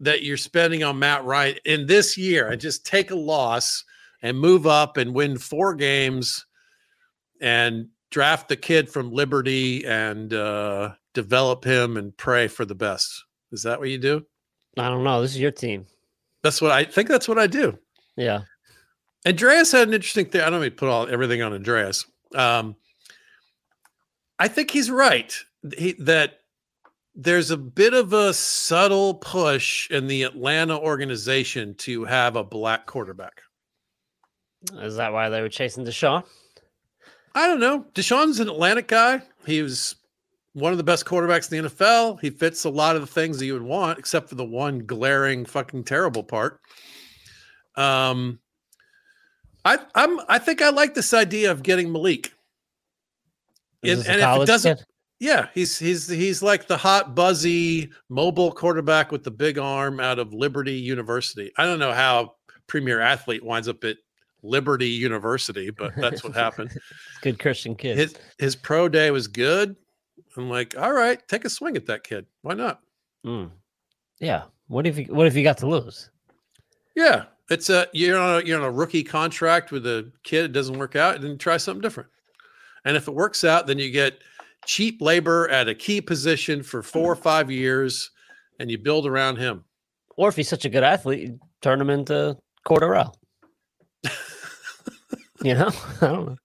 that 0.00 0.22
you're 0.22 0.36
spending 0.36 0.84
on 0.84 0.98
Matt 0.98 1.24
Ryan 1.24 1.56
in 1.64 1.86
this 1.86 2.16
year, 2.16 2.48
and 2.48 2.60
just 2.60 2.86
take 2.86 3.10
a 3.10 3.16
loss 3.16 3.84
and 4.22 4.38
move 4.38 4.66
up 4.66 4.96
and 4.96 5.14
win 5.14 5.36
four 5.36 5.74
games, 5.74 6.46
and 7.40 7.88
draft 8.10 8.48
the 8.48 8.56
kid 8.56 8.88
from 8.88 9.10
Liberty 9.10 9.84
and 9.84 10.32
uh, 10.32 10.92
develop 11.12 11.64
him 11.64 11.96
and 11.96 12.16
pray 12.16 12.46
for 12.46 12.64
the 12.64 12.74
best. 12.74 13.24
Is 13.52 13.62
that 13.64 13.78
what 13.78 13.88
you 13.88 13.98
do? 13.98 14.24
I 14.78 14.88
don't 14.88 15.04
know. 15.04 15.22
This 15.22 15.32
is 15.32 15.40
your 15.40 15.50
team. 15.50 15.86
That's 16.42 16.62
what 16.62 16.70
I 16.70 16.84
think. 16.84 17.08
That's 17.08 17.28
what 17.28 17.38
I 17.38 17.46
do. 17.46 17.76
Yeah. 18.16 18.42
Andreas 19.26 19.72
had 19.72 19.88
an 19.88 19.94
interesting 19.94 20.26
thing. 20.26 20.40
I 20.40 20.50
don't 20.50 20.60
mean 20.60 20.70
to 20.70 20.76
put 20.76 20.88
all 20.88 21.08
everything 21.08 21.42
on 21.42 21.52
Andreas. 21.52 22.06
Um, 22.34 22.76
I 24.38 24.48
think 24.48 24.70
he's 24.70 24.90
right 24.90 25.34
he, 25.76 25.92
that 25.98 26.40
there's 27.14 27.50
a 27.50 27.56
bit 27.56 27.94
of 27.94 28.12
a 28.12 28.34
subtle 28.34 29.14
push 29.14 29.90
in 29.90 30.06
the 30.06 30.22
Atlanta 30.22 30.78
organization 30.78 31.74
to 31.76 32.04
have 32.04 32.36
a 32.36 32.44
black 32.44 32.86
quarterback. 32.86 33.42
Is 34.74 34.96
that 34.96 35.12
why 35.12 35.28
they 35.28 35.40
were 35.40 35.48
chasing 35.48 35.84
Deshaun? 35.84 36.24
I 37.34 37.46
don't 37.46 37.60
know. 37.60 37.84
Deshaun's 37.94 38.40
an 38.40 38.48
Atlantic 38.48 38.88
guy. 38.88 39.22
He 39.46 39.62
was 39.62 39.96
one 40.52 40.72
of 40.72 40.78
the 40.78 40.84
best 40.84 41.04
quarterbacks 41.04 41.52
in 41.52 41.62
the 41.62 41.68
NFL. 41.68 42.20
He 42.20 42.30
fits 42.30 42.64
a 42.64 42.70
lot 42.70 42.96
of 42.96 43.02
the 43.02 43.06
things 43.06 43.38
that 43.38 43.46
you 43.46 43.52
would 43.52 43.62
want, 43.62 43.98
except 43.98 44.28
for 44.28 44.34
the 44.34 44.44
one 44.44 44.80
glaring 44.80 45.44
fucking 45.44 45.84
terrible 45.84 46.22
part. 46.22 46.60
Um, 47.76 48.38
I 49.66 49.78
I'm 49.96 50.20
I 50.28 50.38
think 50.38 50.62
I 50.62 50.70
like 50.70 50.94
this 50.94 51.12
idea 51.12 51.50
of 51.50 51.64
getting 51.64 51.90
Malik. 51.90 52.32
and 53.82 53.98
if 54.00 54.08
it 54.08 54.46
doesn't, 54.46 54.76
kid? 54.78 54.86
yeah, 55.18 55.48
he's 55.54 55.76
he's 55.76 56.08
he's 56.08 56.40
like 56.40 56.68
the 56.68 56.76
hot, 56.76 57.16
buzzy, 57.16 57.90
mobile 58.08 58.52
quarterback 58.52 59.10
with 59.10 59.24
the 59.24 59.30
big 59.32 59.58
arm 59.58 59.98
out 59.98 60.20
of 60.20 60.32
Liberty 60.32 60.74
University. 60.74 61.50
I 61.58 61.64
don't 61.64 61.80
know 61.80 61.92
how 61.92 62.36
premier 62.68 63.00
athlete 63.00 63.44
winds 63.44 63.66
up 63.66 63.82
at 63.82 63.96
Liberty 64.44 64.88
University, 64.88 65.70
but 65.70 65.92
that's 65.96 66.22
what 66.22 66.34
happened. 66.34 66.70
good 67.22 67.40
Christian 67.40 67.74
kid. 67.74 67.98
His 67.98 68.14
his 68.38 68.54
pro 68.54 68.88
day 68.88 69.10
was 69.10 69.26
good. 69.26 69.74
I'm 70.36 70.48
like, 70.48 70.78
all 70.78 70.92
right, 70.92 71.20
take 71.26 71.44
a 71.44 71.50
swing 71.50 71.76
at 71.76 71.86
that 71.86 72.04
kid. 72.04 72.26
Why 72.42 72.54
not? 72.54 72.80
Mm. 73.26 73.50
Yeah. 74.20 74.44
What 74.68 74.86
if 74.86 74.96
you 74.96 75.06
what 75.06 75.26
if 75.26 75.34
you 75.34 75.42
got 75.42 75.58
to 75.58 75.66
lose? 75.66 76.08
Yeah, 76.94 77.24
it's 77.50 77.70
a 77.70 77.86
you're 77.92 78.18
on 78.18 78.42
a 78.42 78.44
you're 78.44 78.58
on 78.58 78.64
a 78.64 78.70
rookie 78.70 79.04
contract 79.04 79.70
with 79.70 79.86
a 79.86 80.10
kid. 80.24 80.46
It 80.46 80.52
doesn't 80.52 80.78
work 80.78 80.96
out, 80.96 81.16
and 81.16 81.24
then 81.24 81.38
try 81.38 81.56
something 81.56 81.82
different. 81.82 82.10
And 82.84 82.96
if 82.96 83.08
it 83.08 83.14
works 83.14 83.44
out, 83.44 83.66
then 83.66 83.78
you 83.78 83.90
get 83.90 84.18
cheap 84.64 85.00
labor 85.00 85.48
at 85.48 85.68
a 85.68 85.74
key 85.74 86.00
position 86.00 86.62
for 86.62 86.82
four 86.82 87.12
or 87.12 87.14
mm-hmm. 87.14 87.22
five 87.22 87.50
years, 87.50 88.10
and 88.58 88.70
you 88.70 88.78
build 88.78 89.06
around 89.06 89.36
him. 89.36 89.64
Or 90.16 90.28
if 90.28 90.36
he's 90.36 90.48
such 90.48 90.64
a 90.64 90.68
good 90.68 90.82
athlete, 90.82 91.34
turn 91.62 91.80
him 91.80 91.90
into 91.90 92.36
Cordarrelle. 92.66 93.14
you 95.42 95.54
know, 95.54 95.70
I 96.00 96.06
don't 96.06 96.38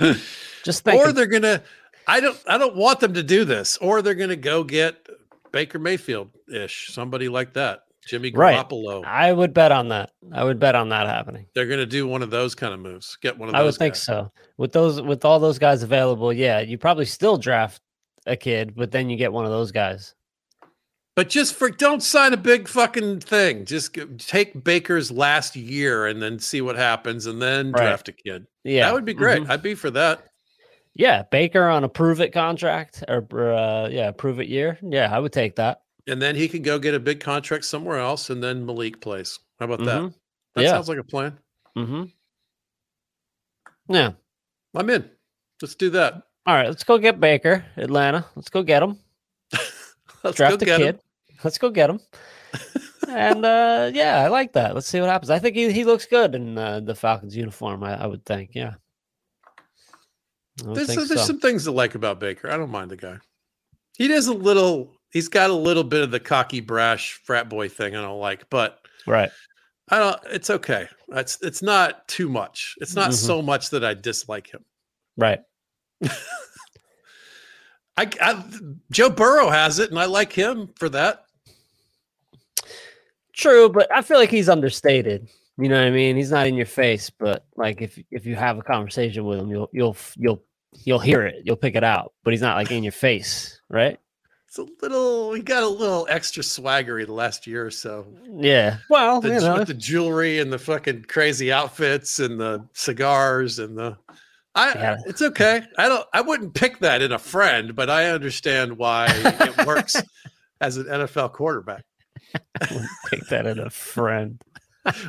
know. 0.00 0.14
Just 0.64 0.84
think. 0.84 1.00
Or 1.00 1.12
they're 1.12 1.26
gonna. 1.26 1.62
I 2.06 2.20
don't. 2.20 2.38
I 2.46 2.58
don't 2.58 2.76
want 2.76 3.00
them 3.00 3.14
to 3.14 3.22
do 3.22 3.44
this. 3.44 3.76
Or 3.78 4.02
they're 4.02 4.14
gonna 4.14 4.36
go 4.36 4.64
get 4.64 5.08
Baker 5.52 5.78
Mayfield 5.78 6.30
ish, 6.52 6.88
somebody 6.92 7.28
like 7.28 7.54
that. 7.54 7.84
Jimmy 8.08 8.32
Garoppolo. 8.32 9.02
Right. 9.02 9.28
I 9.28 9.32
would 9.32 9.52
bet 9.52 9.70
on 9.70 9.88
that. 9.88 10.12
I 10.32 10.42
would 10.42 10.58
bet 10.58 10.74
on 10.74 10.88
that 10.88 11.06
happening. 11.06 11.46
They're 11.54 11.66
going 11.66 11.78
to 11.78 11.86
do 11.86 12.08
one 12.08 12.22
of 12.22 12.30
those 12.30 12.54
kind 12.54 12.72
of 12.72 12.80
moves. 12.80 13.18
Get 13.20 13.38
one 13.38 13.48
of 13.48 13.52
those. 13.52 13.60
I 13.60 13.64
would 13.64 13.74
think 13.76 13.96
so. 13.96 14.32
With 14.56 14.72
those, 14.72 15.00
with 15.00 15.24
all 15.24 15.38
those 15.38 15.58
guys 15.58 15.82
available, 15.82 16.32
yeah, 16.32 16.60
you 16.60 16.78
probably 16.78 17.04
still 17.04 17.36
draft 17.36 17.82
a 18.26 18.36
kid, 18.36 18.74
but 18.74 18.90
then 18.90 19.10
you 19.10 19.16
get 19.16 19.32
one 19.32 19.44
of 19.44 19.50
those 19.50 19.72
guys. 19.72 20.14
But 21.16 21.28
just 21.28 21.54
for 21.54 21.68
don't 21.68 22.02
sign 22.02 22.32
a 22.32 22.36
big 22.36 22.68
fucking 22.68 23.20
thing. 23.20 23.64
Just 23.64 23.98
take 24.18 24.62
Baker's 24.62 25.10
last 25.10 25.56
year 25.56 26.06
and 26.06 26.22
then 26.22 26.38
see 26.38 26.60
what 26.60 26.76
happens, 26.76 27.26
and 27.26 27.42
then 27.42 27.72
right. 27.72 27.82
draft 27.82 28.08
a 28.08 28.12
kid. 28.12 28.46
Yeah, 28.64 28.86
that 28.86 28.94
would 28.94 29.04
be 29.04 29.14
great. 29.14 29.42
Mm-hmm. 29.42 29.50
I'd 29.50 29.62
be 29.62 29.74
for 29.74 29.90
that. 29.90 30.22
Yeah, 30.94 31.24
Baker 31.24 31.68
on 31.68 31.84
a 31.84 31.88
prove 31.88 32.20
it 32.20 32.32
contract 32.32 33.04
or 33.08 33.52
uh, 33.52 33.88
yeah, 33.88 34.12
prove 34.12 34.40
it 34.40 34.48
year. 34.48 34.78
Yeah, 34.80 35.14
I 35.14 35.18
would 35.18 35.32
take 35.32 35.56
that 35.56 35.82
and 36.08 36.20
then 36.20 36.34
he 36.34 36.48
can 36.48 36.62
go 36.62 36.78
get 36.78 36.94
a 36.94 37.00
big 37.00 37.20
contract 37.20 37.64
somewhere 37.64 37.98
else, 37.98 38.30
and 38.30 38.42
then 38.42 38.64
Malik 38.64 39.00
plays. 39.00 39.38
How 39.58 39.66
about 39.66 39.80
mm-hmm. 39.80 40.06
that? 40.06 40.14
That 40.54 40.62
yeah. 40.62 40.70
sounds 40.70 40.88
like 40.88 40.98
a 40.98 41.04
plan. 41.04 41.38
Mm-hmm. 41.76 42.04
Yeah, 43.94 44.12
I'm 44.74 44.90
in. 44.90 45.08
Let's 45.62 45.74
do 45.74 45.90
that. 45.90 46.22
All 46.46 46.54
right, 46.54 46.68
let's 46.68 46.84
go 46.84 46.98
get 46.98 47.20
Baker, 47.20 47.64
Atlanta. 47.76 48.24
Let's 48.34 48.48
go 48.48 48.62
get 48.62 48.82
him. 48.82 48.98
let's 50.24 50.36
Draft 50.36 50.62
a 50.62 50.64
kid. 50.64 50.80
Him. 50.80 50.98
Let's 51.44 51.56
go 51.56 51.70
get 51.70 51.88
him. 51.88 52.00
and 53.08 53.44
uh, 53.44 53.92
yeah, 53.94 54.24
I 54.24 54.26
like 54.26 54.54
that. 54.54 54.74
Let's 54.74 54.88
see 54.88 54.98
what 54.98 55.08
happens. 55.08 55.30
I 55.30 55.38
think 55.38 55.54
he, 55.54 55.70
he 55.70 55.84
looks 55.84 56.04
good 56.04 56.34
in 56.34 56.58
uh, 56.58 56.80
the 56.80 56.96
Falcons 56.96 57.36
uniform. 57.36 57.84
I, 57.84 58.02
I 58.02 58.06
would 58.08 58.24
think, 58.24 58.50
yeah. 58.54 58.74
There's, 60.64 60.88
there's 60.88 61.08
so. 61.08 61.14
some 61.14 61.38
things 61.38 61.62
to 61.64 61.70
like 61.70 61.94
about 61.94 62.18
Baker. 62.18 62.50
I 62.50 62.56
don't 62.56 62.72
mind 62.72 62.90
the 62.90 62.96
guy. 62.96 63.18
He 63.96 64.10
is 64.10 64.26
a 64.26 64.34
little 64.34 64.97
he's 65.12 65.28
got 65.28 65.50
a 65.50 65.54
little 65.54 65.84
bit 65.84 66.02
of 66.02 66.10
the 66.10 66.20
cocky, 66.20 66.60
brash 66.60 67.20
frat 67.24 67.48
boy 67.48 67.68
thing 67.68 67.96
I 67.96 68.02
don't 68.02 68.20
like, 68.20 68.48
but 68.50 68.80
right. 69.06 69.30
I 69.90 69.98
don't. 69.98 70.20
It's 70.26 70.50
okay. 70.50 70.88
It's 71.08 71.38
it's 71.42 71.62
not 71.62 72.06
too 72.08 72.28
much. 72.28 72.74
It's 72.80 72.94
not 72.94 73.10
mm-hmm. 73.10 73.26
so 73.26 73.42
much 73.42 73.70
that 73.70 73.84
I 73.84 73.94
dislike 73.94 74.52
him. 74.52 74.64
Right. 75.16 75.40
I, 77.96 78.08
I 78.20 78.44
Joe 78.90 79.10
Burrow 79.10 79.48
has 79.50 79.78
it, 79.78 79.90
and 79.90 79.98
I 79.98 80.04
like 80.04 80.32
him 80.32 80.68
for 80.76 80.88
that. 80.90 81.24
True, 83.32 83.68
but 83.68 83.90
I 83.92 84.02
feel 84.02 84.18
like 84.18 84.30
he's 84.30 84.48
understated. 84.48 85.28
You 85.56 85.68
know 85.68 85.80
what 85.80 85.88
I 85.88 85.90
mean? 85.90 86.16
He's 86.16 86.30
not 86.30 86.46
in 86.46 86.54
your 86.54 86.66
face, 86.66 87.10
but 87.10 87.46
like 87.56 87.80
if 87.82 87.98
if 88.10 88.26
you 88.26 88.36
have 88.36 88.58
a 88.58 88.62
conversation 88.62 89.24
with 89.24 89.40
him, 89.40 89.48
you'll 89.48 89.70
you'll 89.72 89.96
you'll 90.16 90.42
you'll 90.84 90.98
hear 90.98 91.22
it, 91.22 91.42
you'll 91.44 91.56
pick 91.56 91.74
it 91.74 91.84
out. 91.84 92.12
But 92.24 92.32
he's 92.32 92.42
not 92.42 92.56
like 92.56 92.70
in 92.70 92.82
your 92.82 92.92
face, 92.92 93.60
right? 93.68 93.98
It's 94.58 94.82
a 94.82 94.82
little 94.82 95.30
we 95.30 95.42
got 95.42 95.62
a 95.62 95.68
little 95.68 96.06
extra 96.10 96.42
swaggery 96.42 97.06
the 97.06 97.12
last 97.12 97.46
year 97.46 97.66
or 97.66 97.70
so. 97.70 98.06
Yeah. 98.36 98.78
Well, 98.88 99.20
the, 99.20 99.28
you 99.28 99.40
know. 99.40 99.58
with 99.58 99.68
the 99.68 99.74
jewelry 99.74 100.38
and 100.38 100.52
the 100.52 100.58
fucking 100.58 101.04
crazy 101.08 101.52
outfits 101.52 102.18
and 102.18 102.40
the 102.40 102.66
cigars 102.72 103.58
and 103.58 103.76
the 103.76 103.96
I 104.54 104.72
yeah. 104.74 104.96
it's 105.06 105.22
okay. 105.22 105.62
I 105.76 105.88
don't 105.88 106.06
I 106.12 106.20
wouldn't 106.20 106.54
pick 106.54 106.78
that 106.80 107.02
in 107.02 107.12
a 107.12 107.18
friend, 107.18 107.74
but 107.74 107.90
I 107.90 108.06
understand 108.06 108.78
why 108.78 109.08
it 109.10 109.66
works 109.66 109.96
as 110.60 110.76
an 110.76 110.86
NFL 110.86 111.32
quarterback. 111.32 111.84
pick 113.08 113.26
that 113.28 113.46
in 113.46 113.58
a 113.58 113.70
friend. 113.70 114.40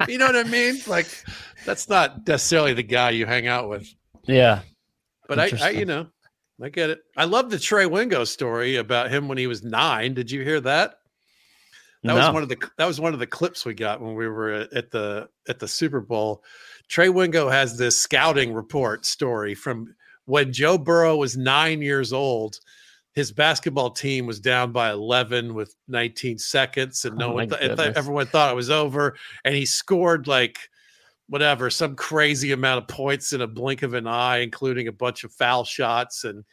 you 0.07 0.17
know 0.17 0.27
what 0.27 0.35
I 0.35 0.43
mean? 0.43 0.79
Like 0.87 1.07
that's 1.65 1.89
not 1.89 2.27
necessarily 2.27 2.73
the 2.73 2.83
guy 2.83 3.11
you 3.11 3.25
hang 3.25 3.47
out 3.47 3.69
with. 3.69 3.87
Yeah. 4.23 4.61
But 5.27 5.39
I, 5.39 5.51
I 5.61 5.69
you 5.69 5.85
know, 5.85 6.07
I 6.61 6.69
get 6.69 6.89
it. 6.89 6.99
I 7.15 7.25
love 7.25 7.49
the 7.49 7.59
Trey 7.59 7.85
Wingo 7.85 8.23
story 8.23 8.75
about 8.75 9.09
him 9.09 9.27
when 9.27 9.37
he 9.37 9.47
was 9.47 9.63
nine. 9.63 10.13
Did 10.13 10.29
you 10.29 10.43
hear 10.43 10.59
that? 10.61 10.99
That 12.03 12.13
no. 12.13 12.15
was 12.15 12.33
one 12.33 12.43
of 12.43 12.49
the 12.49 12.69
that 12.77 12.85
was 12.85 12.99
one 12.99 13.13
of 13.13 13.19
the 13.19 13.27
clips 13.27 13.65
we 13.65 13.73
got 13.73 14.01
when 14.01 14.15
we 14.15 14.27
were 14.27 14.67
at 14.73 14.91
the 14.91 15.29
at 15.47 15.59
the 15.59 15.67
Super 15.67 16.01
Bowl. 16.01 16.43
Trey 16.87 17.09
Wingo 17.09 17.49
has 17.49 17.77
this 17.77 17.99
scouting 17.99 18.53
report 18.53 19.05
story 19.05 19.53
from 19.53 19.95
when 20.25 20.53
Joe 20.53 20.77
Burrow 20.77 21.17
was 21.17 21.35
nine 21.35 21.81
years 21.81 22.13
old, 22.13 22.59
his 23.13 23.31
basketball 23.31 23.89
team 23.89 24.27
was 24.27 24.39
down 24.39 24.71
by 24.71 24.91
11 24.91 25.55
with 25.55 25.75
19 25.87 26.37
seconds, 26.37 27.03
and 27.03 27.17
no 27.17 27.31
oh 27.31 27.33
one, 27.33 27.49
th- 27.49 27.75
th- 27.75 27.95
everyone 27.95 28.27
thought 28.27 28.51
it 28.51 28.55
was 28.55 28.69
over. 28.69 29.15
And 29.43 29.55
he 29.55 29.65
scored 29.65 30.27
like 30.27 30.69
whatever, 31.29 31.69
some 31.69 31.95
crazy 31.95 32.51
amount 32.51 32.79
of 32.79 32.87
points 32.87 33.33
in 33.33 33.41
a 33.41 33.47
blink 33.47 33.83
of 33.83 33.93
an 33.93 34.07
eye, 34.07 34.39
including 34.39 34.87
a 34.87 34.91
bunch 34.91 35.23
of 35.23 35.31
foul 35.31 35.63
shots, 35.63 36.23
and 36.23 36.43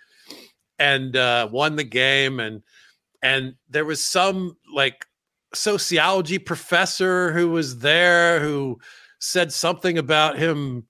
and 0.79 1.17
uh, 1.17 1.49
won 1.51 1.77
the 1.77 1.85
game. 1.85 2.39
And 2.39 2.63
and 3.23 3.55
there 3.69 3.85
was 3.85 4.05
some 4.05 4.57
like 4.73 5.07
sociology 5.55 6.39
professor 6.39 7.33
who 7.33 7.51
was 7.51 7.79
there 7.79 8.41
who 8.41 8.79
said 9.19 9.53
something 9.53 9.99
about 9.99 10.39
him. 10.39 10.87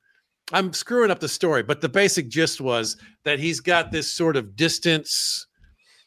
I'm 0.53 0.73
screwing 0.73 1.11
up 1.11 1.21
the 1.21 1.29
story, 1.29 1.63
but 1.63 1.81
the 1.81 1.89
basic 1.89 2.29
gist 2.29 2.61
was 2.61 2.97
that 3.25 3.39
he's 3.39 3.61
got 3.61 3.91
this 3.91 4.13
sort 4.13 4.37
of 4.37 4.55
distance 4.55 5.47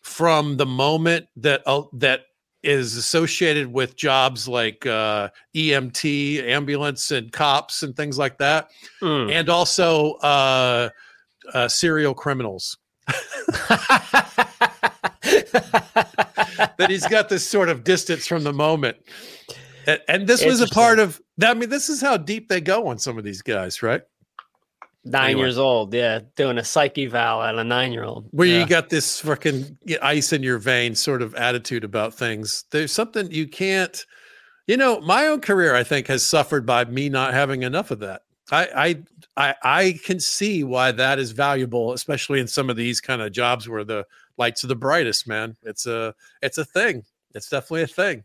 from 0.01 0.57
the 0.57 0.65
moment 0.65 1.25
that 1.37 1.61
uh, 1.65 1.83
that 1.93 2.21
is 2.63 2.95
associated 2.95 3.71
with 3.71 3.95
jobs 3.95 4.47
like 4.47 4.85
uh, 4.85 5.29
EMT, 5.55 6.43
ambulance, 6.43 7.11
and 7.11 7.31
cops 7.31 7.83
and 7.83 7.95
things 7.95 8.17
like 8.17 8.37
that, 8.39 8.69
mm. 9.01 9.31
and 9.31 9.49
also 9.49 10.13
uh, 10.15 10.89
uh, 11.53 11.67
serial 11.67 12.13
criminals. 12.13 12.77
that 16.77 16.87
he's 16.89 17.07
got 17.07 17.29
this 17.29 17.47
sort 17.47 17.69
of 17.69 17.83
distance 17.83 18.27
from 18.27 18.43
the 18.43 18.53
moment. 18.53 18.97
And, 19.87 20.01
and 20.07 20.27
this 20.27 20.45
was 20.45 20.61
a 20.61 20.67
part 20.67 20.99
of 20.99 21.21
that 21.37 21.51
I 21.51 21.53
mean, 21.53 21.69
this 21.69 21.89
is 21.89 22.01
how 22.01 22.17
deep 22.17 22.49
they 22.49 22.61
go 22.61 22.87
on 22.87 22.99
some 22.99 23.17
of 23.17 23.23
these 23.23 23.41
guys, 23.41 23.81
right? 23.81 24.01
Nine 25.09 25.31
anyway. 25.31 25.41
years 25.41 25.57
old, 25.57 25.93
yeah, 25.93 26.19
doing 26.35 26.59
a 26.59 26.63
psyche 26.63 27.07
val 27.07 27.41
at 27.41 27.55
a 27.55 27.63
nine 27.63 27.91
year 27.91 28.03
old. 28.03 28.27
Where 28.29 28.47
yeah. 28.47 28.59
you 28.59 28.67
got 28.67 28.89
this 28.89 29.19
fucking 29.19 29.77
ice 30.01 30.31
in 30.31 30.43
your 30.43 30.59
veins 30.59 31.01
sort 31.01 31.23
of 31.23 31.33
attitude 31.33 31.83
about 31.83 32.13
things. 32.13 32.65
There's 32.69 32.91
something 32.91 33.31
you 33.31 33.47
can't, 33.47 34.05
you 34.67 34.77
know, 34.77 35.01
my 35.01 35.25
own 35.25 35.41
career, 35.41 35.73
I 35.73 35.83
think, 35.83 36.07
has 36.07 36.23
suffered 36.23 36.65
by 36.65 36.85
me 36.85 37.09
not 37.09 37.33
having 37.33 37.63
enough 37.63 37.89
of 37.89 37.99
that. 37.99 38.21
I, 38.51 38.67
I, 39.35 39.49
I, 39.49 39.55
I 39.63 39.99
can 40.05 40.19
see 40.19 40.63
why 40.63 40.91
that 40.91 41.17
is 41.17 41.31
valuable, 41.31 41.93
especially 41.93 42.39
in 42.39 42.47
some 42.47 42.69
of 42.69 42.75
these 42.75 43.01
kind 43.01 43.21
of 43.21 43.31
jobs 43.31 43.67
where 43.67 43.83
the 43.83 44.05
lights 44.37 44.63
are 44.63 44.67
the 44.67 44.75
brightest, 44.75 45.27
man. 45.27 45.55
It's 45.63 45.87
a, 45.87 46.13
it's 46.41 46.57
a 46.59 46.65
thing. 46.65 47.03
It's 47.33 47.49
definitely 47.49 47.83
a 47.83 47.87
thing. 47.87 48.23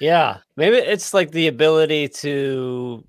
Yeah. 0.00 0.38
Maybe 0.56 0.76
it's 0.76 1.14
like 1.14 1.30
the 1.30 1.46
ability 1.46 2.08
to 2.08 3.04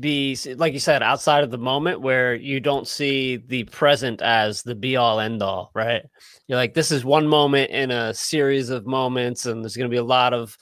be 0.00 0.36
like 0.56 0.72
you 0.72 0.78
said 0.78 1.02
outside 1.02 1.44
of 1.44 1.50
the 1.50 1.58
moment 1.58 2.00
where 2.00 2.34
you 2.34 2.58
don't 2.58 2.88
see 2.88 3.36
the 3.36 3.64
present 3.64 4.22
as 4.22 4.62
the 4.62 4.74
be 4.74 4.96
all 4.96 5.20
end 5.20 5.42
all 5.42 5.70
right? 5.74 6.02
You're 6.46 6.58
like 6.58 6.74
this 6.74 6.90
is 6.90 7.04
one 7.04 7.26
moment 7.28 7.70
in 7.70 7.90
a 7.90 8.14
series 8.14 8.70
of 8.70 8.86
moments 8.86 9.46
and 9.46 9.62
there's 9.62 9.76
going 9.76 9.88
to 9.88 9.94
be 9.94 9.98
a 9.98 10.04
lot 10.04 10.32
of 10.32 10.56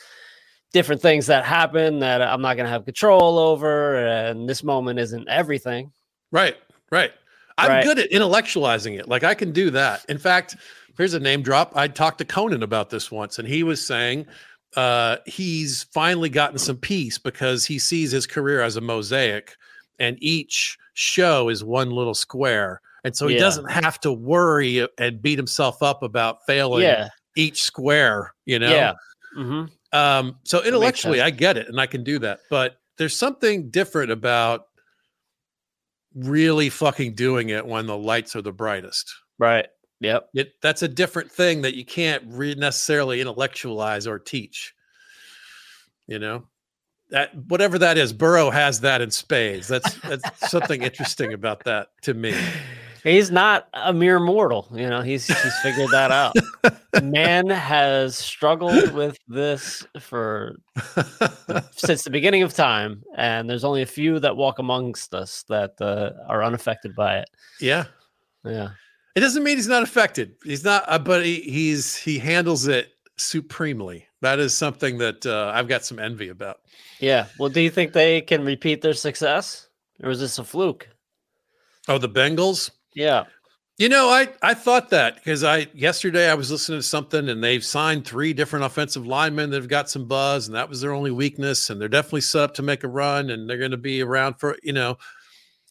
different 0.73 1.01
things 1.01 1.27
that 1.27 1.45
happen 1.45 1.99
that 1.99 2.23
i'm 2.23 2.41
not 2.41 2.57
going 2.57 2.65
to 2.65 2.71
have 2.71 2.87
control 2.87 3.39
over 3.39 4.07
and 4.07 4.49
this 4.49 4.65
moment 4.65 4.99
isn't 4.99 5.29
everything. 5.29 5.93
Right 6.31 6.57
right. 6.91 7.13
I'm 7.59 7.69
right. 7.69 7.85
good 7.85 7.99
at 7.99 8.11
intellectualizing 8.11 8.99
it. 8.99 9.09
Like 9.09 9.25
i 9.25 9.35
can 9.35 9.53
do 9.53 9.71
that. 9.71 10.05
In 10.09 10.19
fact 10.19 10.57
here's 10.97 11.15
a 11.15 11.21
name 11.21 11.43
drop. 11.43 11.73
I 11.77 11.89
talked 11.89 12.19
to 12.19 12.25
conan 12.25 12.63
about 12.63 12.91
this 12.91 13.11
once 13.11 13.39
and 13.39 13.47
he 13.47 13.63
was 13.63 13.85
saying 13.85 14.27
uh, 14.77 15.19
he's 15.27 15.85
finally 15.85 16.29
gotten 16.29 16.59
some 16.59 16.77
peace 16.77 17.19
because 17.19 17.65
he 17.65 17.79
sees 17.79 18.11
his 18.11 18.27
career 18.27 18.63
as 18.63 18.77
a 18.77 18.81
mosaic 18.81 19.57
and 19.99 20.17
each 20.21 20.79
show 20.95 21.49
is 21.49 21.63
one 21.63 21.91
little 21.91 22.15
square. 22.15 22.81
And 23.05 23.17
so 23.17 23.27
he 23.27 23.35
yeah. 23.35 23.41
doesn't 23.41 23.71
have 23.71 24.01
to 24.01 24.13
worry 24.13 24.87
and 24.99 25.21
beat 25.21 25.39
himself 25.39 25.83
up 25.83 26.03
about 26.03 26.39
failing 26.47 26.83
yeah. 26.83 27.09
each 27.37 27.63
square, 27.63 28.33
you 28.47 28.59
know? 28.59 28.71
Yeah. 28.71 28.93
Mm-hmm. 29.37 29.97
Um, 29.97 30.37
so 30.45 30.63
intellectually, 30.63 31.21
I 31.21 31.31
get 31.31 31.57
it 31.57 31.69
and 31.69 31.81
I 31.81 31.87
can 31.87 32.05
do 32.05 32.19
that. 32.21 32.41
But 32.49 32.77
there's 32.99 33.17
something 33.17 33.71
different 33.71 34.11
about 34.11 34.67
really 36.15 36.69
fucking 36.71 37.15
doing 37.15 37.49
it 37.51 37.67
when 37.67 37.87
the 37.87 37.97
lights 37.97 38.37
are 38.37 38.43
the 38.43 38.53
brightest. 38.53 39.13
Right. 39.39 39.67
Yep. 40.03 40.31
It, 40.35 40.55
that's 40.61 40.83
a 40.83 40.89
different 40.89 41.31
thing 41.31 41.63
that 41.63 41.77
you 41.77 41.85
can't 41.85 42.25
re- 42.27 42.57
necessarily 42.57 43.21
intellectualize 43.21 44.07
or 44.07 44.19
teach. 44.19 44.75
You 46.09 46.19
know, 46.19 46.45
that 47.11 47.35
whatever 47.47 47.79
that 47.79 47.97
is, 47.97 48.13
Burrow 48.13 48.51
has 48.51 48.81
that 48.81 49.01
in 49.01 49.11
spades. 49.13 49.69
That's 49.69 49.95
that's 50.01 50.51
something 50.51 50.83
interesting 50.83 51.33
about 51.33 51.65
that 51.65 51.89
to 52.03 52.15
me. 52.15 52.35
He's 53.05 53.33
not 53.33 53.69
a 53.75 53.93
mere 53.93 54.21
mortal, 54.21 54.69
you 54.73 54.89
know. 54.89 55.03
He's 55.03 55.27
he's 55.27 55.59
figured 55.59 55.91
that 55.91 56.13
out. 56.13 56.37
Man 57.03 57.49
has 57.51 58.17
struggled 58.17 58.93
with 58.93 59.19
this 59.27 59.85
for 59.99 60.55
since 61.73 62.05
the 62.05 62.11
beginning 62.11 62.45
of 62.45 62.55
time, 62.55 63.03
and 63.17 63.51
there's 63.51 63.65
only 63.65 63.83
a 63.83 63.87
few 63.87 64.21
that 64.21 64.37
walk 64.37 64.61
amongst 64.61 65.15
us 65.15 65.45
that 65.49 65.73
uh, 65.81 66.13
are 66.29 66.45
unaffected 66.45 66.95
by 66.95 67.19
it. 67.19 67.29
Yeah, 67.61 67.87
yeah. 68.45 68.69
It 69.15 69.21
doesn't 69.21 69.43
mean 69.43 69.57
he's 69.57 69.69
not 69.69 69.83
affected. 69.83 70.37
He's 70.43 70.65
not, 70.65 70.85
uh, 70.87 70.99
but 70.99 71.25
he, 71.25 71.41
he's 71.41 71.97
he 71.97 72.19
handles 72.19 72.67
it 72.67 72.93
supremely. 73.17 74.07
That 74.23 74.39
is 74.39 74.57
something 74.57 74.99
that 74.99 75.27
uh, 75.27 75.53
I've 75.55 75.69
got 75.69 75.85
some 75.85 75.99
envy 75.99 76.29
about. 76.29 76.61
Yeah. 77.01 77.27
Well, 77.39 77.49
do 77.51 77.61
you 77.61 77.71
think 77.71 77.93
they 77.93 78.21
can 78.21 78.45
repeat 78.45 78.81
their 78.81 78.95
success, 78.95 79.69
or 80.03 80.11
is 80.11 80.21
this 80.21 80.39
a 80.39 80.45
fluke? 80.45 80.89
Oh, 81.89 81.99
the 81.99 82.09
Bengals. 82.09 82.71
Yeah. 82.95 83.25
You 83.79 83.89
know, 83.89 84.09
I 84.11 84.29
I 84.43 84.55
thought 84.55 84.91
that 84.91 85.17
because 85.17 85.43
I 85.43 85.67
yesterday 85.75 86.31
I 86.31 86.35
was 86.35 86.51
listening 86.51 86.79
to 86.79 86.83
something 86.85 87.29
and 87.29 87.43
they've 87.43 87.65
signed 87.65 88.07
three 88.07 88.33
different 88.33 88.65
offensive 88.65 89.07
linemen 89.07 89.51
that've 89.51 89.67
got 89.67 89.91
some 89.91 90.07
buzz 90.07 90.47
and 90.47 90.55
that 90.55 90.69
was 90.69 90.81
their 90.81 90.93
only 90.93 91.11
weakness 91.11 91.69
and 91.69 91.81
they're 91.81 91.89
definitely 91.89 92.21
set 92.21 92.43
up 92.43 92.55
to 92.55 92.63
make 92.63 92.85
a 92.85 92.89
run 92.89 93.31
and 93.31 93.49
they're 93.49 93.59
going 93.59 93.71
to 93.73 93.77
be 93.77 94.03
around 94.03 94.35
for 94.35 94.57
you 94.63 94.73
know. 94.73 94.99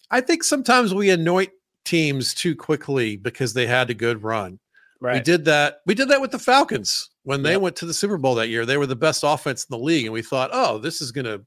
I 0.09 0.19
think 0.19 0.43
sometimes 0.43 0.93
we 0.93 1.09
anoint 1.09 1.51
teams 1.85 2.33
too 2.33 2.55
quickly 2.55 3.17
because 3.17 3.53
they 3.53 3.67
had 3.67 3.89
a 3.89 3.95
good 3.95 4.23
run. 4.23 4.59
Right. 4.99 5.15
We 5.15 5.19
did 5.21 5.45
that. 5.45 5.79
We 5.85 5.95
did 5.95 6.09
that 6.09 6.21
with 6.21 6.31
the 6.31 6.39
Falcons 6.39 7.09
when 7.23 7.41
they 7.41 7.53
yep. 7.53 7.61
went 7.61 7.75
to 7.77 7.85
the 7.85 7.93
Super 7.93 8.17
Bowl 8.17 8.35
that 8.35 8.49
year. 8.49 8.65
They 8.65 8.77
were 8.77 8.85
the 8.85 8.95
best 8.95 9.23
offense 9.25 9.65
in 9.65 9.75
the 9.75 9.83
league, 9.83 10.05
and 10.05 10.13
we 10.13 10.21
thought, 10.21 10.51
oh, 10.53 10.77
this 10.77 11.01
is 11.01 11.11
gonna, 11.11 11.39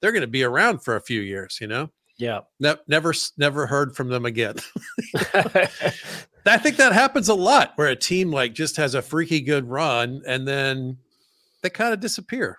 they're 0.00 0.12
gonna 0.12 0.26
be 0.26 0.42
around 0.42 0.82
for 0.82 0.96
a 0.96 1.00
few 1.00 1.20
years. 1.20 1.58
You 1.60 1.68
know. 1.68 1.90
Yeah. 2.18 2.40
Ne- 2.60 2.76
never, 2.88 3.12
never 3.36 3.66
heard 3.66 3.94
from 3.94 4.08
them 4.08 4.24
again. 4.24 4.56
I 6.46 6.58
think 6.58 6.76
that 6.76 6.92
happens 6.92 7.28
a 7.28 7.34
lot 7.34 7.72
where 7.76 7.88
a 7.88 7.96
team 7.96 8.30
like 8.30 8.54
just 8.54 8.76
has 8.76 8.94
a 8.94 9.02
freaky 9.02 9.40
good 9.40 9.68
run 9.68 10.22
and 10.26 10.46
then 10.46 10.98
they 11.62 11.70
kind 11.70 11.92
of 11.92 12.00
disappear. 12.00 12.58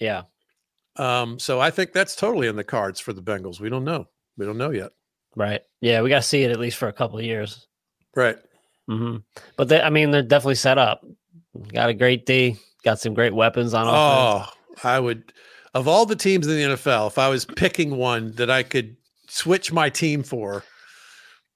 Yeah. 0.00 0.22
Um, 0.96 1.38
so 1.38 1.60
I 1.60 1.70
think 1.70 1.92
that's 1.92 2.16
totally 2.16 2.46
in 2.46 2.56
the 2.56 2.64
cards 2.64 3.00
for 3.00 3.12
the 3.12 3.22
Bengals. 3.22 3.60
We 3.60 3.70
don't 3.70 3.84
know. 3.84 4.06
We 4.36 4.46
don't 4.46 4.58
know 4.58 4.70
yet. 4.70 4.92
Right. 5.36 5.62
Yeah, 5.80 6.02
we 6.02 6.08
got 6.08 6.22
to 6.22 6.28
see 6.28 6.42
it 6.42 6.50
at 6.50 6.60
least 6.60 6.76
for 6.76 6.88
a 6.88 6.92
couple 6.92 7.18
of 7.18 7.24
years. 7.24 7.66
Right. 8.14 8.36
Mm-hmm. 8.88 9.18
But 9.56 9.68
they, 9.68 9.80
I 9.80 9.90
mean, 9.90 10.10
they're 10.10 10.22
definitely 10.22 10.54
set 10.56 10.78
up. 10.78 11.04
Got 11.72 11.90
a 11.90 11.94
great 11.94 12.26
D. 12.26 12.56
Got 12.84 13.00
some 13.00 13.14
great 13.14 13.34
weapons 13.34 13.74
on 13.74 13.86
offense. 13.86 14.52
Oh, 14.84 14.88
I 14.88 15.00
would. 15.00 15.32
Of 15.74 15.88
all 15.88 16.06
the 16.06 16.16
teams 16.16 16.46
in 16.46 16.56
the 16.56 16.76
NFL, 16.76 17.08
if 17.08 17.18
I 17.18 17.28
was 17.28 17.44
picking 17.44 17.96
one 17.96 18.32
that 18.32 18.50
I 18.50 18.62
could 18.62 18.96
switch 19.28 19.72
my 19.72 19.88
team 19.88 20.22
for, 20.22 20.62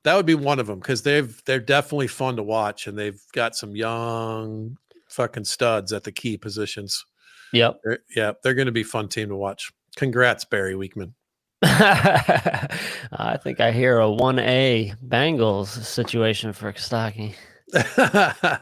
that 0.05 0.17
would 0.17 0.27
be 0.27 0.35
one 0.35 0.59
of 0.59 0.67
them 0.67 0.79
because 0.79 1.03
they've 1.03 1.43
they're 1.45 1.61
definitely 1.61 2.07
fun 2.09 2.37
to 2.37 2.43
watch 2.43 2.87
and 2.87 2.99
they've 2.99 3.21
got 3.33 3.55
some 3.55 3.77
young 3.77 4.77
fucking 5.09 5.45
studs 5.45 5.93
at 5.93 6.05
the 6.05 6.13
key 6.13 6.37
positions. 6.37 7.05
Yep. 7.53 7.81
They're, 7.85 7.99
yeah, 8.15 8.33
they're 8.43 8.55
going 8.55 8.67
to 8.67 8.73
be 8.73 8.83
fun 8.83 9.09
team 9.09 9.29
to 9.29 9.37
watch. 9.37 9.71
Congrats, 9.97 10.45
Barry 10.45 10.75
Weekman. 10.75 11.15
I 11.63 13.39
think 13.43 13.59
I 13.59 13.73
hear 13.73 13.99
a 13.99 14.05
1A 14.05 14.97
Bengals 15.09 15.67
situation 15.67 16.53
for 16.53 16.73
Kostaki. 16.73 17.35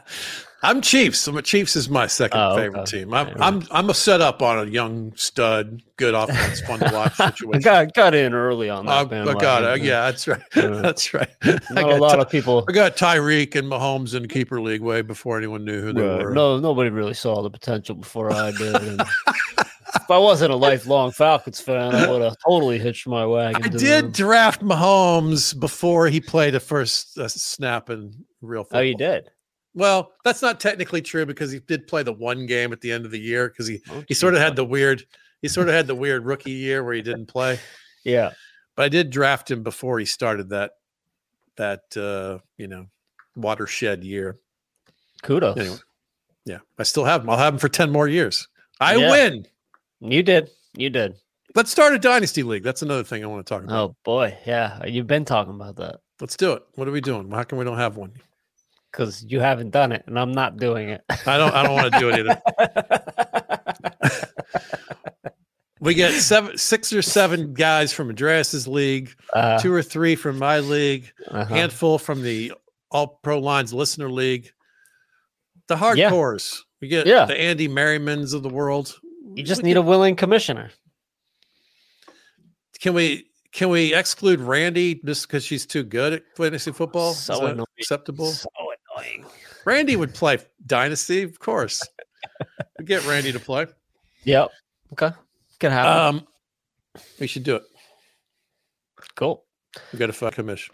I'm 0.63 0.81
Chiefs. 0.81 1.27
I'm 1.27 1.37
a 1.37 1.43
Chiefs 1.43 1.75
is 1.75 1.87
my 1.87 2.07
second 2.07 2.39
oh, 2.39 2.55
favorite 2.55 2.81
okay. 2.81 2.99
team. 2.99 3.13
I'm, 3.13 3.39
I'm 3.39 3.63
I'm 3.69 3.89
a 3.91 3.93
set 3.93 4.21
up 4.21 4.41
on 4.41 4.67
a 4.67 4.69
young 4.69 5.13
stud, 5.15 5.83
good 5.97 6.15
offense, 6.15 6.61
fun 6.61 6.79
to 6.79 6.89
watch 6.91 7.15
situation. 7.15 7.53
I 7.53 7.59
got 7.59 7.93
got 7.93 8.15
in 8.15 8.33
early 8.33 8.67
on 8.67 8.87
that. 8.87 9.11
Um, 9.11 9.27
I, 9.27 9.31
I 9.31 9.33
got 9.35 9.63
it. 9.63 9.83
Yeah, 9.83 10.09
that's 10.09 10.27
right. 10.27 10.41
that's 10.55 11.13
right. 11.13 11.29
I 11.43 11.59
got 11.75 11.91
a 11.91 11.97
lot 11.97 12.19
of 12.19 12.29
people. 12.29 12.65
I 12.67 12.71
got 12.71 12.97
Tyreek 12.97 13.55
and 13.55 13.71
Mahomes 13.71 14.15
in 14.15 14.27
keeper 14.27 14.59
league 14.59 14.81
way 14.81 15.03
before 15.03 15.37
anyone 15.37 15.63
knew 15.63 15.79
who 15.79 15.93
they 15.93 16.01
right. 16.01 16.23
were. 16.23 16.33
No, 16.33 16.59
nobody 16.59 16.89
really 16.89 17.13
saw 17.13 17.43
the 17.43 17.51
potential 17.51 17.93
before 17.93 18.33
I 18.33 18.51
did. 18.51 18.99
If 20.07 20.11
I 20.11 20.19
wasn't 20.19 20.53
a 20.53 20.55
lifelong 20.55 21.11
Falcons 21.11 21.59
fan, 21.59 21.93
I 21.93 22.09
would 22.09 22.21
have 22.21 22.37
totally 22.45 22.79
hitched 22.79 23.07
my 23.07 23.25
wagon. 23.25 23.61
I 23.61 23.67
did 23.67 24.05
them. 24.05 24.11
draft 24.11 24.61
Mahomes 24.61 25.59
before 25.59 26.07
he 26.07 26.21
played 26.21 26.55
a 26.55 26.61
first 26.61 27.17
uh, 27.17 27.27
snap 27.27 27.89
in 27.89 28.13
real 28.39 28.63
football. 28.63 28.79
Oh, 28.79 28.83
you 28.83 28.95
did? 28.95 29.29
Well, 29.73 30.13
that's 30.23 30.41
not 30.41 30.61
technically 30.61 31.01
true 31.01 31.25
because 31.25 31.51
he 31.51 31.59
did 31.59 31.87
play 31.87 32.03
the 32.03 32.13
one 32.13 32.45
game 32.45 32.71
at 32.71 32.79
the 32.79 32.89
end 32.89 33.03
of 33.03 33.11
the 33.11 33.19
year 33.19 33.49
because 33.49 33.67
he 33.67 33.81
oh, 33.91 34.01
he 34.07 34.13
sort 34.13 34.33
of 34.33 34.39
had 34.39 34.55
the 34.55 34.63
weird 34.63 35.03
he 35.41 35.49
sort 35.49 35.67
of 35.67 35.73
had 35.73 35.87
the 35.87 35.95
weird 35.95 36.25
rookie 36.25 36.51
year 36.51 36.85
where 36.85 36.93
he 36.93 37.01
didn't 37.01 37.27
play. 37.27 37.59
Yeah, 38.05 38.31
but 38.77 38.83
I 38.83 38.89
did 38.89 39.09
draft 39.09 39.51
him 39.51 39.63
before 39.63 39.99
he 39.99 40.05
started 40.05 40.47
that 40.51 40.71
that 41.57 41.81
uh, 41.97 42.41
you 42.57 42.67
know 42.67 42.85
watershed 43.35 44.05
year. 44.05 44.39
Kudos. 45.23 45.57
Anyway, 45.57 45.77
yeah, 46.45 46.59
I 46.79 46.83
still 46.83 47.03
have 47.03 47.23
him. 47.23 47.29
I'll 47.29 47.37
have 47.37 47.53
him 47.53 47.59
for 47.59 47.67
ten 47.67 47.91
more 47.91 48.07
years. 48.07 48.47
I 48.79 48.95
yeah. 48.95 49.11
win. 49.11 49.45
You 49.99 50.23
did. 50.23 50.49
You 50.75 50.89
did. 50.89 51.15
Let's 51.55 51.71
start 51.71 51.93
a 51.93 51.99
dynasty 51.99 52.43
league. 52.43 52.63
That's 52.63 52.81
another 52.81 53.03
thing 53.03 53.23
I 53.23 53.27
want 53.27 53.45
to 53.45 53.49
talk 53.53 53.63
about. 53.63 53.89
Oh 53.89 53.95
boy, 54.03 54.37
yeah, 54.45 54.85
you've 54.85 55.07
been 55.07 55.25
talking 55.25 55.55
about 55.55 55.77
that. 55.77 56.01
Let's 56.19 56.35
do 56.35 56.53
it. 56.53 56.63
What 56.75 56.87
are 56.87 56.91
we 56.91 57.01
doing? 57.01 57.31
How 57.31 57.43
come 57.43 57.59
we 57.59 57.65
don't 57.65 57.77
have 57.77 57.97
one? 57.97 58.13
Because 58.91 59.23
you 59.23 59.39
haven't 59.39 59.71
done 59.71 59.91
it, 59.91 60.03
and 60.07 60.19
I'm 60.19 60.31
not 60.31 60.57
doing 60.57 60.89
it. 60.89 61.01
I 61.25 61.37
don't. 61.37 61.53
I 61.53 61.63
don't 61.63 61.73
want 61.73 61.93
to 61.93 61.99
do 61.99 62.09
it 62.09 62.19
either. 62.19 62.41
we 65.79 65.93
get 65.93 66.13
seven, 66.13 66.57
six 66.57 66.91
or 66.93 67.01
seven 67.01 67.53
guys 67.53 67.93
from 67.93 68.09
Andreas's 68.09 68.67
league, 68.67 69.13
uh, 69.33 69.59
two 69.59 69.73
or 69.73 69.81
three 69.81 70.15
from 70.15 70.37
my 70.37 70.59
league, 70.59 71.11
a 71.27 71.37
uh-huh. 71.37 71.53
handful 71.53 71.97
from 71.97 72.21
the 72.21 72.53
All 72.91 73.19
Pro 73.23 73.39
Lines 73.39 73.73
Listener 73.73 74.11
League. 74.11 74.51
The 75.67 75.75
hardcores. 75.75 76.53
Yeah. 76.53 76.61
We 76.81 76.87
get 76.87 77.07
yeah. 77.07 77.25
the 77.25 77.39
Andy 77.39 77.67
Merrimans 77.67 78.33
of 78.33 78.43
the 78.43 78.49
world. 78.49 78.95
You 79.33 79.43
just 79.43 79.63
need 79.63 79.71
get, 79.71 79.77
a 79.77 79.81
willing 79.81 80.15
commissioner. 80.15 80.71
Can 82.79 82.93
we 82.93 83.27
can 83.51 83.69
we 83.69 83.93
exclude 83.93 84.39
Randy 84.39 85.01
just 85.03 85.27
because 85.27 85.43
she's 85.43 85.65
too 85.65 85.83
good 85.83 86.13
at 86.13 86.23
fantasy 86.35 86.71
football? 86.71 87.13
So 87.13 87.45
annoying. 87.45 87.65
acceptable. 87.79 88.27
So 88.27 88.49
annoying. 88.95 89.25
Randy 89.65 89.95
would 89.95 90.13
play 90.13 90.37
Dynasty, 90.65 91.23
of 91.23 91.39
course. 91.39 91.85
we 92.79 92.85
get 92.85 93.05
Randy 93.05 93.31
to 93.31 93.39
play. 93.39 93.67
Yep. 94.23 94.51
Okay. 94.93 95.11
Can 95.59 95.71
happen. 95.71 96.17
Um, 96.19 96.27
we 97.19 97.27
should 97.27 97.43
do 97.43 97.55
it. 97.55 97.63
Cool. 99.15 99.43
We 99.91 99.99
got 99.99 100.09
a 100.09 100.13
fuck 100.13 100.35
commission. 100.35 100.73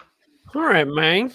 All 0.53 0.61
right, 0.63 0.87
man. 0.87 1.31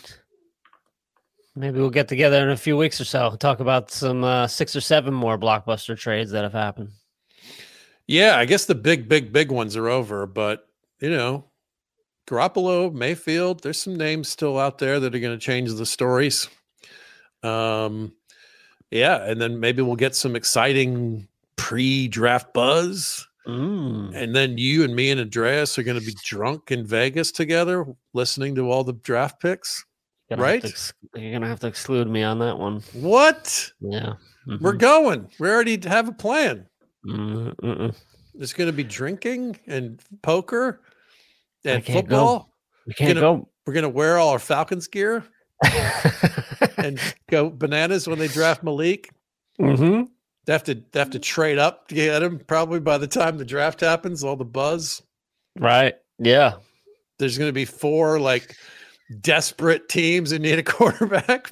Maybe 1.57 1.81
we'll 1.81 1.91
get 1.91 2.07
together 2.07 2.43
in 2.43 2.51
a 2.51 2.57
few 2.57 2.77
weeks 2.77 3.01
or 3.01 3.05
so. 3.05 3.35
Talk 3.37 3.61
about 3.61 3.91
some 3.91 4.23
uh, 4.23 4.47
six 4.47 4.77
or 4.77 4.81
seven 4.81 5.13
more 5.13 5.37
blockbuster 5.37 5.99
trades 5.99 6.31
that 6.31 6.45
have 6.45 6.53
happened. 6.53 6.91
Yeah, 8.09 8.37
I 8.39 8.47
guess 8.47 8.65
the 8.65 8.75
big, 8.75 9.09
big, 9.09 9.33
big 9.33 9.53
ones 9.53 9.77
are 9.77 9.89
over, 9.89 10.27
but 10.27 10.67
you 11.01 11.11
know, 11.11 11.45
Garoppolo, 12.27 12.93
Mayfield, 12.93 13.63
there's 13.63 13.81
some 13.81 13.97
names 13.97 14.29
still 14.29 14.59
out 14.59 14.79
there 14.79 14.99
that 14.99 15.15
are 15.15 15.19
going 15.19 15.39
to 15.39 15.45
change 15.45 15.73
the 15.73 15.87
stories. 15.87 16.49
Um, 17.43 18.13
yeah, 18.91 19.23
and 19.25 19.41
then 19.41 19.61
maybe 19.61 19.83
we'll 19.83 19.97
get 19.97 20.17
some 20.17 20.35
exciting 20.35 21.29
pre-draft 21.57 22.53
buzz. 22.53 23.27
Mm. 23.47 24.15
And 24.15 24.35
then 24.35 24.59
you 24.59 24.85
and 24.85 24.97
me 24.97 25.11
and 25.11 25.21
Andreas 25.21 25.79
are 25.79 25.83
going 25.83 25.99
to 25.99 26.05
be 26.05 26.17
drunk 26.25 26.71
in 26.71 26.87
Vegas 26.87 27.31
together, 27.31 27.87
listening 28.13 28.55
to 28.57 28.71
all 28.71 28.85
the 28.85 28.93
draft 28.95 29.41
picks. 29.41 29.85
You're 30.31 30.39
right? 30.39 30.65
Ex- 30.65 30.93
you're 31.15 31.33
gonna 31.33 31.49
have 31.49 31.61
to 31.61 31.67
exclude 31.67 32.07
me 32.07 32.23
on 32.23 32.39
that 32.41 32.59
one. 32.59 32.83
What? 32.93 33.73
Yeah, 33.81 34.15
mm-hmm. 34.47 34.63
we're 34.63 34.75
going. 34.75 35.31
We 35.41 35.49
already 35.49 35.81
have 35.89 36.07
a 36.09 36.13
plan. 36.13 36.67
Mm-mm. 37.09 37.95
There's 38.35 38.53
going 38.53 38.69
to 38.69 38.77
be 38.77 38.85
drinking 38.85 39.59
and 39.67 40.01
poker 40.23 40.81
and 41.65 41.85
football. 41.85 42.39
Go. 42.39 42.49
We 42.87 42.95
can't 42.95 43.15
gonna, 43.15 43.21
go. 43.21 43.49
We're 43.67 43.73
going 43.73 43.83
to 43.83 43.89
wear 43.89 44.19
all 44.19 44.31
our 44.31 44.39
Falcons 44.39 44.87
gear 44.87 45.25
and 46.79 47.01
go 47.31 47.51
bananas 47.51 48.07
when 48.07 48.19
they 48.19 48.29
draft 48.29 48.63
Malik. 48.63 49.11
Mm-hmm. 49.61 50.05
They 50.47 50.53
have 50.53 50.65
to 50.65 50.75
they 50.93 50.99
have 50.99 51.11
to 51.11 51.19
trade 51.19 51.59
up 51.59 51.89
to 51.89 51.95
get 51.95 52.23
him. 52.23 52.39
Probably 52.39 52.81
by 52.81 52.97
the 52.97 53.07
time 53.07 53.37
the 53.37 53.45
draft 53.45 53.81
happens, 53.81 54.25
all 54.25 54.37
the 54.37 54.45
buzz. 54.45 55.03
Right. 55.59 55.95
Yeah. 56.19 56.55
There's 57.19 57.37
going 57.37 57.49
to 57.49 57.55
be 57.55 57.65
four 57.65 58.19
like 58.21 58.57
desperate 59.21 59.89
teams 59.89 60.31
who 60.31 60.39
need 60.39 60.59
a 60.59 60.63
quarterback 60.63 61.51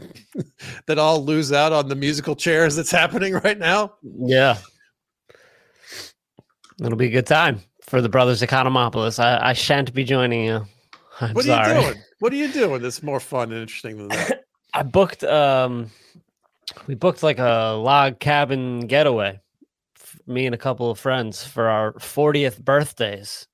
that 0.86 0.98
all 0.98 1.24
lose 1.24 1.52
out 1.52 1.72
on 1.72 1.88
the 1.88 1.94
musical 1.94 2.36
chairs 2.36 2.76
that's 2.76 2.90
happening 2.90 3.34
right 3.34 3.58
now. 3.58 3.94
Yeah. 4.02 4.58
It'll 6.80 6.96
be 6.96 7.06
a 7.06 7.10
good 7.10 7.26
time 7.26 7.60
for 7.82 8.00
the 8.00 8.08
brothers 8.08 8.42
Economopoulos. 8.42 9.18
I, 9.18 9.50
I 9.50 9.52
shan't 9.52 9.92
be 9.94 10.04
joining 10.04 10.44
you. 10.44 10.66
I'm 11.20 11.34
what 11.34 11.44
are 11.46 11.64
sorry. 11.64 11.74
you 11.74 11.82
doing? 11.82 12.02
What 12.18 12.32
are 12.32 12.36
you 12.36 12.52
doing 12.52 12.82
that's 12.82 13.02
more 13.02 13.20
fun 13.20 13.52
and 13.52 13.62
interesting 13.62 13.96
than 13.96 14.08
that? 14.08 14.44
I 14.74 14.82
booked 14.82 15.24
um 15.24 15.90
we 16.86 16.94
booked 16.94 17.22
like 17.22 17.38
a 17.38 17.74
log 17.78 18.18
cabin 18.18 18.86
getaway. 18.86 19.40
Me 20.26 20.44
and 20.44 20.54
a 20.54 20.58
couple 20.58 20.90
of 20.90 20.98
friends 20.98 21.44
for 21.44 21.68
our 21.68 21.92
40th 21.94 22.62
birthdays. 22.62 23.46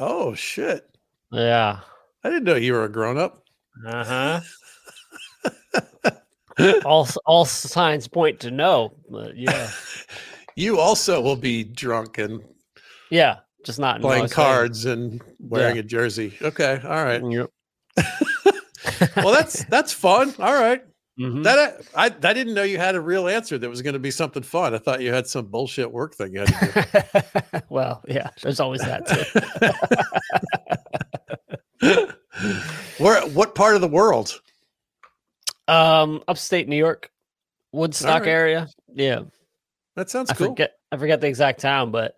Oh 0.00 0.34
shit. 0.34 0.88
Yeah. 1.30 1.80
I 2.24 2.30
didn't 2.30 2.44
know 2.44 2.56
you 2.56 2.72
were 2.72 2.84
a 2.84 2.88
grown 2.88 3.18
up. 3.18 3.44
Uh-huh. 3.86 4.40
all 6.84 7.08
all 7.26 7.44
signs 7.44 8.08
point 8.08 8.40
to 8.40 8.50
no, 8.50 8.94
but 9.10 9.36
yeah. 9.36 9.70
you 10.56 10.78
also 10.78 11.20
will 11.20 11.36
be 11.36 11.64
drunk 11.64 12.18
and 12.18 12.42
yeah, 13.10 13.38
just 13.64 13.78
not 13.78 14.00
playing 14.00 14.28
cards 14.28 14.84
and 14.84 15.22
wearing 15.38 15.76
yeah. 15.76 15.80
a 15.80 15.84
jersey. 15.84 16.36
Okay, 16.42 16.80
all 16.84 17.04
right. 17.04 17.22
Yep. 17.24 17.50
well, 19.16 19.32
that's 19.32 19.64
that's 19.64 19.92
fun. 19.92 20.34
All 20.38 20.54
right. 20.54 20.82
mm-hmm. 21.18 21.42
That 21.42 21.82
I 21.96 22.06
I 22.06 22.32
didn't 22.32 22.54
know 22.54 22.62
you 22.62 22.78
had 22.78 22.94
a 22.94 23.00
real 23.00 23.28
answer 23.28 23.58
that 23.58 23.68
was 23.68 23.82
going 23.82 23.94
to 23.94 23.98
be 23.98 24.10
something 24.10 24.42
fun. 24.42 24.74
I 24.74 24.78
thought 24.78 25.00
you 25.00 25.12
had 25.12 25.26
some 25.26 25.46
bullshit 25.46 25.90
work 25.90 26.14
thing. 26.14 26.34
You 26.34 26.44
well, 27.68 28.02
yeah, 28.06 28.30
there's 28.42 28.60
always 28.60 28.80
that 28.82 29.06
too. 31.80 32.02
Where? 32.98 33.26
What 33.28 33.54
part 33.54 33.74
of 33.74 33.80
the 33.80 33.88
world? 33.88 34.40
Um, 35.66 36.22
upstate 36.28 36.68
New 36.68 36.76
York, 36.76 37.10
Woodstock 37.72 38.22
right. 38.22 38.28
area. 38.28 38.68
Yeah. 38.92 39.22
That 39.96 40.10
sounds 40.10 40.30
I 40.30 40.34
cool. 40.34 40.48
Forget, 40.48 40.74
I 40.90 40.96
forget 40.96 41.20
the 41.20 41.28
exact 41.28 41.60
town, 41.60 41.90
but 41.90 42.16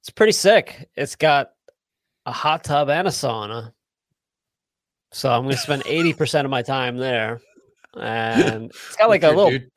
it's 0.00 0.10
pretty 0.10 0.32
sick. 0.32 0.88
It's 0.96 1.16
got 1.16 1.50
a 2.26 2.32
hot 2.32 2.64
tub 2.64 2.88
and 2.88 3.06
a 3.06 3.10
sauna. 3.10 3.72
So 5.12 5.30
I'm 5.30 5.42
going 5.42 5.54
to 5.54 5.60
spend 5.60 5.84
80% 5.84 6.44
of 6.44 6.50
my 6.50 6.62
time 6.62 6.96
there. 6.96 7.40
And 7.94 8.70
it's 8.70 8.96
got 8.96 9.10
like 9.10 9.22
a 9.22 9.28
little 9.28 9.50
dude. 9.50 9.70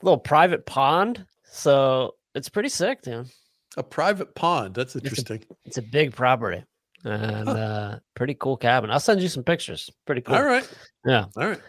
little 0.00 0.16
private 0.16 0.64
pond. 0.64 1.26
So 1.44 2.14
it's 2.34 2.48
pretty 2.48 2.70
sick, 2.70 3.02
dude. 3.02 3.28
A 3.76 3.82
private 3.82 4.34
pond. 4.34 4.74
That's 4.74 4.96
interesting. 4.96 5.42
It's 5.42 5.50
a, 5.50 5.56
it's 5.66 5.76
a 5.76 5.82
big 5.82 6.16
property 6.16 6.64
and 7.04 7.46
huh. 7.46 7.54
uh, 7.54 7.98
pretty 8.14 8.32
cool 8.34 8.56
cabin. 8.56 8.90
I'll 8.90 8.98
send 8.98 9.20
you 9.20 9.28
some 9.28 9.42
pictures. 9.42 9.90
Pretty 10.06 10.22
cool. 10.22 10.36
All 10.36 10.42
right. 10.42 10.66
Yeah. 11.04 11.26
All 11.36 11.48
right. 11.48 11.60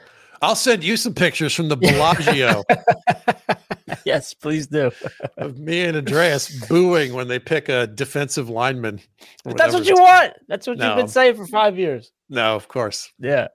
I'll 0.42 0.56
send 0.56 0.82
you 0.82 0.96
some 0.96 1.14
pictures 1.14 1.54
from 1.54 1.68
the 1.68 1.76
Bellagio. 1.76 2.64
yes, 4.06 4.34
please 4.34 4.68
do. 4.68 4.92
of 5.38 5.58
me 5.58 5.82
and 5.82 5.98
Andreas 5.98 6.66
booing 6.68 7.14
when 7.14 7.28
they 7.28 7.40
pick 7.40 7.70
a 7.70 7.88
defensive 7.88 8.50
lineman. 8.50 9.02
That's 9.44 9.74
what 9.74 9.86
you 9.86 9.96
want. 9.96 10.34
That's 10.48 10.68
what 10.68 10.78
no. 10.78 10.88
you've 10.88 10.98
been 10.98 11.08
saying 11.08 11.36
for 11.36 11.48
five 11.48 11.78
years. 11.78 12.12
No, 12.30 12.56
of 12.56 12.68
course. 12.68 13.12
Yeah. 13.20 13.48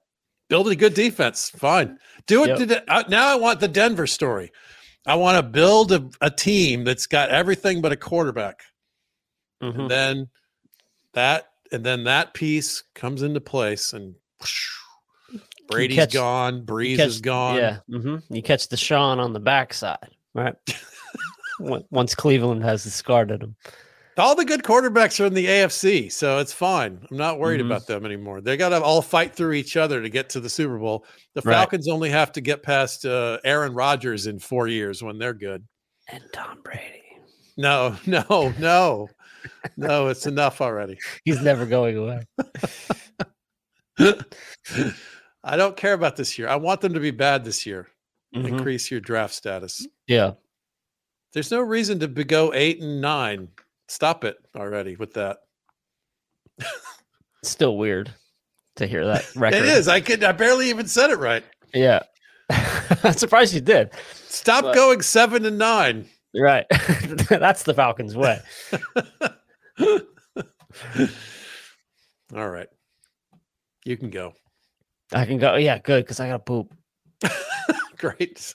Build 0.48 0.68
a 0.68 0.76
good 0.76 0.94
defense. 0.94 1.50
Fine. 1.50 1.98
Do 2.26 2.44
it. 2.44 2.68
Yep. 2.68 2.84
uh, 2.88 3.04
now 3.08 3.28
I 3.28 3.36
want 3.36 3.60
the 3.60 3.68
Denver 3.68 4.06
story. 4.06 4.50
I 5.06 5.14
want 5.14 5.36
to 5.36 5.42
build 5.42 5.92
a, 5.92 6.08
a 6.20 6.30
team 6.30 6.84
that's 6.84 7.06
got 7.06 7.30
everything 7.30 7.80
but 7.80 7.92
a 7.92 7.96
quarterback. 7.96 8.62
Mm-hmm. 9.62 9.80
And 9.80 9.90
then 9.90 10.28
that 11.14 11.46
and 11.72 11.84
then 11.84 12.04
that 12.04 12.34
piece 12.34 12.82
comes 12.94 13.22
into 13.22 13.40
place 13.40 13.92
and 13.92 14.14
whoosh, 14.40 14.68
Brady's 15.70 15.96
catch, 15.96 16.12
gone. 16.12 16.64
Brees 16.64 16.96
catch, 16.96 17.06
is 17.06 17.20
gone. 17.20 17.56
Yeah. 17.56 17.78
Mm-hmm. 17.90 18.34
You 18.34 18.42
catch 18.42 18.68
Deshaun 18.68 19.18
on 19.18 19.32
the 19.32 19.40
backside, 19.40 20.10
right? 20.34 20.54
Once 21.90 22.14
Cleveland 22.14 22.62
has 22.64 22.84
discarded 22.84 23.42
him. 23.42 23.56
All 24.16 24.34
the 24.34 24.44
good 24.44 24.62
quarterbacks 24.62 25.18
are 25.20 25.26
in 25.26 25.34
the 25.34 25.46
AFC, 25.46 26.12
so 26.12 26.38
it's 26.38 26.52
fine. 26.52 27.06
I'm 27.10 27.16
not 27.16 27.38
worried 27.38 27.60
mm-hmm. 27.60 27.70
about 27.70 27.86
them 27.86 28.04
anymore. 28.04 28.40
They 28.40 28.56
got 28.56 28.70
to 28.70 28.82
all 28.82 29.00
fight 29.02 29.34
through 29.34 29.52
each 29.52 29.76
other 29.76 30.02
to 30.02 30.08
get 30.08 30.28
to 30.30 30.40
the 30.40 30.50
Super 30.50 30.78
Bowl. 30.78 31.06
The 31.34 31.42
Falcons 31.42 31.88
only 31.88 32.10
have 32.10 32.32
to 32.32 32.40
get 32.40 32.62
past 32.62 33.06
uh, 33.06 33.38
Aaron 33.44 33.72
Rodgers 33.72 34.26
in 34.26 34.38
four 34.38 34.68
years 34.68 35.02
when 35.02 35.18
they're 35.18 35.32
good. 35.32 35.64
And 36.08 36.22
Tom 36.32 36.60
Brady. 36.62 37.02
No, 37.56 37.96
no, 38.06 38.52
no, 38.58 39.08
no. 39.76 40.08
It's 40.08 40.26
enough 40.26 40.60
already. 40.60 40.98
He's 41.24 41.40
never 41.40 41.64
going 41.64 41.96
away. 41.96 42.26
I 45.42 45.56
don't 45.56 45.76
care 45.76 45.94
about 45.94 46.16
this 46.16 46.38
year. 46.38 46.48
I 46.48 46.56
want 46.56 46.80
them 46.80 46.94
to 46.94 47.00
be 47.00 47.10
bad 47.10 47.44
this 47.44 47.64
year. 47.64 47.88
Mm-hmm. 48.34 48.46
Increase 48.46 48.90
your 48.90 49.00
draft 49.00 49.34
status. 49.34 49.86
Yeah. 50.06 50.32
There's 51.32 51.50
no 51.50 51.60
reason 51.60 51.98
to 52.00 52.08
go 52.08 52.52
eight 52.54 52.80
and 52.80 53.00
nine. 53.00 53.48
Stop 53.88 54.24
it 54.24 54.36
already 54.56 54.96
with 54.96 55.14
that. 55.14 55.38
Still 57.42 57.76
weird 57.76 58.12
to 58.76 58.86
hear 58.86 59.06
that 59.06 59.24
record. 59.36 59.58
it 59.58 59.64
is. 59.64 59.88
I 59.88 60.00
could. 60.00 60.22
I 60.22 60.32
barely 60.32 60.68
even 60.70 60.86
said 60.86 61.10
it 61.10 61.18
right. 61.18 61.44
Yeah. 61.72 62.00
I'm 62.50 63.14
surprised 63.14 63.54
you 63.54 63.60
did. 63.60 63.90
Stop 64.14 64.64
but, 64.64 64.74
going 64.74 65.02
seven 65.02 65.44
and 65.46 65.58
nine. 65.58 66.06
Right. 66.34 66.66
That's 67.28 67.62
the 67.64 67.74
Falcons' 67.74 68.16
way. 68.16 68.40
All 72.34 72.48
right. 72.48 72.68
You 73.84 73.96
can 73.96 74.10
go. 74.10 74.34
I 75.12 75.26
can 75.26 75.38
go. 75.38 75.56
Yeah, 75.56 75.78
good 75.78 76.04
because 76.04 76.20
I 76.20 76.28
got 76.28 76.38
to 76.38 76.38
poop. 76.44 76.74
Great. 78.00 78.54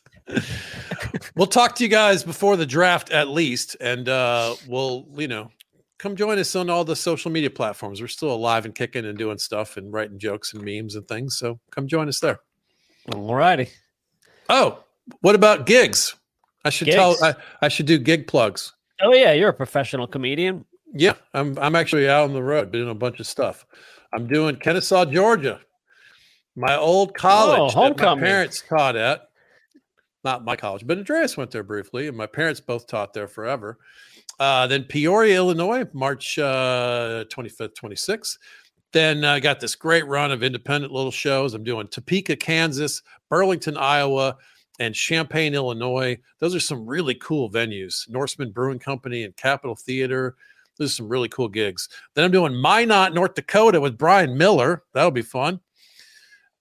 we'll 1.35 1.45
talk 1.45 1.75
to 1.75 1.83
you 1.83 1.89
guys 1.89 2.23
before 2.23 2.57
the 2.57 2.65
draft 2.65 3.11
at 3.11 3.27
least, 3.27 3.77
and 3.79 4.09
uh, 4.09 4.55
we'll 4.67 5.05
you 5.15 5.27
know 5.27 5.51
come 5.99 6.15
join 6.15 6.39
us 6.39 6.55
on 6.55 6.67
all 6.67 6.83
the 6.83 6.95
social 6.95 7.29
media 7.29 7.51
platforms. 7.51 8.01
We're 8.01 8.07
still 8.07 8.31
alive 8.31 8.65
and 8.65 8.73
kicking 8.73 9.05
and 9.05 9.15
doing 9.15 9.37
stuff 9.37 9.77
and 9.77 9.93
writing 9.93 10.17
jokes 10.17 10.55
and 10.55 10.63
memes 10.63 10.95
and 10.95 11.07
things. 11.07 11.37
So 11.37 11.59
come 11.69 11.87
join 11.87 12.07
us 12.07 12.19
there. 12.19 12.39
All 13.13 13.35
righty. 13.35 13.69
Oh, 14.49 14.83
what 15.21 15.35
about 15.35 15.67
gigs? 15.67 16.15
I 16.63 16.71
should 16.71 16.85
gigs. 16.85 16.95
tell. 16.95 17.15
I, 17.23 17.35
I 17.61 17.67
should 17.67 17.85
do 17.85 17.99
gig 17.99 18.25
plugs. 18.25 18.73
Oh 19.01 19.13
yeah, 19.13 19.33
you're 19.33 19.49
a 19.49 19.53
professional 19.53 20.07
comedian. 20.07 20.65
Yeah, 20.91 21.13
I'm. 21.35 21.55
I'm 21.59 21.75
actually 21.75 22.09
out 22.09 22.23
on 22.23 22.33
the 22.33 22.41
road 22.41 22.71
doing 22.71 22.89
a 22.89 22.95
bunch 22.95 23.19
of 23.19 23.27
stuff. 23.27 23.63
I'm 24.11 24.27
doing 24.27 24.55
Kennesaw, 24.55 25.05
Georgia, 25.05 25.59
my 26.55 26.75
old 26.75 27.13
college 27.13 27.73
oh, 27.75 27.89
that 27.89 27.99
my 27.99 28.19
parents 28.19 28.63
taught 28.67 28.95
at. 28.95 29.27
Not 30.25 30.43
my 30.43 30.55
college, 30.55 30.87
but 30.87 30.97
Andreas 30.97 31.37
went 31.37 31.51
there 31.51 31.61
briefly, 31.61 32.07
and 32.07 32.17
my 32.17 32.25
parents 32.25 32.59
both 32.59 32.87
taught 32.87 33.13
there 33.13 33.27
forever. 33.27 33.77
Uh, 34.39 34.65
then 34.65 34.83
Peoria, 34.83 35.35
Illinois, 35.35 35.85
March 35.93 36.39
uh, 36.39 37.25
25th, 37.29 37.75
26th. 37.75 38.39
Then 38.91 39.23
I 39.23 39.37
uh, 39.37 39.39
got 39.39 39.59
this 39.59 39.75
great 39.75 40.07
run 40.07 40.31
of 40.31 40.41
independent 40.41 40.91
little 40.91 41.11
shows. 41.11 41.53
I'm 41.53 41.63
doing 41.63 41.87
Topeka, 41.87 42.37
Kansas, 42.37 43.03
Burlington, 43.29 43.77
Iowa, 43.77 44.35
and 44.79 44.95
Champaign, 44.95 45.53
Illinois. 45.53 46.17
Those 46.39 46.55
are 46.55 46.59
some 46.59 46.87
really 46.87 47.15
cool 47.15 47.51
venues. 47.51 48.09
Norsemen 48.09 48.51
Brewing 48.51 48.79
Company 48.79 49.25
and 49.25 49.35
Capitol 49.37 49.75
Theater. 49.75 50.35
Those 50.79 50.91
are 50.91 50.95
some 50.95 51.07
really 51.07 51.29
cool 51.29 51.49
gigs. 51.49 51.87
Then 52.15 52.25
I'm 52.25 52.31
doing 52.31 52.59
Minot, 52.59 53.13
North 53.13 53.35
Dakota 53.35 53.79
with 53.79 53.95
Brian 53.95 54.35
Miller. 54.35 54.83
That'll 54.93 55.11
be 55.11 55.21
fun. 55.21 55.59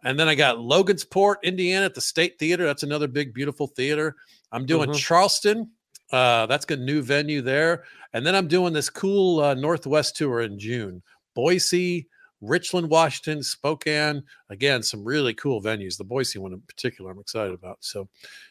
And 0.05 0.20
then 0.20 0.28
I 0.28 0.34
got 0.34 0.59
Logansport, 0.59 1.36
Indiana 1.42 1.86
at 1.86 1.94
the 1.94 2.00
State 2.00 2.38
Theater. 2.38 2.64
That's 2.64 2.82
another 2.82 3.09
big, 3.09 3.32
beautiful 3.32 3.66
theater. 3.66 4.16
I'm 4.52 4.66
doing 4.66 4.90
mm-hmm. 4.90 4.98
Charleston. 4.98 5.70
Uh, 6.12 6.46
that's 6.46 6.66
a 6.70 6.76
new 6.76 7.02
venue 7.02 7.40
there. 7.40 7.84
And 8.12 8.24
then 8.24 8.36
I'm 8.36 8.46
doing 8.46 8.72
this 8.72 8.90
cool 8.90 9.40
uh, 9.40 9.55
Northwest 9.55 10.16
tour 10.16 10.42
in 10.42 10.59
June. 10.59 11.02
Boise, 11.34 12.07
Richland, 12.40 12.90
Washington, 12.90 13.42
Spokane. 13.42 14.22
Again, 14.50 14.82
some 14.82 15.02
really 15.05 15.34
cool 15.34 15.62
venues. 15.62 15.96
The 15.96 16.05
Boise 16.05 16.38
one 16.38 16.52
in 16.52 16.61
particular, 16.61 17.11
I'm 17.11 17.18
excited 17.18 17.55
about. 17.55 17.78
So 17.80 18.09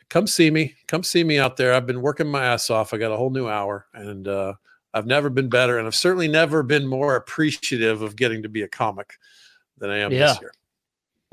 come 0.10 0.28
see 0.28 0.50
me. 0.50 0.74
Come 0.88 1.04
see 1.04 1.24
me 1.24 1.40
out 1.40 1.56
there. 1.56 1.74
I've 1.74 1.86
been 1.86 2.02
working 2.02 2.28
my 2.28 2.44
ass 2.44 2.70
off. 2.70 2.94
I 2.94 2.98
got 2.98 3.12
a 3.12 3.18
whole 3.18 3.30
new 3.30 3.48
hour 3.48 3.86
and 3.94 4.28
uh, 4.28 4.54
I've 4.94 5.06
never 5.06 5.30
been 5.30 5.50
better. 5.50 5.78
And 5.78 5.88
I've 5.88 5.96
certainly 5.96 6.28
never 6.28 6.64
been 6.64 6.88
more 6.88 7.16
appreciative 7.16 8.02
of 8.02 8.16
getting 8.16 8.44
to 8.44 8.50
be 8.50 8.64
a 8.64 8.68
comic 8.68 9.14
than 9.78 9.90
I 9.90 10.00
am 10.00 10.12
yeah. 10.12 10.28
this 10.28 10.42
year. 10.42 10.52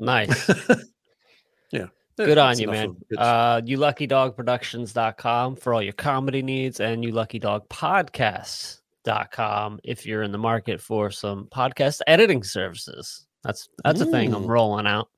Nice. 0.01 0.49
yeah. 1.71 1.85
Good 2.17 2.37
on 2.37 2.59
you, 2.59 2.67
man. 2.67 2.97
Uh, 3.17 3.61
you 3.63 3.77
lucky 3.77 4.07
dog 4.07 4.35
productions.com 4.35 5.55
for 5.55 5.73
all 5.73 5.81
your 5.81 5.93
comedy 5.93 6.41
needs 6.41 6.79
and 6.79 7.03
you 7.03 7.11
lucky 7.11 7.39
dog 7.39 7.69
podcasts 7.69 8.81
dot 9.03 9.31
com 9.31 9.79
if 9.83 10.05
you're 10.05 10.23
in 10.23 10.31
the 10.31 10.37
market 10.37 10.81
for 10.81 11.09
some 11.11 11.45
podcast 11.45 12.01
editing 12.07 12.43
services. 12.43 13.25
That's 13.43 13.69
that's 13.83 14.01
Ooh. 14.01 14.09
a 14.09 14.11
thing 14.11 14.33
I'm 14.33 14.45
rolling 14.45 14.87
out 14.87 15.09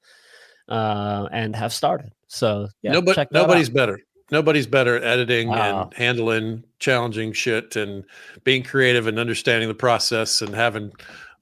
uh, 0.67 1.27
and 1.31 1.55
have 1.55 1.73
started. 1.73 2.11
So 2.27 2.67
yeah, 2.81 2.91
Nobody, 2.91 3.25
nobody's 3.31 3.69
out. 3.69 3.75
better. 3.75 3.99
Nobody's 4.31 4.67
better 4.67 4.97
at 4.97 5.03
editing 5.03 5.49
wow. 5.49 5.83
and 5.83 5.93
handling 5.93 6.63
challenging 6.79 7.33
shit 7.33 7.75
and 7.75 8.03
being 8.43 8.63
creative 8.63 9.07
and 9.07 9.19
understanding 9.19 9.67
the 9.67 9.75
process 9.75 10.41
and 10.41 10.55
having 10.55 10.91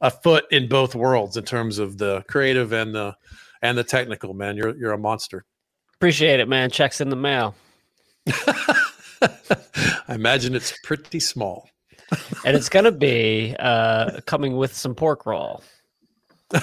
a 0.02 0.12
foot 0.12 0.46
in 0.52 0.68
both 0.68 0.96
worlds 0.96 1.38
in 1.38 1.44
terms 1.44 1.78
of 1.80 1.98
the 1.98 2.24
creative 2.28 2.74
and 2.74 2.94
the 2.94 3.16
and 3.62 3.78
the 3.78 3.84
technical. 3.84 4.34
Man, 4.34 4.58
you're 4.58 4.76
you're 4.76 4.94
a 4.94 4.98
monster. 4.98 5.46
Appreciate 5.96 6.40
it, 6.40 6.48
man. 6.48 6.70
Checks 6.70 7.00
in 7.00 7.10
the 7.10 7.16
mail. 7.16 7.56
I 8.28 10.16
imagine 10.16 10.56
it's 10.56 10.74
pretty 10.84 11.20
small 11.20 11.70
and 12.46 12.56
it's 12.56 12.70
gonna 12.70 12.92
be 12.92 13.56
uh, 13.60 14.22
coming 14.26 14.58
with 14.58 14.76
some 14.76 14.96
pork 14.96 15.26
roll. 15.26 15.64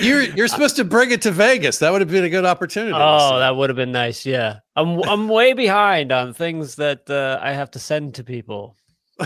you're 0.00 0.22
you're 0.22 0.48
supposed 0.48 0.76
to 0.76 0.84
bring 0.84 1.10
it 1.10 1.22
to 1.22 1.30
Vegas. 1.30 1.78
That 1.78 1.92
would 1.92 2.00
have 2.00 2.10
been 2.10 2.24
a 2.24 2.30
good 2.30 2.46
opportunity. 2.46 2.94
Oh, 2.96 3.38
that 3.38 3.54
would 3.56 3.68
have 3.68 3.76
been 3.76 3.92
nice. 3.92 4.24
Yeah, 4.24 4.60
I'm 4.76 5.02
I'm 5.02 5.28
way 5.28 5.52
behind 5.52 6.12
on 6.12 6.32
things 6.32 6.76
that 6.76 7.10
uh, 7.10 7.38
I 7.42 7.52
have 7.52 7.70
to 7.72 7.78
send 7.78 8.14
to 8.14 8.24
people. 8.24 8.76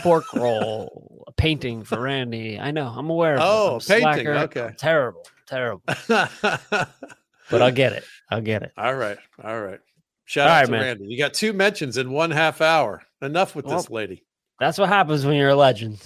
Pork 0.02 0.32
roll, 0.34 1.24
painting 1.36 1.84
for 1.84 2.00
Randy. 2.00 2.58
I 2.58 2.70
know. 2.70 2.86
I'm 2.86 3.10
aware. 3.10 3.34
Of 3.34 3.40
oh, 3.42 3.80
painting. 3.86 4.02
Slacker. 4.02 4.34
Okay. 4.34 4.62
I'm 4.62 4.74
terrible, 4.74 5.22
terrible. 5.46 5.82
but 6.08 7.62
I'll 7.62 7.72
get 7.72 7.92
it. 7.92 8.04
I'll 8.30 8.40
get 8.40 8.62
it. 8.62 8.72
All 8.76 8.94
right. 8.94 9.18
All 9.42 9.60
right. 9.60 9.80
Shout 10.24 10.48
All 10.48 10.52
out 10.52 10.56
right, 10.58 10.66
to 10.66 10.70
man. 10.72 10.80
Randy. 10.82 11.04
You 11.06 11.18
got 11.18 11.34
two 11.34 11.52
mentions 11.52 11.96
in 11.96 12.10
one 12.10 12.30
half 12.30 12.60
hour. 12.60 13.02
Enough 13.22 13.54
with 13.54 13.64
well, 13.66 13.76
this 13.76 13.90
lady. 13.90 14.24
That's 14.58 14.78
what 14.78 14.88
happens 14.88 15.24
when 15.24 15.36
you're 15.36 15.50
a 15.50 15.54
legend. 15.54 15.98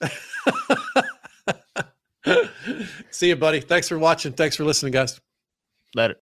See 3.10 3.28
you, 3.28 3.36
buddy. 3.36 3.60
Thanks 3.60 3.88
for 3.88 3.98
watching. 3.98 4.32
Thanks 4.32 4.56
for 4.56 4.64
listening, 4.64 4.92
guys. 4.92 5.20
Let 5.94 6.12
it. 6.12 6.18